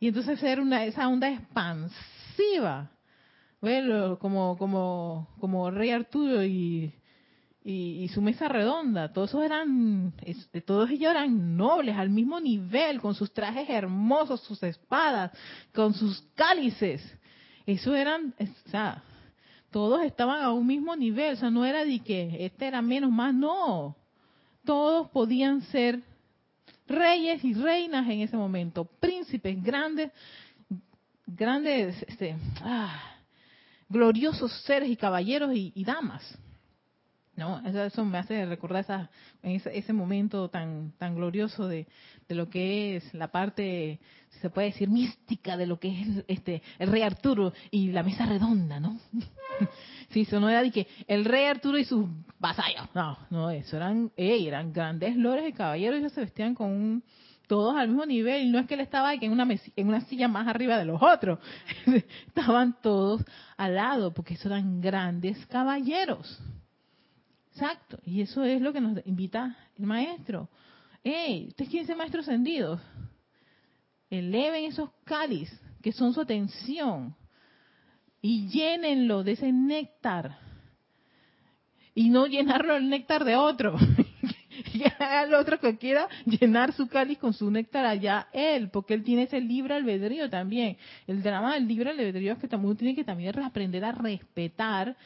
Y 0.00 0.08
entonces 0.08 0.40
ser 0.40 0.60
una, 0.60 0.84
esa 0.84 1.08
onda 1.08 1.30
expansiva. 1.30 2.90
Bueno, 3.60 4.18
como, 4.18 4.58
como, 4.58 5.28
como 5.38 5.70
Rey 5.70 5.90
Arturo 5.90 6.44
y, 6.44 6.92
y, 7.62 8.08
su 8.08 8.20
mesa 8.20 8.48
redonda, 8.48 9.12
todos 9.12 9.32
eran, 9.34 10.12
todos 10.66 10.90
ellos 10.90 11.12
eran 11.12 11.56
nobles 11.56 11.96
al 11.96 12.10
mismo 12.10 12.40
nivel, 12.40 13.00
con 13.00 13.14
sus 13.14 13.32
trajes 13.32 13.70
hermosos, 13.70 14.40
sus 14.42 14.62
espadas, 14.64 15.30
con 15.72 15.94
sus 15.94 16.22
cálices. 16.34 17.00
Eso 17.64 17.94
eran, 17.94 18.34
todos 19.74 20.04
estaban 20.04 20.40
a 20.40 20.52
un 20.52 20.64
mismo 20.64 20.94
nivel, 20.94 21.34
o 21.34 21.36
sea, 21.36 21.50
no 21.50 21.64
era 21.64 21.84
de 21.84 21.98
que 21.98 22.46
este 22.46 22.68
era 22.68 22.80
menos 22.80 23.10
más, 23.10 23.34
no. 23.34 23.96
Todos 24.64 25.10
podían 25.10 25.62
ser 25.62 26.00
reyes 26.86 27.42
y 27.42 27.54
reinas 27.54 28.08
en 28.08 28.20
ese 28.20 28.36
momento, 28.36 28.84
príncipes 28.84 29.60
grandes, 29.60 30.12
grandes, 31.26 32.00
este, 32.06 32.36
ah, 32.60 33.16
gloriosos 33.88 34.52
seres 34.62 34.88
y 34.88 34.94
caballeros 34.94 35.50
y 35.52 35.84
damas. 35.84 36.22
¿No? 37.36 37.60
Eso, 37.66 38.04
me 38.04 38.18
hace 38.18 38.46
recordar 38.46 38.82
esa, 38.82 39.10
ese, 39.42 39.92
momento 39.92 40.48
tan, 40.48 40.92
tan 40.98 41.14
glorioso 41.14 41.66
de, 41.66 41.86
de, 42.28 42.34
lo 42.34 42.48
que 42.48 42.96
es 42.96 43.14
la 43.14 43.28
parte, 43.28 44.00
se 44.40 44.50
puede 44.50 44.68
decir, 44.68 44.88
mística 44.88 45.56
de 45.56 45.66
lo 45.66 45.78
que 45.78 46.00
es 46.00 46.24
este 46.28 46.62
el 46.78 46.90
rey 46.90 47.02
Arturo 47.02 47.52
y 47.70 47.90
la 47.90 48.02
mesa 48.02 48.26
redonda, 48.26 48.80
¿no? 48.80 48.98
sí, 50.10 50.22
eso 50.22 50.40
no 50.40 50.48
era 50.48 50.62
de 50.62 50.70
que 50.70 50.86
el 51.06 51.24
rey 51.24 51.46
Arturo 51.46 51.78
y 51.78 51.84
sus 51.84 52.06
vasallos, 52.38 52.88
no, 52.94 53.18
no, 53.30 53.50
eso 53.50 53.76
eran, 53.76 54.12
eran 54.16 54.72
grandes 54.72 55.16
lores 55.16 55.48
y 55.48 55.52
caballeros, 55.52 55.98
ellos 55.98 56.12
se 56.12 56.20
vestían 56.20 56.54
con 56.54 56.70
un, 56.70 57.04
todos 57.46 57.76
al 57.76 57.88
mismo 57.88 58.06
nivel, 58.06 58.50
no 58.50 58.58
es 58.58 58.66
que 58.66 58.74
él 58.74 58.80
estaba 58.80 59.12
en 59.14 59.32
una, 59.32 59.46
en 59.76 59.88
una 59.88 60.00
silla 60.02 60.28
más 60.28 60.46
arriba 60.46 60.78
de 60.78 60.84
los 60.84 61.02
otros, 61.02 61.38
estaban 62.26 62.76
todos 62.80 63.24
al 63.56 63.74
lado, 63.74 64.14
porque 64.14 64.34
eso 64.34 64.48
eran 64.48 64.80
grandes 64.80 65.44
caballeros. 65.46 66.40
Exacto, 67.54 68.00
y 68.04 68.20
eso 68.20 68.42
es 68.42 68.60
lo 68.60 68.72
que 68.72 68.80
nos 68.80 69.06
invita 69.06 69.56
el 69.78 69.86
maestro. 69.86 70.48
¡Ey! 71.04 71.46
Ustedes 71.48 71.70
quieren 71.70 71.86
ser 71.86 71.96
maestros 71.96 72.26
encendidos. 72.26 72.80
Eleven 74.10 74.64
esos 74.64 74.90
cáliz 75.04 75.48
que 75.80 75.92
son 75.92 76.12
su 76.12 76.20
atención 76.20 77.14
y 78.20 78.48
llénenlo 78.48 79.22
de 79.22 79.32
ese 79.32 79.52
néctar. 79.52 80.36
Y 81.94 82.10
no 82.10 82.26
llenarlo 82.26 82.74
el 82.74 82.88
néctar 82.88 83.24
de 83.24 83.36
otro. 83.36 83.76
ya 84.74 85.22
el 85.22 85.34
otro 85.34 85.60
que 85.60 85.78
quiera 85.78 86.08
llenar 86.26 86.72
su 86.72 86.88
cáliz 86.88 87.18
con 87.18 87.34
su 87.34 87.48
néctar 87.52 87.86
allá 87.86 88.26
él, 88.32 88.68
porque 88.70 88.94
él 88.94 89.04
tiene 89.04 89.24
ese 89.24 89.40
libre 89.40 89.74
albedrío 89.74 90.28
también. 90.28 90.76
El 91.06 91.22
drama 91.22 91.54
del 91.54 91.68
libre 91.68 91.90
albedrío 91.90 92.32
es 92.32 92.38
que 92.38 92.48
también 92.48 92.76
tiene 92.76 92.96
que 92.96 93.04
también 93.04 93.38
aprender 93.38 93.84
a 93.84 93.92
respetar 93.92 94.96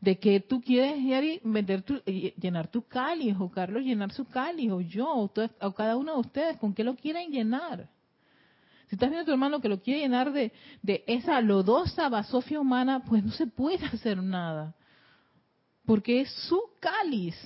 de 0.00 0.18
que 0.18 0.40
tú 0.40 0.60
quieres 0.60 1.40
vender 1.42 1.82
tu, 1.82 2.00
eh, 2.06 2.34
llenar 2.40 2.68
tu 2.68 2.82
cáliz, 2.82 3.34
o 3.38 3.50
Carlos 3.50 3.82
llenar 3.82 4.12
su 4.12 4.24
cáliz, 4.24 4.70
o 4.70 4.80
yo, 4.80 5.08
o, 5.08 5.72
cada 5.72 5.96
uno 5.96 6.14
de 6.14 6.20
ustedes, 6.20 6.56
¿con 6.58 6.74
qué 6.74 6.84
lo 6.84 6.94
quieren 6.96 7.30
llenar? 7.30 7.88
Si 8.88 8.94
estás 8.94 9.10
viendo 9.10 9.22
a 9.22 9.24
tu 9.24 9.32
hermano 9.32 9.60
que 9.60 9.68
lo 9.68 9.80
quiere 9.80 10.00
llenar 10.00 10.32
de, 10.32 10.52
esa 11.06 11.40
lodosa 11.40 12.08
basofia 12.08 12.60
humana, 12.60 13.02
pues 13.04 13.24
no 13.24 13.32
se 13.32 13.46
puede 13.46 13.84
hacer 13.92 14.22
nada. 14.22 14.74
Porque 15.84 16.20
es 16.20 16.30
su 16.48 16.60
cáliz, 16.80 17.36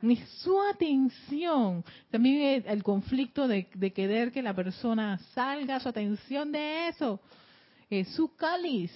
ni 0.00 0.16
su 0.16 0.60
atención. 0.62 1.84
También 2.10 2.64
el 2.66 2.82
conflicto 2.82 3.46
de 3.46 3.92
querer 3.94 4.32
que 4.32 4.42
la 4.42 4.54
persona 4.54 5.18
salga 5.34 5.80
su 5.80 5.88
atención 5.88 6.52
de 6.52 6.88
eso. 6.88 7.20
Es 7.90 8.08
su 8.14 8.34
cáliz. 8.34 8.90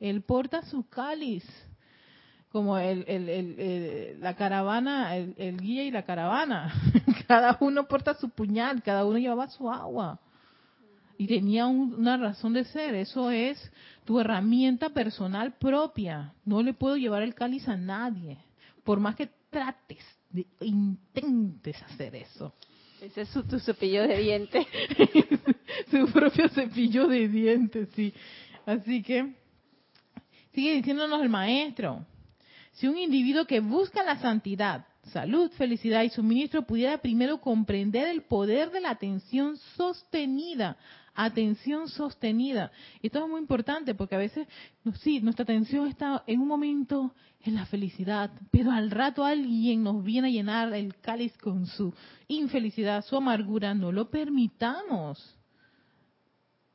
Él 0.00 0.22
porta 0.22 0.62
su 0.62 0.88
cáliz, 0.88 1.44
como 2.50 2.78
el, 2.78 3.04
el, 3.06 4.20
la 4.20 4.34
caravana, 4.34 5.14
el, 5.16 5.60
guía 5.60 5.84
y 5.84 5.90
la 5.90 6.04
caravana. 6.04 6.72
cada 7.28 7.58
uno 7.60 7.86
porta 7.86 8.14
su 8.14 8.30
puñal, 8.30 8.82
cada 8.82 9.04
uno 9.04 9.18
llevaba 9.18 9.48
su 9.48 9.70
agua. 9.70 10.18
Y 11.18 11.26
tenía 11.26 11.66
una 11.66 12.16
razón 12.16 12.54
de 12.54 12.64
ser. 12.64 12.94
Eso 12.94 13.30
es 13.30 13.70
tu 14.06 14.18
herramienta 14.18 14.88
personal 14.88 15.52
propia. 15.58 16.32
No 16.46 16.62
le 16.62 16.72
puedo 16.72 16.96
llevar 16.96 17.22
el 17.22 17.34
cáliz 17.34 17.68
a 17.68 17.76
nadie. 17.76 18.38
Por 18.84 18.98
más 19.00 19.16
que 19.16 19.28
trates, 19.50 20.02
de, 20.30 20.46
intentes 20.60 21.80
hacer 21.82 22.16
eso. 22.16 22.54
Ese 23.02 23.22
es 23.22 23.28
su, 23.28 23.42
tu 23.42 23.58
cepillo 23.60 24.08
de 24.08 24.18
dientes. 24.18 24.66
su 25.90 26.10
propio 26.10 26.48
cepillo 26.48 27.06
de 27.06 27.28
dientes, 27.28 27.90
sí. 27.94 28.14
Así 28.64 29.02
que 29.02 29.39
Sigue 30.52 30.74
diciéndonos 30.74 31.22
el 31.22 31.28
maestro. 31.28 32.04
Si 32.72 32.88
un 32.88 32.98
individuo 32.98 33.44
que 33.44 33.60
busca 33.60 34.02
la 34.02 34.18
santidad, 34.20 34.86
salud, 35.12 35.50
felicidad 35.52 36.02
y 36.02 36.10
suministro 36.10 36.62
pudiera 36.62 36.98
primero 36.98 37.40
comprender 37.40 38.08
el 38.08 38.22
poder 38.22 38.70
de 38.70 38.80
la 38.80 38.90
atención 38.90 39.56
sostenida, 39.76 40.76
atención 41.14 41.88
sostenida. 41.88 42.70
Esto 43.02 43.24
es 43.24 43.28
muy 43.28 43.40
importante 43.40 43.94
porque 43.94 44.14
a 44.14 44.18
veces, 44.18 44.46
sí, 45.00 45.20
nuestra 45.20 45.42
atención 45.42 45.86
está 45.86 46.22
en 46.26 46.40
un 46.40 46.48
momento 46.48 47.14
en 47.42 47.54
la 47.54 47.66
felicidad, 47.66 48.30
pero 48.50 48.70
al 48.70 48.90
rato 48.90 49.24
alguien 49.24 49.82
nos 49.82 50.04
viene 50.04 50.28
a 50.28 50.30
llenar 50.30 50.72
el 50.74 50.96
cáliz 50.96 51.36
con 51.38 51.66
su 51.66 51.94
infelicidad, 52.28 53.04
su 53.04 53.16
amargura, 53.16 53.74
no 53.74 53.92
lo 53.92 54.10
permitamos. 54.10 55.39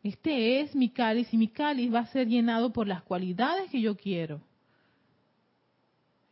Este 0.06 0.60
es 0.60 0.76
mi 0.76 0.90
cáliz 0.90 1.34
y 1.34 1.38
mi 1.38 1.48
cáliz 1.48 1.92
va 1.92 2.02
a 2.02 2.06
ser 2.06 2.28
llenado 2.28 2.72
por 2.72 2.86
las 2.86 3.02
cualidades 3.02 3.72
que 3.72 3.82
yo 3.82 3.98
quiero. 3.98 4.40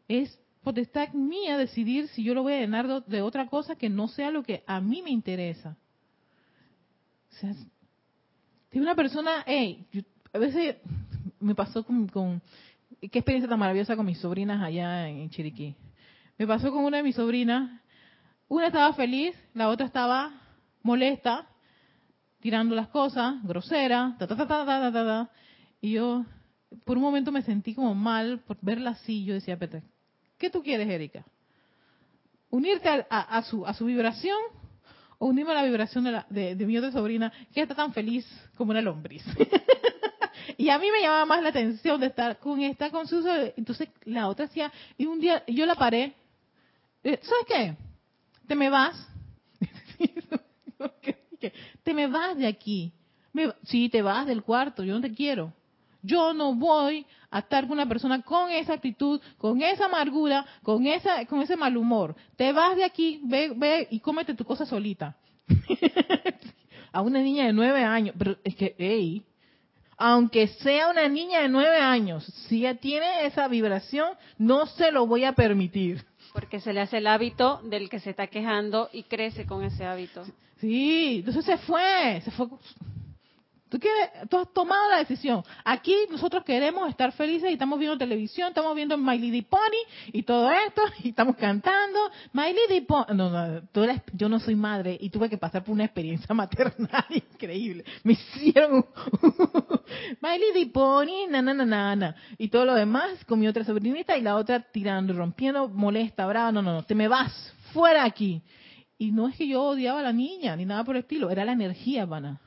Es 0.08 0.40
potestad 0.62 1.12
mía 1.14 1.58
decidir 1.58 2.08
si 2.10 2.24
yo 2.24 2.36
lo 2.36 2.44
voy 2.44 2.54
a 2.54 2.60
llenar 2.60 3.04
de 3.04 3.22
otra 3.24 3.48
cosa 3.48 3.76
que 3.76 3.90
no 3.90 4.08
sea 4.10 4.30
lo 4.30 4.44
que 4.44 4.64
a 4.68 4.80
mí 4.80 5.02
me 5.02 5.10
interesa. 5.10 5.76
O 7.32 7.36
sea, 7.36 7.56
si 8.70 8.80
una 8.80 8.94
persona, 8.94 9.44
hey, 9.48 9.84
a 10.32 10.38
veces 10.38 10.76
me 11.40 11.56
pasó 11.56 11.84
con, 11.84 12.44
qué 13.02 13.18
experiencia 13.18 13.50
tan 13.50 13.58
maravillosa 13.58 13.96
con 13.96 14.06
mis 14.06 14.20
sobrinas 14.20 14.62
allá 14.62 15.10
en 15.10 15.32
Chiriquí. 15.32 15.76
Me 16.38 16.46
pasó 16.46 16.72
con 16.72 16.84
una 16.86 16.98
de 16.98 17.04
mis 17.04 17.16
sobrinas, 17.16 17.82
una 18.48 18.68
estaba 18.68 18.94
feliz, 18.94 19.36
la 19.56 19.70
otra 19.70 19.88
estaba 19.88 20.32
molesta, 20.84 21.48
tirando 22.44 22.76
las 22.76 22.90
cosas, 22.90 23.42
grosera, 23.42 24.18
ta, 24.20 24.28
ta, 24.28 24.36
ta, 24.36 24.46
ta, 24.46 24.66
ta, 24.66 24.92
ta, 24.92 24.92
ta, 24.92 25.30
Y 25.80 25.94
yo, 25.94 26.26
por 26.84 26.98
un 26.98 27.04
momento 27.04 27.32
me 27.32 27.42
sentí 27.42 27.74
como 27.74 27.96
mal 27.96 28.40
por 28.40 28.58
verla 28.60 28.90
así. 28.90 29.24
Yo 29.24 29.34
decía, 29.34 29.58
Peter, 29.58 29.82
¿qué 30.38 30.50
tú 30.50 30.62
quieres, 30.62 30.90
Erika? 30.90 31.24
¿Unirte 32.50 33.06
a, 33.10 33.42
su, 33.44 33.66
a 33.66 33.74
su 33.74 33.86
vibración 33.86 34.38
o 35.20 35.28
unirme 35.28 35.54
a 35.54 35.56
la 35.56 35.64
vibración 35.64 36.04
de, 36.04 36.12
la, 36.12 36.26
de, 36.30 36.56
mi 36.66 36.78
otra 36.78 36.92
sobrina 36.92 37.32
que 37.54 37.62
está 37.62 37.76
tan 37.76 37.94
feliz 37.94 38.28
como 38.58 38.72
una 38.72 38.82
lombriz? 38.82 39.24
y 40.58 40.68
a 40.68 40.78
mí 40.78 40.92
me 40.92 41.00
llamaba 41.00 41.26
más 41.26 41.44
la 41.44 41.48
atención 41.50 41.98
de 42.02 42.08
estar 42.08 42.40
con 42.40 42.62
esta, 42.62 42.92
con 42.92 43.08
su... 43.08 43.26
Entonces 43.56 43.88
la 44.04 44.28
otra 44.28 44.48
hacía, 44.48 44.70
y 44.98 45.06
un 45.06 45.22
día 45.22 45.46
yo 45.48 45.66
la 45.66 45.76
paré. 45.76 46.14
Eh, 47.06 47.22
¿Sabes 47.22 47.46
qué? 47.48 47.78
Te 48.50 48.54
me 48.54 48.70
vas. 48.70 49.08
te 51.84 51.94
me 51.94 52.08
vas 52.08 52.38
de 52.38 52.48
aquí. 52.48 52.94
Me, 53.34 53.52
sí, 53.64 53.90
te 53.90 54.02
vas 54.02 54.28
del 54.28 54.44
cuarto, 54.44 54.84
yo 54.84 54.94
no 54.94 55.02
te 55.02 55.14
quiero. 55.14 55.54
Yo 56.02 56.34
no 56.34 56.54
voy 56.54 57.06
a 57.32 57.40
estar 57.40 57.64
con 57.64 57.74
una 57.74 57.88
persona 57.88 58.22
con 58.22 58.52
esa 58.52 58.74
actitud, 58.74 59.22
con 59.38 59.62
esa 59.62 59.86
amargura, 59.86 60.46
con 60.62 60.86
esa, 60.86 61.26
con 61.26 61.42
ese 61.42 61.56
mal 61.56 61.78
humor. 61.78 62.16
Te 62.36 62.52
vas 62.52 62.76
de 62.76 62.84
aquí, 62.84 63.22
ve, 63.24 63.54
ve 63.56 63.88
y 63.90 64.00
cómete 64.00 64.34
tu 64.34 64.44
cosa 64.44 64.66
solita. 64.66 65.16
a 66.92 67.02
una 67.02 67.20
niña 67.20 67.48
de 67.48 67.54
nueve 67.54 67.84
años, 67.84 68.16
pero 68.18 68.38
es 68.44 68.56
que, 68.56 68.76
hey, 68.78 69.24
aunque 69.98 70.48
sea 70.48 70.90
una 70.90 71.08
niña 71.08 71.42
de 71.42 71.50
nueve 71.50 71.78
años, 71.78 72.26
si 72.48 72.60
ella 72.60 72.76
tiene 72.76 73.26
esa 73.26 73.48
vibración, 73.48 74.10
no 74.38 74.66
se 74.68 74.92
lo 74.92 75.08
voy 75.08 75.24
a 75.24 75.34
permitir. 75.34 76.06
Porque 76.34 76.60
se 76.60 76.74
le 76.74 76.82
hace 76.82 76.98
el 76.98 77.08
hábito 77.08 77.62
del 77.64 77.90
que 77.90 78.00
se 78.00 78.12
está 78.12 78.28
quejando 78.28 78.90
y 78.92 79.04
crece 79.04 79.46
con 79.46 79.64
ese 79.64 79.86
hábito. 79.86 80.24
Sí, 80.64 81.18
entonces 81.18 81.44
se 81.44 81.58
fue, 81.58 82.22
se 82.24 82.32
fue 82.32 82.48
Tú, 83.68 83.80
quieres, 83.80 84.30
tú 84.30 84.38
has 84.38 84.54
tomado 84.54 84.88
la 84.92 85.00
decisión. 85.00 85.44
Aquí 85.66 85.94
nosotros 86.10 86.46
queremos 86.46 86.88
estar 86.90 87.12
felices 87.12 87.50
y 87.50 87.54
estamos 87.54 87.78
viendo 87.78 87.98
televisión, 87.98 88.48
estamos 88.48 88.74
viendo 88.74 88.98
My 88.98 89.18
Lady 89.18 89.42
Pony 89.42 89.84
y 90.14 90.24
todo 90.24 90.50
esto, 90.52 90.84
y 91.04 91.10
estamos 91.10 91.36
cantando 91.36 92.00
My 92.32 92.54
Lady 92.54 92.80
Pony. 92.80 93.14
No, 93.14 93.30
no, 93.30 93.62
tú 93.74 93.86
yo 94.14 94.30
no 94.30 94.40
soy 94.40 94.56
madre 94.56 94.98
y 95.02 95.10
tuve 95.10 95.28
que 95.28 95.38
pasar 95.38 95.66
por 95.66 95.74
una 95.74 95.84
experiencia 95.84 96.34
maternal 96.34 97.06
increíble. 97.10 97.84
Me 98.04 98.14
hicieron 98.14 98.86
My 100.22 100.38
Lady 100.40 100.68
Pony, 100.68 101.28
na, 101.30 101.42
na, 101.42 101.54
na, 101.54 101.96
na, 101.96 102.16
Y 102.38 102.48
todo 102.48 102.64
lo 102.64 102.76
demás 102.76 103.26
con 103.26 103.38
mi 103.38 103.50
otra 103.50 103.66
sobrinita 103.66 104.16
y 104.16 104.22
la 104.22 104.38
otra 104.38 104.62
tirando, 104.62 105.12
rompiendo, 105.12 105.68
molesta, 105.68 106.26
brava. 106.26 106.54
No, 106.54 106.62
no, 106.62 106.72
no, 106.72 106.84
te 106.84 106.96
me 106.96 107.10
vas, 107.10 107.54
fuera 107.74 108.06
aquí. 108.06 108.42
Y 109.04 109.12
no 109.12 109.28
es 109.28 109.36
que 109.36 109.46
yo 109.46 109.62
odiaba 109.62 110.00
a 110.00 110.04
la 110.04 110.14
niña 110.14 110.56
ni 110.56 110.64
nada 110.64 110.86
por 110.86 110.96
el 110.96 111.02
estilo, 111.02 111.30
era 111.30 111.44
la 111.44 111.52
energía, 111.52 112.06
vana 112.06 112.40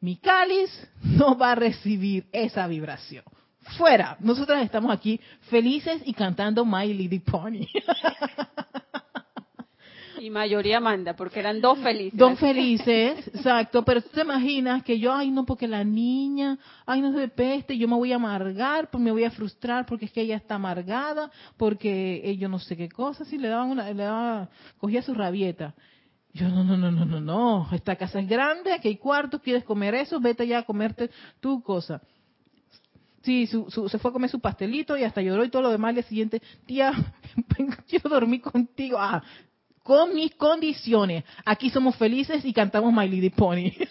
mi 0.00 0.16
cáliz 0.16 0.70
no 1.02 1.36
va 1.36 1.52
a 1.52 1.54
recibir 1.54 2.24
esa 2.32 2.66
vibración. 2.66 3.24
Fuera, 3.76 4.16
nosotras 4.20 4.64
estamos 4.64 4.90
aquí 4.90 5.20
felices 5.50 6.00
y 6.06 6.14
cantando 6.14 6.64
My 6.64 6.94
Lady 6.94 7.18
Pony. 7.18 7.66
Y 10.22 10.30
mayoría 10.30 10.78
manda, 10.78 11.16
porque 11.16 11.40
eran 11.40 11.60
dos 11.60 11.80
felices. 11.80 12.16
Dos 12.16 12.38
felices, 12.38 13.26
exacto. 13.26 13.84
Pero 13.84 14.00
tú 14.00 14.10
te 14.14 14.20
imaginas 14.20 14.84
que 14.84 14.96
yo, 14.96 15.12
ay 15.12 15.32
no, 15.32 15.44
porque 15.44 15.66
la 15.66 15.82
niña, 15.82 16.60
ay 16.86 17.00
no 17.00 17.12
se 17.12 17.26
peste, 17.26 17.76
yo 17.76 17.88
me 17.88 17.96
voy 17.96 18.12
a 18.12 18.16
amargar, 18.16 18.88
pues 18.88 19.02
me 19.02 19.10
voy 19.10 19.24
a 19.24 19.32
frustrar 19.32 19.84
porque 19.84 20.04
es 20.04 20.12
que 20.12 20.20
ella 20.20 20.36
está 20.36 20.54
amargada, 20.54 21.28
porque 21.56 22.20
eh, 22.22 22.36
yo 22.36 22.48
no 22.48 22.60
sé 22.60 22.76
qué 22.76 22.88
cosa, 22.88 23.24
si 23.24 23.36
le 23.36 23.48
daban 23.48 23.70
una, 23.70 23.90
le 23.90 24.00
daba, 24.00 24.48
cogía 24.78 25.02
su 25.02 25.12
rabieta. 25.12 25.74
Yo, 26.32 26.48
no, 26.48 26.62
no, 26.62 26.76
no, 26.76 26.92
no, 26.92 27.04
no, 27.04 27.20
no, 27.20 27.68
esta 27.72 27.96
casa 27.96 28.20
es 28.20 28.28
grande, 28.28 28.72
aquí 28.72 28.86
hay 28.86 28.98
cuartos, 28.98 29.40
quieres 29.42 29.64
comer 29.64 29.96
eso, 29.96 30.20
vete 30.20 30.46
ya 30.46 30.58
a 30.58 30.62
comerte 30.62 31.10
tu 31.40 31.64
cosa. 31.64 32.00
Sí, 33.22 33.48
se 33.48 33.98
fue 33.98 34.10
a 34.10 34.12
comer 34.12 34.30
su 34.30 34.38
pastelito 34.38 34.96
y 34.96 35.02
hasta 35.02 35.20
lloró 35.20 35.44
y 35.44 35.50
todo 35.50 35.62
lo 35.62 35.70
demás 35.70 35.88
al 35.88 35.94
día 35.96 36.04
siguiente, 36.04 36.40
tía, 36.64 36.92
quiero 37.88 38.08
dormir 38.08 38.40
contigo. 38.40 38.98
Ah, 39.00 39.20
con 39.82 40.14
mis 40.14 40.34
condiciones. 40.34 41.24
Aquí 41.44 41.70
somos 41.70 41.96
felices 41.96 42.44
y 42.44 42.52
cantamos 42.52 42.92
My 42.92 43.08
Lady 43.08 43.30
Pony. 43.30 43.72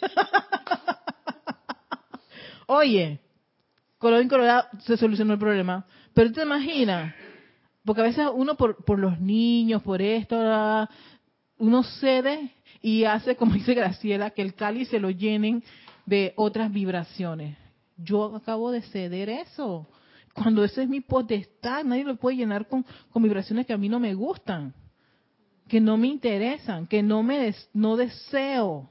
Oye, 2.68 3.20
colorín 3.98 4.30
colorado 4.30 4.68
se 4.86 4.98
solucionó 4.98 5.34
el 5.34 5.40
problema. 5.40 5.86
Pero 6.14 6.32
te 6.32 6.44
imaginas, 6.44 7.14
porque 7.86 8.02
a 8.02 8.06
veces 8.06 8.28
uno 8.34 8.56
por, 8.56 8.84
por 8.84 9.00
los 9.00 9.20
niños, 9.20 9.82
por 9.82 10.02
esto, 10.02 10.38
uno 11.58 11.84
cede 11.84 12.52
y 12.82 13.04
hace, 13.04 13.36
como 13.36 13.54
dice 13.54 13.74
Graciela, 13.74 14.32
que 14.32 14.42
el 14.42 14.56
cáliz 14.56 14.90
se 14.90 15.00
lo 15.00 15.10
llenen 15.10 15.64
de 16.06 16.34
otras 16.36 16.72
vibraciones. 16.72 17.58
Yo 17.98 18.36
acabo 18.36 18.72
de 18.72 18.82
ceder 18.82 19.30
eso. 19.30 19.88
Cuando 20.34 20.64
ese 20.64 20.84
es 20.84 20.90
mi 20.90 21.02
potestad, 21.02 21.84
nadie 21.84 22.04
lo 22.04 22.16
puede 22.16 22.38
llenar 22.38 22.68
con, 22.68 22.86
vibraciones 23.16 23.66
que 23.66 23.74
a 23.74 23.78
mí 23.78 23.90
no 23.90 24.00
me 24.00 24.14
gustan, 24.14 24.74
que 25.72 25.80
no 25.80 25.96
me 25.96 26.08
interesan, 26.08 26.86
que 26.86 27.02
no 27.02 27.24
me 27.24 27.56
no 27.74 27.96
deseo. 27.96 28.90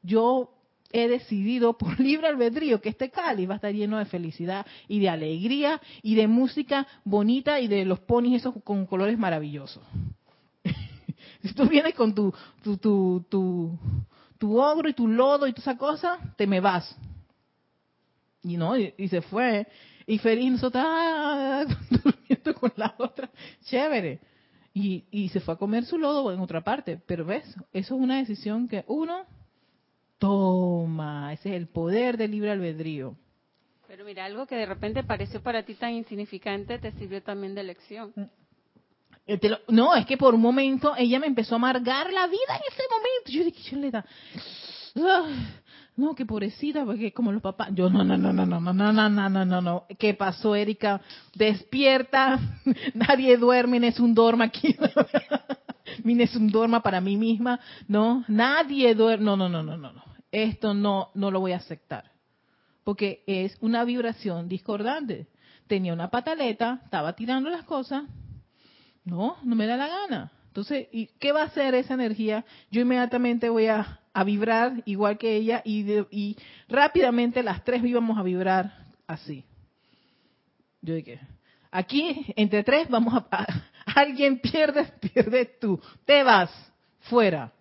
Yo 0.00 0.50
he 0.90 1.06
decidido 1.06 1.76
por 1.76 2.00
libre 2.00 2.28
albedrío 2.28 2.80
que 2.80 2.88
este 2.88 3.10
cáliz 3.10 3.46
va 3.46 3.52
a 3.52 3.56
estar 3.56 3.74
lleno 3.74 3.98
de 3.98 4.06
felicidad 4.06 4.64
y 4.88 5.00
de 5.00 5.10
alegría 5.10 5.82
y 6.00 6.14
de 6.14 6.28
música 6.28 6.86
bonita 7.04 7.60
y 7.60 7.68
de 7.68 7.84
los 7.84 8.00
ponis 8.00 8.40
esos 8.40 8.54
con 8.64 8.86
colores 8.86 9.18
maravillosos. 9.18 9.82
Si 11.42 11.52
tú 11.52 11.68
vienes 11.68 11.94
con 11.94 12.14
tu, 12.14 12.32
tu, 12.62 12.78
tu, 12.78 13.26
tu, 13.28 13.78
tu 14.38 14.58
ogro 14.58 14.88
y 14.88 14.94
tu 14.94 15.06
lodo 15.06 15.46
y 15.46 15.52
toda 15.52 15.60
esa 15.60 15.76
cosa, 15.76 16.18
te 16.38 16.46
me 16.46 16.60
vas. 16.60 16.96
Y 18.42 18.56
no, 18.56 18.78
y, 18.78 19.08
se 19.08 19.20
fue. 19.20 19.68
Y 20.06 20.16
feliz 20.18 20.52
nosotros, 20.52 20.82
ah, 20.86 21.66
durmiendo 21.90 22.54
con 22.54 22.72
la 22.76 22.94
otra. 22.96 23.30
Chévere. 23.66 24.20
Y, 24.78 25.06
y 25.10 25.30
se 25.30 25.40
fue 25.40 25.54
a 25.54 25.56
comer 25.56 25.86
su 25.86 25.96
lodo 25.96 26.30
en 26.30 26.38
otra 26.38 26.60
parte. 26.60 27.00
Pero 27.06 27.24
ves, 27.24 27.46
eso 27.72 27.94
es 27.94 28.00
una 28.00 28.18
decisión 28.18 28.68
que 28.68 28.84
uno 28.88 29.24
toma. 30.18 31.32
Ese 31.32 31.48
es 31.48 31.54
el 31.54 31.66
poder 31.66 32.18
del 32.18 32.32
libre 32.32 32.50
albedrío. 32.50 33.16
Pero 33.88 34.04
mira, 34.04 34.26
algo 34.26 34.46
que 34.46 34.54
de 34.54 34.66
repente 34.66 35.02
pareció 35.02 35.42
para 35.42 35.62
ti 35.62 35.76
tan 35.76 35.94
insignificante 35.94 36.78
te 36.78 36.92
sirvió 36.92 37.22
también 37.22 37.54
de 37.54 37.62
lección. 37.62 38.12
Mm. 38.14 38.24
Eh, 39.28 39.40
no, 39.68 39.94
es 39.94 40.04
que 40.04 40.18
por 40.18 40.34
un 40.34 40.42
momento 40.42 40.94
ella 40.94 41.18
me 41.20 41.26
empezó 41.26 41.54
a 41.54 41.56
amargar 41.56 42.12
la 42.12 42.26
vida 42.26 42.56
en 42.56 42.62
ese 42.70 42.82
momento. 42.90 43.30
Yo 43.30 43.44
dije, 43.44 43.70
yo 43.70 43.78
le 43.78 43.90
da, 43.90 44.04
no, 45.96 46.14
que 46.14 46.26
pobrecita, 46.26 46.84
porque 46.84 47.12
como 47.12 47.32
los 47.32 47.42
papás, 47.42 47.70
yo 47.72 47.88
no, 47.88 48.04
no, 48.04 48.16
no, 48.18 48.32
no, 48.32 48.44
no, 48.44 48.60
no, 48.60 48.72
no, 48.72 48.92
no, 48.92 49.08
no, 49.08 49.28
no, 49.30 49.44
no, 49.44 49.60
no, 49.62 49.86
¿qué 49.98 50.14
pasó, 50.14 50.54
Erika? 50.54 51.00
Despierta, 51.34 52.38
nadie 52.94 53.36
duerme, 53.36 53.86
es 53.86 53.98
un 53.98 54.14
dorma 54.14 54.44
aquí, 54.44 54.76
Mine 56.04 56.24
es 56.24 56.36
un 56.36 56.50
dorma 56.50 56.82
para 56.82 57.00
mí 57.00 57.16
misma, 57.16 57.60
no, 57.88 58.24
nadie 58.28 58.94
duerme, 58.94 59.24
no, 59.24 59.36
no, 59.36 59.48
no, 59.48 59.62
no, 59.62 59.76
no, 59.76 59.92
no, 59.92 60.04
esto 60.30 60.74
no, 60.74 61.10
no 61.14 61.30
lo 61.30 61.40
voy 61.40 61.52
a 61.52 61.56
aceptar, 61.56 62.10
porque 62.84 63.22
es 63.26 63.56
una 63.60 63.84
vibración 63.84 64.48
discordante. 64.48 65.28
Tenía 65.66 65.92
una 65.92 66.10
pataleta, 66.10 66.80
estaba 66.84 67.14
tirando 67.14 67.50
las 67.50 67.64
cosas, 67.64 68.04
no, 69.04 69.36
no 69.42 69.56
me 69.56 69.66
da 69.66 69.76
la 69.76 69.88
gana. 69.88 70.32
Entonces, 70.48 70.88
¿y 70.92 71.08
qué 71.18 71.32
va 71.32 71.42
a 71.42 71.46
hacer 71.46 71.74
esa 71.74 71.94
energía? 71.94 72.44
Yo 72.70 72.80
inmediatamente 72.80 73.48
voy 73.48 73.66
a, 73.66 74.00
vibrar 74.24 74.82
igual 74.86 75.18
que 75.18 75.36
ella 75.36 75.62
y, 75.64 76.36
rápidamente 76.68 77.42
las 77.42 77.64
tres 77.64 77.84
íbamos 77.84 78.18
a 78.18 78.22
vibrar 78.22 78.86
así. 79.06 79.44
Yo 80.80 80.94
dije, 80.94 81.20
aquí 81.70 82.26
entre 82.36 82.64
tres 82.64 82.88
vamos 82.88 83.14
a, 83.14 83.46
alguien 83.86 84.38
pierde, 84.38 84.84
pierde 85.00 85.46
tú, 85.60 85.80
te 86.04 86.22
vas 86.22 86.50
fuera. 87.00 87.52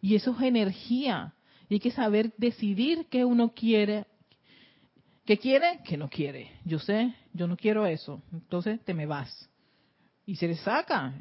Y 0.00 0.14
eso 0.14 0.34
es 0.36 0.42
energía. 0.42 1.34
Y 1.68 1.74
hay 1.74 1.80
que 1.80 1.90
saber 1.90 2.32
decidir 2.36 3.06
qué 3.10 3.24
uno 3.24 3.52
quiere. 3.54 4.06
¿Qué 5.24 5.38
quiere? 5.38 5.80
¿Qué 5.84 5.96
no 5.96 6.08
quiere? 6.08 6.50
Yo 6.64 6.78
sé, 6.78 7.14
yo 7.32 7.46
no 7.46 7.56
quiero 7.56 7.86
eso. 7.86 8.22
Entonces 8.32 8.80
te 8.84 8.94
me 8.94 9.06
vas 9.06 9.48
y 10.26 10.36
se 10.36 10.48
le 10.48 10.56
saca. 10.56 11.12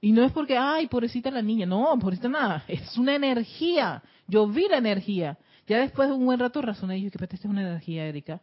Y 0.00 0.12
no 0.12 0.24
es 0.24 0.32
porque, 0.32 0.56
ay, 0.56 0.86
pobrecita 0.86 1.30
la 1.30 1.42
niña, 1.42 1.66
no, 1.66 1.98
pobrecita 1.98 2.28
nada, 2.28 2.64
es 2.66 2.96
una 2.96 3.14
energía. 3.14 4.02
Yo 4.26 4.46
vi 4.46 4.66
la 4.68 4.78
energía. 4.78 5.36
Ya 5.66 5.78
después 5.78 6.08
de 6.08 6.14
un 6.14 6.24
buen 6.24 6.40
rato 6.40 6.62
razoné 6.62 6.98
y 6.98 7.04
dije, 7.04 7.18
que 7.18 7.24
esta 7.24 7.36
es 7.36 7.44
una 7.44 7.60
energía, 7.60 8.06
Erika. 8.06 8.40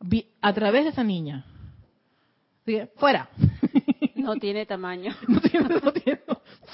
Vi 0.00 0.26
a 0.40 0.52
través 0.52 0.84
de 0.84 0.90
esa 0.90 1.04
niña. 1.04 1.44
fuera. 2.96 3.28
No 4.16 4.36
tiene 4.36 4.66
tamaño. 4.66 5.14
No 5.28 5.40
tiene, 5.40 5.68
no 5.68 5.92
tiene, 5.92 6.20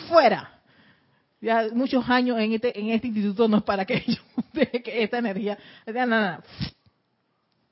fuera. 0.08 0.60
Ya 1.40 1.66
muchos 1.72 2.08
años 2.08 2.38
en 2.38 2.52
este, 2.52 2.78
en 2.78 2.90
este 2.90 3.08
instituto 3.08 3.48
no 3.48 3.58
es 3.58 3.62
para 3.62 3.84
que 3.84 4.02
yo 4.06 4.22
deje 4.52 4.82
que 4.82 5.02
esta 5.02 5.18
energía, 5.18 5.58
nada, 5.86 6.06
nada. 6.06 6.44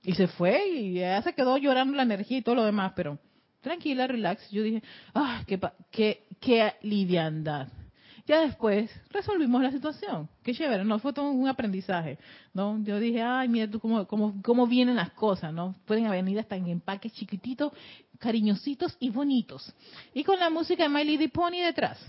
Y 0.03 0.15
se 0.15 0.29
fue 0.29 0.69
y 0.69 0.95
ya 0.95 1.21
se 1.23 1.35
quedó 1.35 1.57
llorando 1.59 1.97
la 1.97 2.05
energía 2.05 2.39
y 2.39 2.43
todo 2.43 2.55
lo 2.55 2.65
demás, 2.65 2.93
pero 2.95 3.19
tranquila, 3.61 4.07
relax. 4.07 4.51
Yo 4.51 4.63
dije, 4.63 4.83
ah, 5.15 5.43
qué, 5.47 5.61
qué, 5.91 6.27
qué 6.41 6.75
liviandad. 6.83 7.69
Ya 8.27 8.41
después 8.41 8.91
resolvimos 9.11 9.63
la 9.63 9.71
situación. 9.71 10.29
Qué 10.43 10.53
chévere, 10.53 10.85
no 10.85 10.99
fue 10.99 11.13
todo 11.13 11.31
un 11.31 11.47
aprendizaje, 11.47 12.19
¿no? 12.53 12.83
Yo 12.83 12.99
dije, 12.99 13.23
ay, 13.23 13.49
mira 13.49 13.71
tú 13.71 13.79
cómo, 13.79 14.05
cómo, 14.07 14.35
cómo 14.43 14.67
vienen 14.67 14.97
las 14.97 15.11
cosas, 15.11 15.53
¿no? 15.53 15.77
Pueden 15.85 16.11
venir 16.11 16.41
hasta 16.41 16.57
en 16.57 16.67
empaques 16.67 17.13
chiquititos, 17.13 17.73
cariñositos 18.19 18.97
y 18.99 19.11
bonitos. 19.11 19.73
Y 20.13 20.25
con 20.25 20.41
la 20.41 20.51
música 20.51 20.83
de 20.83 20.89
My 20.89 21.05
Lady 21.05 21.29
Pony 21.29 21.61
detrás. 21.65 22.01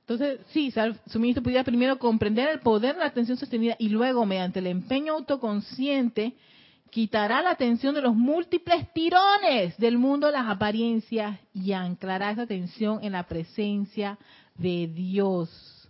Entonces, 0.00 0.40
sí, 0.48 0.74
suministro 1.06 1.44
pudiera 1.44 1.62
primero 1.62 1.96
comprender 1.96 2.48
el 2.48 2.58
poder 2.58 2.94
de 2.94 3.00
la 3.02 3.06
atención 3.06 3.38
sostenida 3.38 3.76
y 3.78 3.90
luego, 3.90 4.26
mediante 4.26 4.58
el 4.58 4.66
empeño 4.66 5.12
autoconsciente, 5.12 6.34
quitará 6.90 7.42
la 7.42 7.50
atención 7.50 7.94
de 7.94 8.02
los 8.02 8.14
múltiples 8.14 8.92
tirones 8.92 9.76
del 9.78 9.98
mundo 9.98 10.26
de 10.26 10.34
las 10.34 10.48
apariencias 10.48 11.38
y 11.54 11.72
anclará 11.72 12.32
esa 12.32 12.42
atención 12.42 13.00
en 13.02 13.12
la 13.12 13.24
presencia 13.24 14.18
de 14.56 14.88
Dios. 14.88 15.88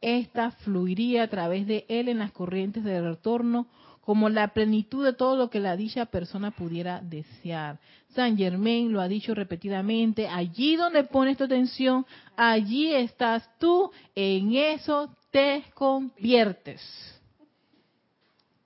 Esta 0.00 0.50
fluiría 0.50 1.22
a 1.22 1.28
través 1.28 1.66
de 1.66 1.86
él 1.88 2.08
en 2.08 2.18
las 2.18 2.32
corrientes 2.32 2.84
del 2.84 3.04
retorno 3.04 3.66
como 4.02 4.28
la 4.28 4.48
plenitud 4.48 5.02
de 5.02 5.14
todo 5.14 5.34
lo 5.34 5.48
que 5.48 5.60
la 5.60 5.76
dicha 5.76 6.04
persona 6.04 6.50
pudiera 6.50 7.00
desear. 7.00 7.78
San 8.10 8.36
Germain 8.36 8.92
lo 8.92 9.00
ha 9.00 9.08
dicho 9.08 9.34
repetidamente, 9.34 10.28
allí 10.28 10.76
donde 10.76 11.04
pones 11.04 11.38
tu 11.38 11.44
atención, 11.44 12.04
allí 12.36 12.92
estás 12.92 13.48
tú, 13.58 13.90
en 14.14 14.54
eso 14.54 15.10
te 15.30 15.64
conviertes. 15.74 16.82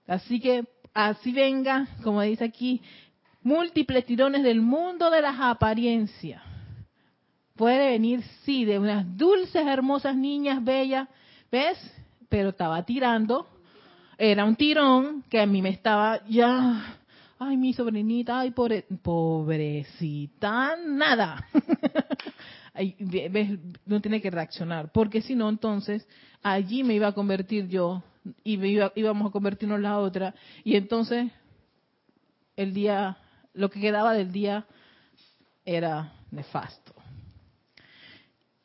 Así 0.08 0.40
que 0.40 0.64
así 0.98 1.30
venga, 1.30 1.86
como 2.02 2.22
dice 2.22 2.44
aquí, 2.44 2.82
múltiples 3.42 4.04
tirones 4.04 4.42
del 4.42 4.60
mundo 4.60 5.10
de 5.10 5.22
las 5.22 5.36
apariencias. 5.38 6.42
Puede 7.54 7.90
venir, 7.90 8.22
sí, 8.44 8.64
de 8.64 8.80
unas 8.80 9.16
dulces, 9.16 9.64
hermosas 9.64 10.16
niñas 10.16 10.62
bellas, 10.62 11.08
¿ves? 11.52 11.78
Pero 12.28 12.48
estaba 12.48 12.84
tirando. 12.84 13.46
Era 14.18 14.44
un 14.44 14.56
tirón 14.56 15.22
que 15.30 15.40
a 15.40 15.46
mí 15.46 15.62
me 15.62 15.68
estaba 15.68 16.26
ya, 16.26 16.96
ay, 17.38 17.56
mi 17.56 17.72
sobrinita, 17.72 18.40
ay, 18.40 18.50
pobre, 18.50 18.84
pobrecita, 19.00 20.76
nada. 20.84 21.46
¿Ves? 22.98 23.58
No 23.86 24.00
tiene 24.00 24.20
que 24.20 24.30
reaccionar, 24.30 24.90
porque 24.90 25.22
si 25.22 25.36
no, 25.36 25.48
entonces 25.48 26.08
allí 26.42 26.82
me 26.82 26.94
iba 26.94 27.06
a 27.06 27.12
convertir 27.12 27.68
yo 27.68 28.02
y 28.44 28.58
íbamos 28.94 29.28
a 29.28 29.32
convertirnos 29.32 29.80
la 29.80 29.98
otra, 29.98 30.34
y 30.64 30.76
entonces 30.76 31.30
el 32.56 32.74
día 32.74 33.18
lo 33.54 33.70
que 33.70 33.80
quedaba 33.80 34.12
del 34.12 34.32
día 34.32 34.66
era 35.64 36.12
nefasto. 36.30 36.94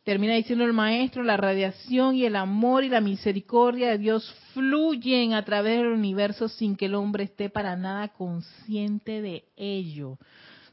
Termina 0.04 0.34
diciendo 0.34 0.66
el 0.66 0.74
maestro, 0.74 1.24
la 1.24 1.38
radiación 1.38 2.16
y 2.16 2.26
el 2.26 2.36
amor 2.36 2.84
y 2.84 2.90
la 2.90 3.00
misericordia 3.00 3.90
de 3.90 3.98
Dios 3.98 4.36
fluyen 4.54 5.34
a 5.34 5.46
través 5.46 5.78
del 5.78 5.88
universo 5.88 6.50
sin 6.50 6.76
que 6.76 6.88
el 6.88 6.96
hombre 6.96 7.24
esté 7.24 7.50
para 7.50 7.78
nada 7.78 8.10
consciente 8.10 9.22
de 9.22 9.46
ello. 9.56 10.18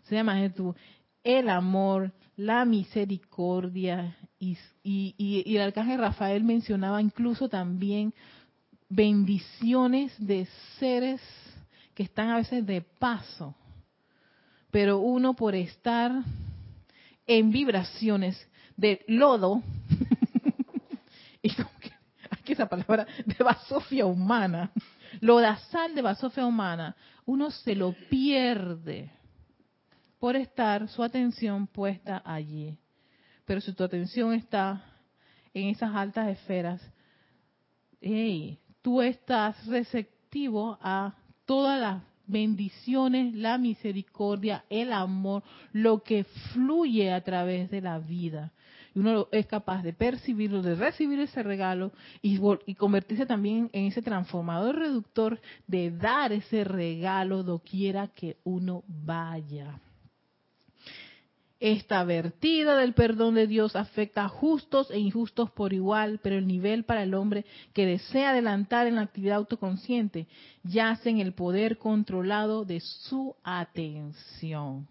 Se 0.05 0.17
llama 0.17 0.37
tú, 0.53 0.75
el 1.23 1.49
amor, 1.49 2.13
la 2.37 2.65
misericordia 2.65 4.17
y, 4.41 4.57
y 4.83 5.57
el 5.57 5.63
arcángel 5.63 6.01
Rafael 6.01 6.43
mencionaba 6.43 7.01
incluso 7.01 7.49
también 7.49 8.13
bendiciones 8.91 10.13
de 10.19 10.47
seres 10.79 11.23
que 11.95 12.03
están 12.03 12.29
a 12.29 12.37
veces 12.37 12.67
de 12.67 12.83
paso 12.83 13.55
pero 14.71 14.99
uno 14.99 15.35
por 15.35 15.55
estar 15.55 16.13
en 17.27 17.51
vibraciones 17.51 18.49
de 18.77 19.05
lodo, 19.09 19.63
y 21.43 21.53
como 21.55 21.71
que, 21.81 21.93
aquí 22.31 22.53
esa 22.53 22.69
palabra, 22.69 23.07
de 23.25 23.45
basofia 23.45 24.07
humana, 24.07 24.71
lodazal 25.21 25.95
de 25.95 26.03
basofia 26.03 26.47
humana, 26.47 26.97
uno 27.27 27.51
se 27.51 27.75
lo 27.75 27.93
pierde 28.09 29.11
por 30.19 30.37
estar 30.37 30.89
su 30.89 31.03
atención 31.03 31.67
puesta 31.67 32.23
allí. 32.25 32.77
Pero 33.45 33.61
si 33.61 33.73
tu 33.73 33.85
atención 33.85 34.33
está 34.33 34.85
en 35.53 35.69
esas 35.69 35.95
altas 35.95 36.29
esferas, 36.29 36.81
hey, 38.01 38.59
tú 38.83 39.03
estás 39.03 39.67
receptivo 39.67 40.79
a 40.81 41.15
todas 41.45 41.81
las 41.81 42.03
bendiciones, 42.27 43.35
la 43.35 43.59
misericordia, 43.59 44.65
el 44.71 44.93
amor, 44.93 45.43
lo 45.73 46.03
que 46.03 46.25
fluye 46.53 47.13
a 47.13 47.23
través 47.23 47.71
de 47.71 47.81
la 47.81 47.99
vida. 47.99 48.53
Y 48.95 49.01
uno 49.01 49.29
es 49.31 49.47
capaz 49.47 49.83
de 49.83 49.93
percibirlo, 49.93 50.63
de 50.63 50.75
recibir 50.75 51.21
ese 51.21 51.43
regalo 51.43 51.93
y, 52.23 52.41
y 52.67 52.75
convertirse 52.75 53.27
también 53.27 53.71
en 53.73 53.87
ese 53.87 54.03
transformador 54.03 54.77
reductor 54.77 55.41
de 55.67 55.91
dar 55.91 56.33
ese 56.33 56.65
regalo 56.65 57.43
doquiera 57.43 58.09
que 58.09 58.37
uno 58.45 58.83
vaya. 58.87 59.81
Esta 61.61 62.03
vertida 62.05 62.75
del 62.75 62.95
perdón 62.95 63.35
de 63.35 63.47
Dios 63.47 63.77
afecta 63.77 64.25
a 64.25 64.29
justos 64.29 64.91
e 64.91 64.99
injustos 64.99 65.51
por 65.51 65.75
igual, 65.75 66.19
pero 66.23 66.39
el 66.39 66.47
nivel 66.47 66.85
para 66.85 67.03
el 67.03 67.13
hombre 67.13 67.45
que 67.75 67.85
desea 67.85 68.31
adelantar 68.31 68.87
en 68.87 68.95
la 68.95 69.03
actividad 69.03 69.37
autoconsciente 69.37 70.27
yace 70.65 71.11
en 71.11 71.21
el 71.21 71.35
poder 71.35 71.77
controlado 71.77 72.65
de 72.65 72.81
su 72.81 73.37
atención. 73.45 74.89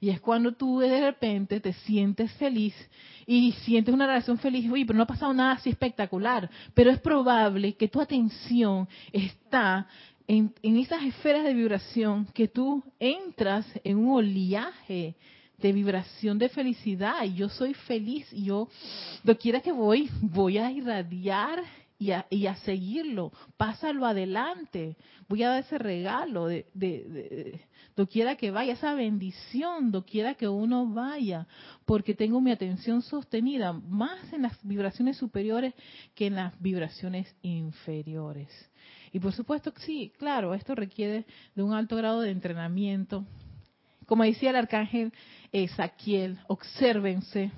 Y 0.00 0.10
es 0.10 0.20
cuando 0.20 0.50
tú 0.50 0.80
de 0.80 1.00
repente 1.00 1.60
te 1.60 1.72
sientes 1.72 2.32
feliz 2.32 2.74
y 3.24 3.52
sientes 3.52 3.94
una 3.94 4.08
relación 4.08 4.38
feliz, 4.38 4.68
uy, 4.68 4.84
pero 4.84 4.96
no 4.96 5.04
ha 5.04 5.06
pasado 5.06 5.32
nada 5.32 5.52
así 5.52 5.70
espectacular, 5.70 6.50
pero 6.74 6.90
es 6.90 6.98
probable 6.98 7.74
que 7.74 7.86
tu 7.86 8.00
atención 8.00 8.88
está 9.12 9.86
en, 10.26 10.52
en 10.64 10.78
esas 10.78 11.04
esferas 11.04 11.44
de 11.44 11.54
vibración 11.54 12.26
que 12.34 12.48
tú 12.48 12.82
entras 12.98 13.64
en 13.84 13.98
un 13.98 14.16
oleaje 14.16 15.14
de 15.58 15.72
vibración 15.72 16.38
de 16.38 16.48
felicidad 16.48 17.24
y 17.24 17.34
yo 17.34 17.48
soy 17.48 17.74
feliz 17.74 18.26
y 18.32 18.44
yo, 18.44 18.68
quiera 19.40 19.60
que 19.60 19.72
voy, 19.72 20.08
voy 20.20 20.58
a 20.58 20.70
irradiar 20.70 21.62
y 21.98 22.12
a, 22.12 22.26
y 22.30 22.46
a, 22.46 22.54
seguirlo, 22.56 23.32
pásalo 23.56 24.06
adelante, 24.06 24.96
voy 25.28 25.42
a 25.42 25.48
dar 25.48 25.60
ese 25.64 25.78
regalo 25.78 26.46
de, 26.46 26.66
de, 26.72 27.60
doquiera 27.96 28.36
que 28.36 28.52
vaya, 28.52 28.74
esa 28.74 28.94
bendición, 28.94 29.90
doquiera 29.90 30.34
que 30.34 30.46
uno 30.46 30.86
vaya, 30.86 31.48
porque 31.84 32.14
tengo 32.14 32.40
mi 32.40 32.52
atención 32.52 33.02
sostenida 33.02 33.72
más 33.72 34.32
en 34.32 34.42
las 34.42 34.56
vibraciones 34.62 35.16
superiores 35.16 35.74
que 36.14 36.26
en 36.26 36.36
las 36.36 36.58
vibraciones 36.60 37.34
inferiores. 37.42 38.48
Y 39.12 39.18
por 39.18 39.32
supuesto 39.32 39.72
sí, 39.78 40.12
claro, 40.18 40.54
esto 40.54 40.76
requiere 40.76 41.26
de 41.56 41.62
un 41.64 41.72
alto 41.72 41.96
grado 41.96 42.20
de 42.20 42.30
entrenamiento. 42.30 43.26
Como 44.06 44.22
decía 44.22 44.50
el 44.50 44.56
arcángel 44.56 45.12
Ezequiel, 45.52 46.38
obsérvense. 46.48 47.50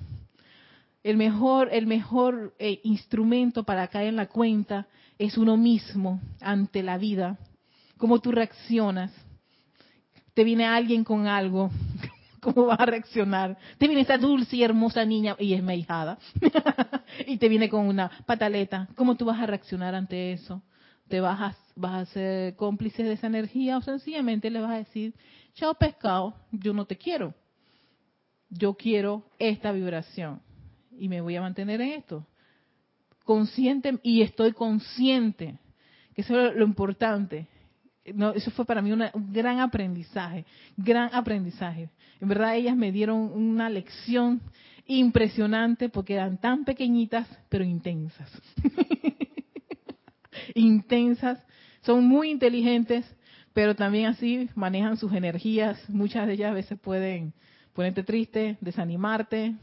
El 1.03 1.17
mejor, 1.17 1.69
el 1.71 1.87
mejor 1.87 2.53
eh, 2.59 2.79
instrumento 2.83 3.63
para 3.63 3.87
caer 3.87 4.09
en 4.09 4.15
la 4.17 4.27
cuenta 4.27 4.87
es 5.17 5.37
uno 5.37 5.57
mismo 5.57 6.21
ante 6.41 6.83
la 6.83 6.97
vida. 6.97 7.37
Cómo 7.97 8.19
tú 8.19 8.31
reaccionas. 8.31 9.11
Te 10.33 10.43
viene 10.43 10.65
alguien 10.65 11.03
con 11.03 11.27
algo, 11.27 11.71
¿cómo 12.39 12.67
vas 12.67 12.79
a 12.79 12.85
reaccionar? 12.85 13.57
Te 13.77 13.87
viene 13.87 14.01
esa 14.01 14.17
dulce 14.17 14.55
y 14.55 14.63
hermosa 14.63 15.03
niña 15.05 15.35
y 15.39 15.53
es 15.53 15.63
mi 15.63 15.85
y 17.27 17.37
te 17.37 17.49
viene 17.49 17.69
con 17.69 17.87
una 17.87 18.09
pataleta. 18.25 18.87
¿Cómo 18.95 19.15
tú 19.15 19.25
vas 19.25 19.39
a 19.39 19.45
reaccionar 19.45 19.95
ante 19.95 20.33
eso? 20.33 20.61
¿Te 21.07 21.19
vas 21.19 21.41
a, 21.41 21.55
vas 21.75 21.93
a 22.07 22.11
ser 22.13 22.55
cómplice 22.55 23.03
de 23.03 23.13
esa 23.13 23.27
energía 23.27 23.77
o 23.77 23.81
sencillamente 23.81 24.49
le 24.49 24.61
vas 24.61 24.71
a 24.71 24.77
decir, 24.77 25.13
chao 25.55 25.73
pescado, 25.73 26.35
yo 26.51 26.73
no 26.73 26.85
te 26.85 26.97
quiero? 26.97 27.33
Yo 28.51 28.75
quiero 28.75 29.23
esta 29.39 29.71
vibración 29.71 30.41
y 30.97 31.09
me 31.09 31.21
voy 31.21 31.35
a 31.35 31.41
mantener 31.41 31.81
en 31.81 31.93
esto. 31.93 32.27
Consciente 33.23 33.97
y 34.03 34.21
estoy 34.21 34.51
consciente, 34.51 35.57
que 36.13 36.21
eso 36.21 36.39
es 36.39 36.55
lo 36.55 36.65
importante. 36.65 37.47
No, 38.13 38.31
eso 38.33 38.51
fue 38.51 38.65
para 38.65 38.81
mí 38.81 38.91
un 38.91 39.03
gran 39.31 39.59
aprendizaje, 39.59 40.45
gran 40.75 41.13
aprendizaje. 41.13 41.89
En 42.19 42.27
verdad 42.27 42.55
ellas 42.55 42.75
me 42.75 42.91
dieron 42.91 43.17
una 43.17 43.69
lección 43.69 44.41
impresionante 44.85 45.87
porque 45.87 46.15
eran 46.15 46.39
tan 46.39 46.65
pequeñitas 46.65 47.27
pero 47.47 47.63
intensas. 47.63 48.29
intensas, 50.55 51.41
son 51.81 52.05
muy 52.05 52.31
inteligentes, 52.31 53.05
pero 53.53 53.75
también 53.75 54.07
así 54.07 54.49
manejan 54.55 54.97
sus 54.97 55.13
energías. 55.13 55.77
Muchas 55.89 56.27
de 56.27 56.33
ellas 56.33 56.51
a 56.51 56.55
veces 56.55 56.79
pueden 56.79 57.33
ponerte 57.81 58.03
triste, 58.03 58.57
desanimarte, 58.61 59.55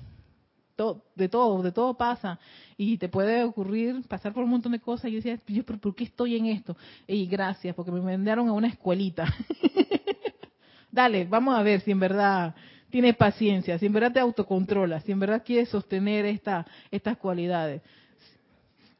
de 1.14 1.28
todo, 1.28 1.62
de 1.62 1.72
todo 1.72 1.94
pasa. 1.94 2.38
Y 2.76 2.98
te 2.98 3.08
puede 3.08 3.44
ocurrir 3.44 4.02
pasar 4.08 4.32
por 4.32 4.42
un 4.42 4.50
montón 4.50 4.72
de 4.72 4.80
cosas. 4.80 5.06
Y 5.06 5.12
yo 5.12 5.16
decía, 5.18 5.38
yo, 5.46 5.64
¿por 5.64 5.94
qué 5.94 6.04
estoy 6.04 6.36
en 6.36 6.46
esto? 6.46 6.76
Y 7.06 7.26
gracias, 7.26 7.76
porque 7.76 7.92
me 7.92 8.00
mandaron 8.00 8.48
a 8.48 8.52
una 8.52 8.66
escuelita. 8.66 9.32
Dale, 10.90 11.26
vamos 11.26 11.56
a 11.56 11.62
ver 11.62 11.80
si 11.82 11.92
en 11.92 12.00
verdad 12.00 12.56
tienes 12.90 13.14
paciencia, 13.14 13.78
si 13.78 13.86
en 13.86 13.92
verdad 13.92 14.12
te 14.12 14.20
autocontrolas, 14.20 15.04
si 15.04 15.12
en 15.12 15.20
verdad 15.20 15.44
quieres 15.44 15.68
sostener 15.68 16.24
esta, 16.24 16.66
estas 16.90 17.18
cualidades. 17.18 17.82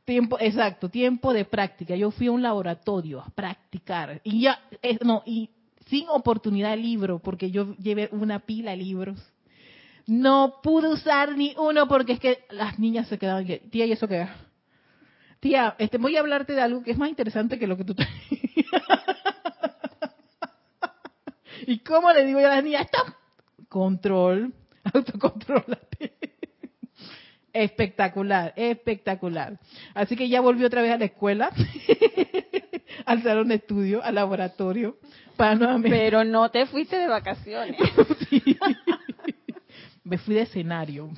Tiempo, 0.04 0.38
exacto, 0.40 0.88
tiempo 0.88 1.32
de 1.32 1.44
práctica. 1.44 1.96
Yo 1.96 2.12
fui 2.12 2.28
a 2.28 2.32
un 2.32 2.42
laboratorio 2.42 3.20
a 3.20 3.30
practicar. 3.30 4.20
Y 4.22 4.42
ya, 4.42 4.60
no, 5.02 5.22
y 5.26 5.50
sin 5.89 6.09
oportunidad 6.09 6.76
libro, 6.76 7.18
porque 7.18 7.51
yo 7.51 7.74
llevé 7.76 8.09
una 8.12 8.41
pila 8.41 8.72
de 8.72 8.76
libros. 8.78 9.18
No 10.07 10.61
pude 10.62 10.89
usar 10.89 11.36
ni 11.36 11.55
uno 11.59 11.86
porque 11.86 12.12
es 12.14 12.20
que 12.20 12.39
las 12.51 12.78
niñas 12.78 13.09
se 13.09 13.18
quedaban 13.18 13.47
que, 13.47 13.59
tía, 13.59 13.84
¿y 13.86 13.93
eso 13.93 14.09
qué? 14.09 14.26
Tía, 15.41 15.76
este, 15.78 15.99
voy 15.99 16.16
a 16.16 16.20
hablarte 16.20 16.55
de 16.55 16.62
algo 16.62 16.82
que 16.82 16.93
es 16.93 16.99
más 16.99 17.11
interesante 17.11 17.59
que 17.59 17.66
lo 17.66 17.76
que 17.76 17.84
tú 17.84 17.95
¿Y 21.66 21.80
cómo 21.80 22.12
le 22.12 22.24
digo 22.24 22.41
yo 22.41 22.47
a 22.47 22.57
las 22.57 22.64
niñas? 22.64 22.86
¡Stop! 22.86 23.14
Control, 23.68 24.55
autocontrolate. 24.95 26.14
Espectacular, 27.53 28.55
espectacular. 28.57 29.59
Así 29.95 30.16
que 30.16 30.28
ya 30.28 30.41
volví 30.41 30.64
otra 30.64 30.80
vez 30.80 30.93
a 30.93 30.99
la 30.99 31.07
escuela, 31.07 31.51
al 33.05 33.22
salón 33.22 33.49
de 33.49 33.57
estudio, 33.57 34.03
al 34.03 34.14
laboratorio, 34.14 34.96
pero 35.36 36.24
no 36.24 36.51
te 36.51 36.66
fuiste 36.66 36.96
de 36.96 37.07
vacaciones. 37.07 37.76
Me 40.05 40.16
fui 40.16 40.34
de 40.34 40.42
escenario, 40.42 41.11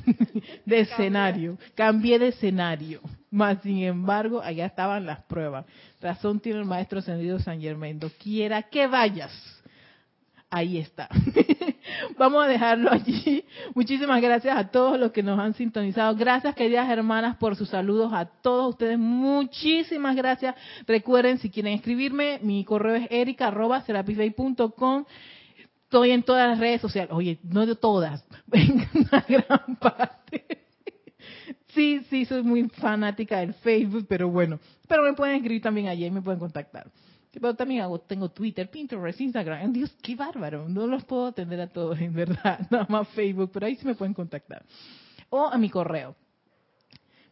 de 0.67 0.81
escenario, 0.81 1.57
cambié 1.77 2.19
de 2.19 2.29
escenario. 2.29 3.01
Más 3.31 3.63
sin 3.63 3.85
embargo, 3.85 4.43
allá 4.43 4.67
estaban 4.67 5.07
las 5.07 5.23
pruebas. 5.23 5.65
Razón 6.01 6.41
tiene 6.41 6.59
el 6.59 6.65
maestro 6.65 6.99
ascendido 6.99 7.39
San 7.39 7.61
Germain. 7.61 8.01
Quiera 8.21 8.65
que 8.65 8.89
vayas, 8.89 9.31
ahí 10.51 10.79
está. 10.79 11.09
Vamos 12.19 12.45
a 12.45 12.49
dejarlo 12.49 12.91
allí. 12.91 13.45
Muchísimas 13.75 14.21
gracias 14.21 14.57
a 14.57 14.69
todos 14.69 14.99
los 14.99 15.13
que 15.13 15.23
nos 15.23 15.39
han 15.39 15.55
sintonizado. 15.55 16.15
Gracias, 16.17 16.55
queridas 16.55 16.89
hermanas, 16.91 17.37
por 17.37 17.57
sus 17.57 17.69
saludos 17.69 18.13
a 18.13 18.27
todos 18.27 18.71
ustedes. 18.71 18.99
Muchísimas 18.99 20.17
gracias. 20.17 20.55
Recuerden, 20.87 21.39
si 21.39 21.51
quieren 21.51 21.75
escribirme, 21.75 22.39
mi 22.43 22.65
correo 22.65 22.97
es 22.97 23.07
erica.com. 23.11 25.05
Estoy 25.85 26.11
en 26.11 26.23
todas 26.23 26.49
las 26.49 26.59
redes 26.59 26.81
sociales. 26.81 27.13
Oye, 27.13 27.39
no 27.43 27.67
de 27.67 27.75
todas, 27.75 28.25
en 28.53 28.89
una 28.95 29.25
gran 29.29 29.77
parte. 29.77 30.61
Sí, 31.69 32.05
sí, 32.11 32.25
soy 32.25 32.43
muy 32.43 32.69
fanática 32.69 33.39
del 33.39 33.55
Facebook, 33.55 34.07
pero 34.09 34.29
bueno. 34.29 34.59
Pero 34.89 35.03
me 35.03 35.13
pueden 35.15 35.37
escribir 35.37 35.63
también 35.63 35.89
allí, 35.89 36.11
me 36.11 36.23
pueden 36.23 36.41
contactar. 36.41 36.91
Pero 37.33 37.55
también 37.55 37.83
hago, 37.83 38.01
tengo 38.01 38.31
Twitter, 38.31 38.69
Pinterest, 38.71 39.21
Instagram. 39.21 39.73
Dios, 39.73 39.91
qué 40.03 40.17
bárbaro. 40.17 40.69
No 40.69 40.87
los 40.87 41.05
puedo 41.05 41.27
atender 41.27 41.61
a 41.61 41.69
todos, 41.69 42.01
en 42.01 42.15
verdad. 42.15 42.67
Nada 42.71 42.87
más 42.89 43.09
Facebook, 43.09 43.51
pero 43.53 43.67
ahí 43.67 43.77
sí 43.77 43.87
me 43.87 43.95
pueden 43.95 44.15
contactar. 44.15 44.65
O 45.29 45.47
a 45.47 45.59
mi 45.59 45.69
correo. 45.71 46.17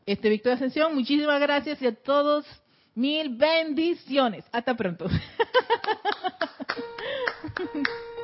Este 0.06 0.28
Víctor 0.28 0.52
Ascensión, 0.52 0.94
muchísimas 0.94 1.40
gracias 1.40 1.82
y 1.82 1.86
a 1.86 1.94
todos 1.94 2.46
mil 2.94 3.36
bendiciones. 3.36 4.44
Hasta 4.52 4.76
pronto. 4.76 5.08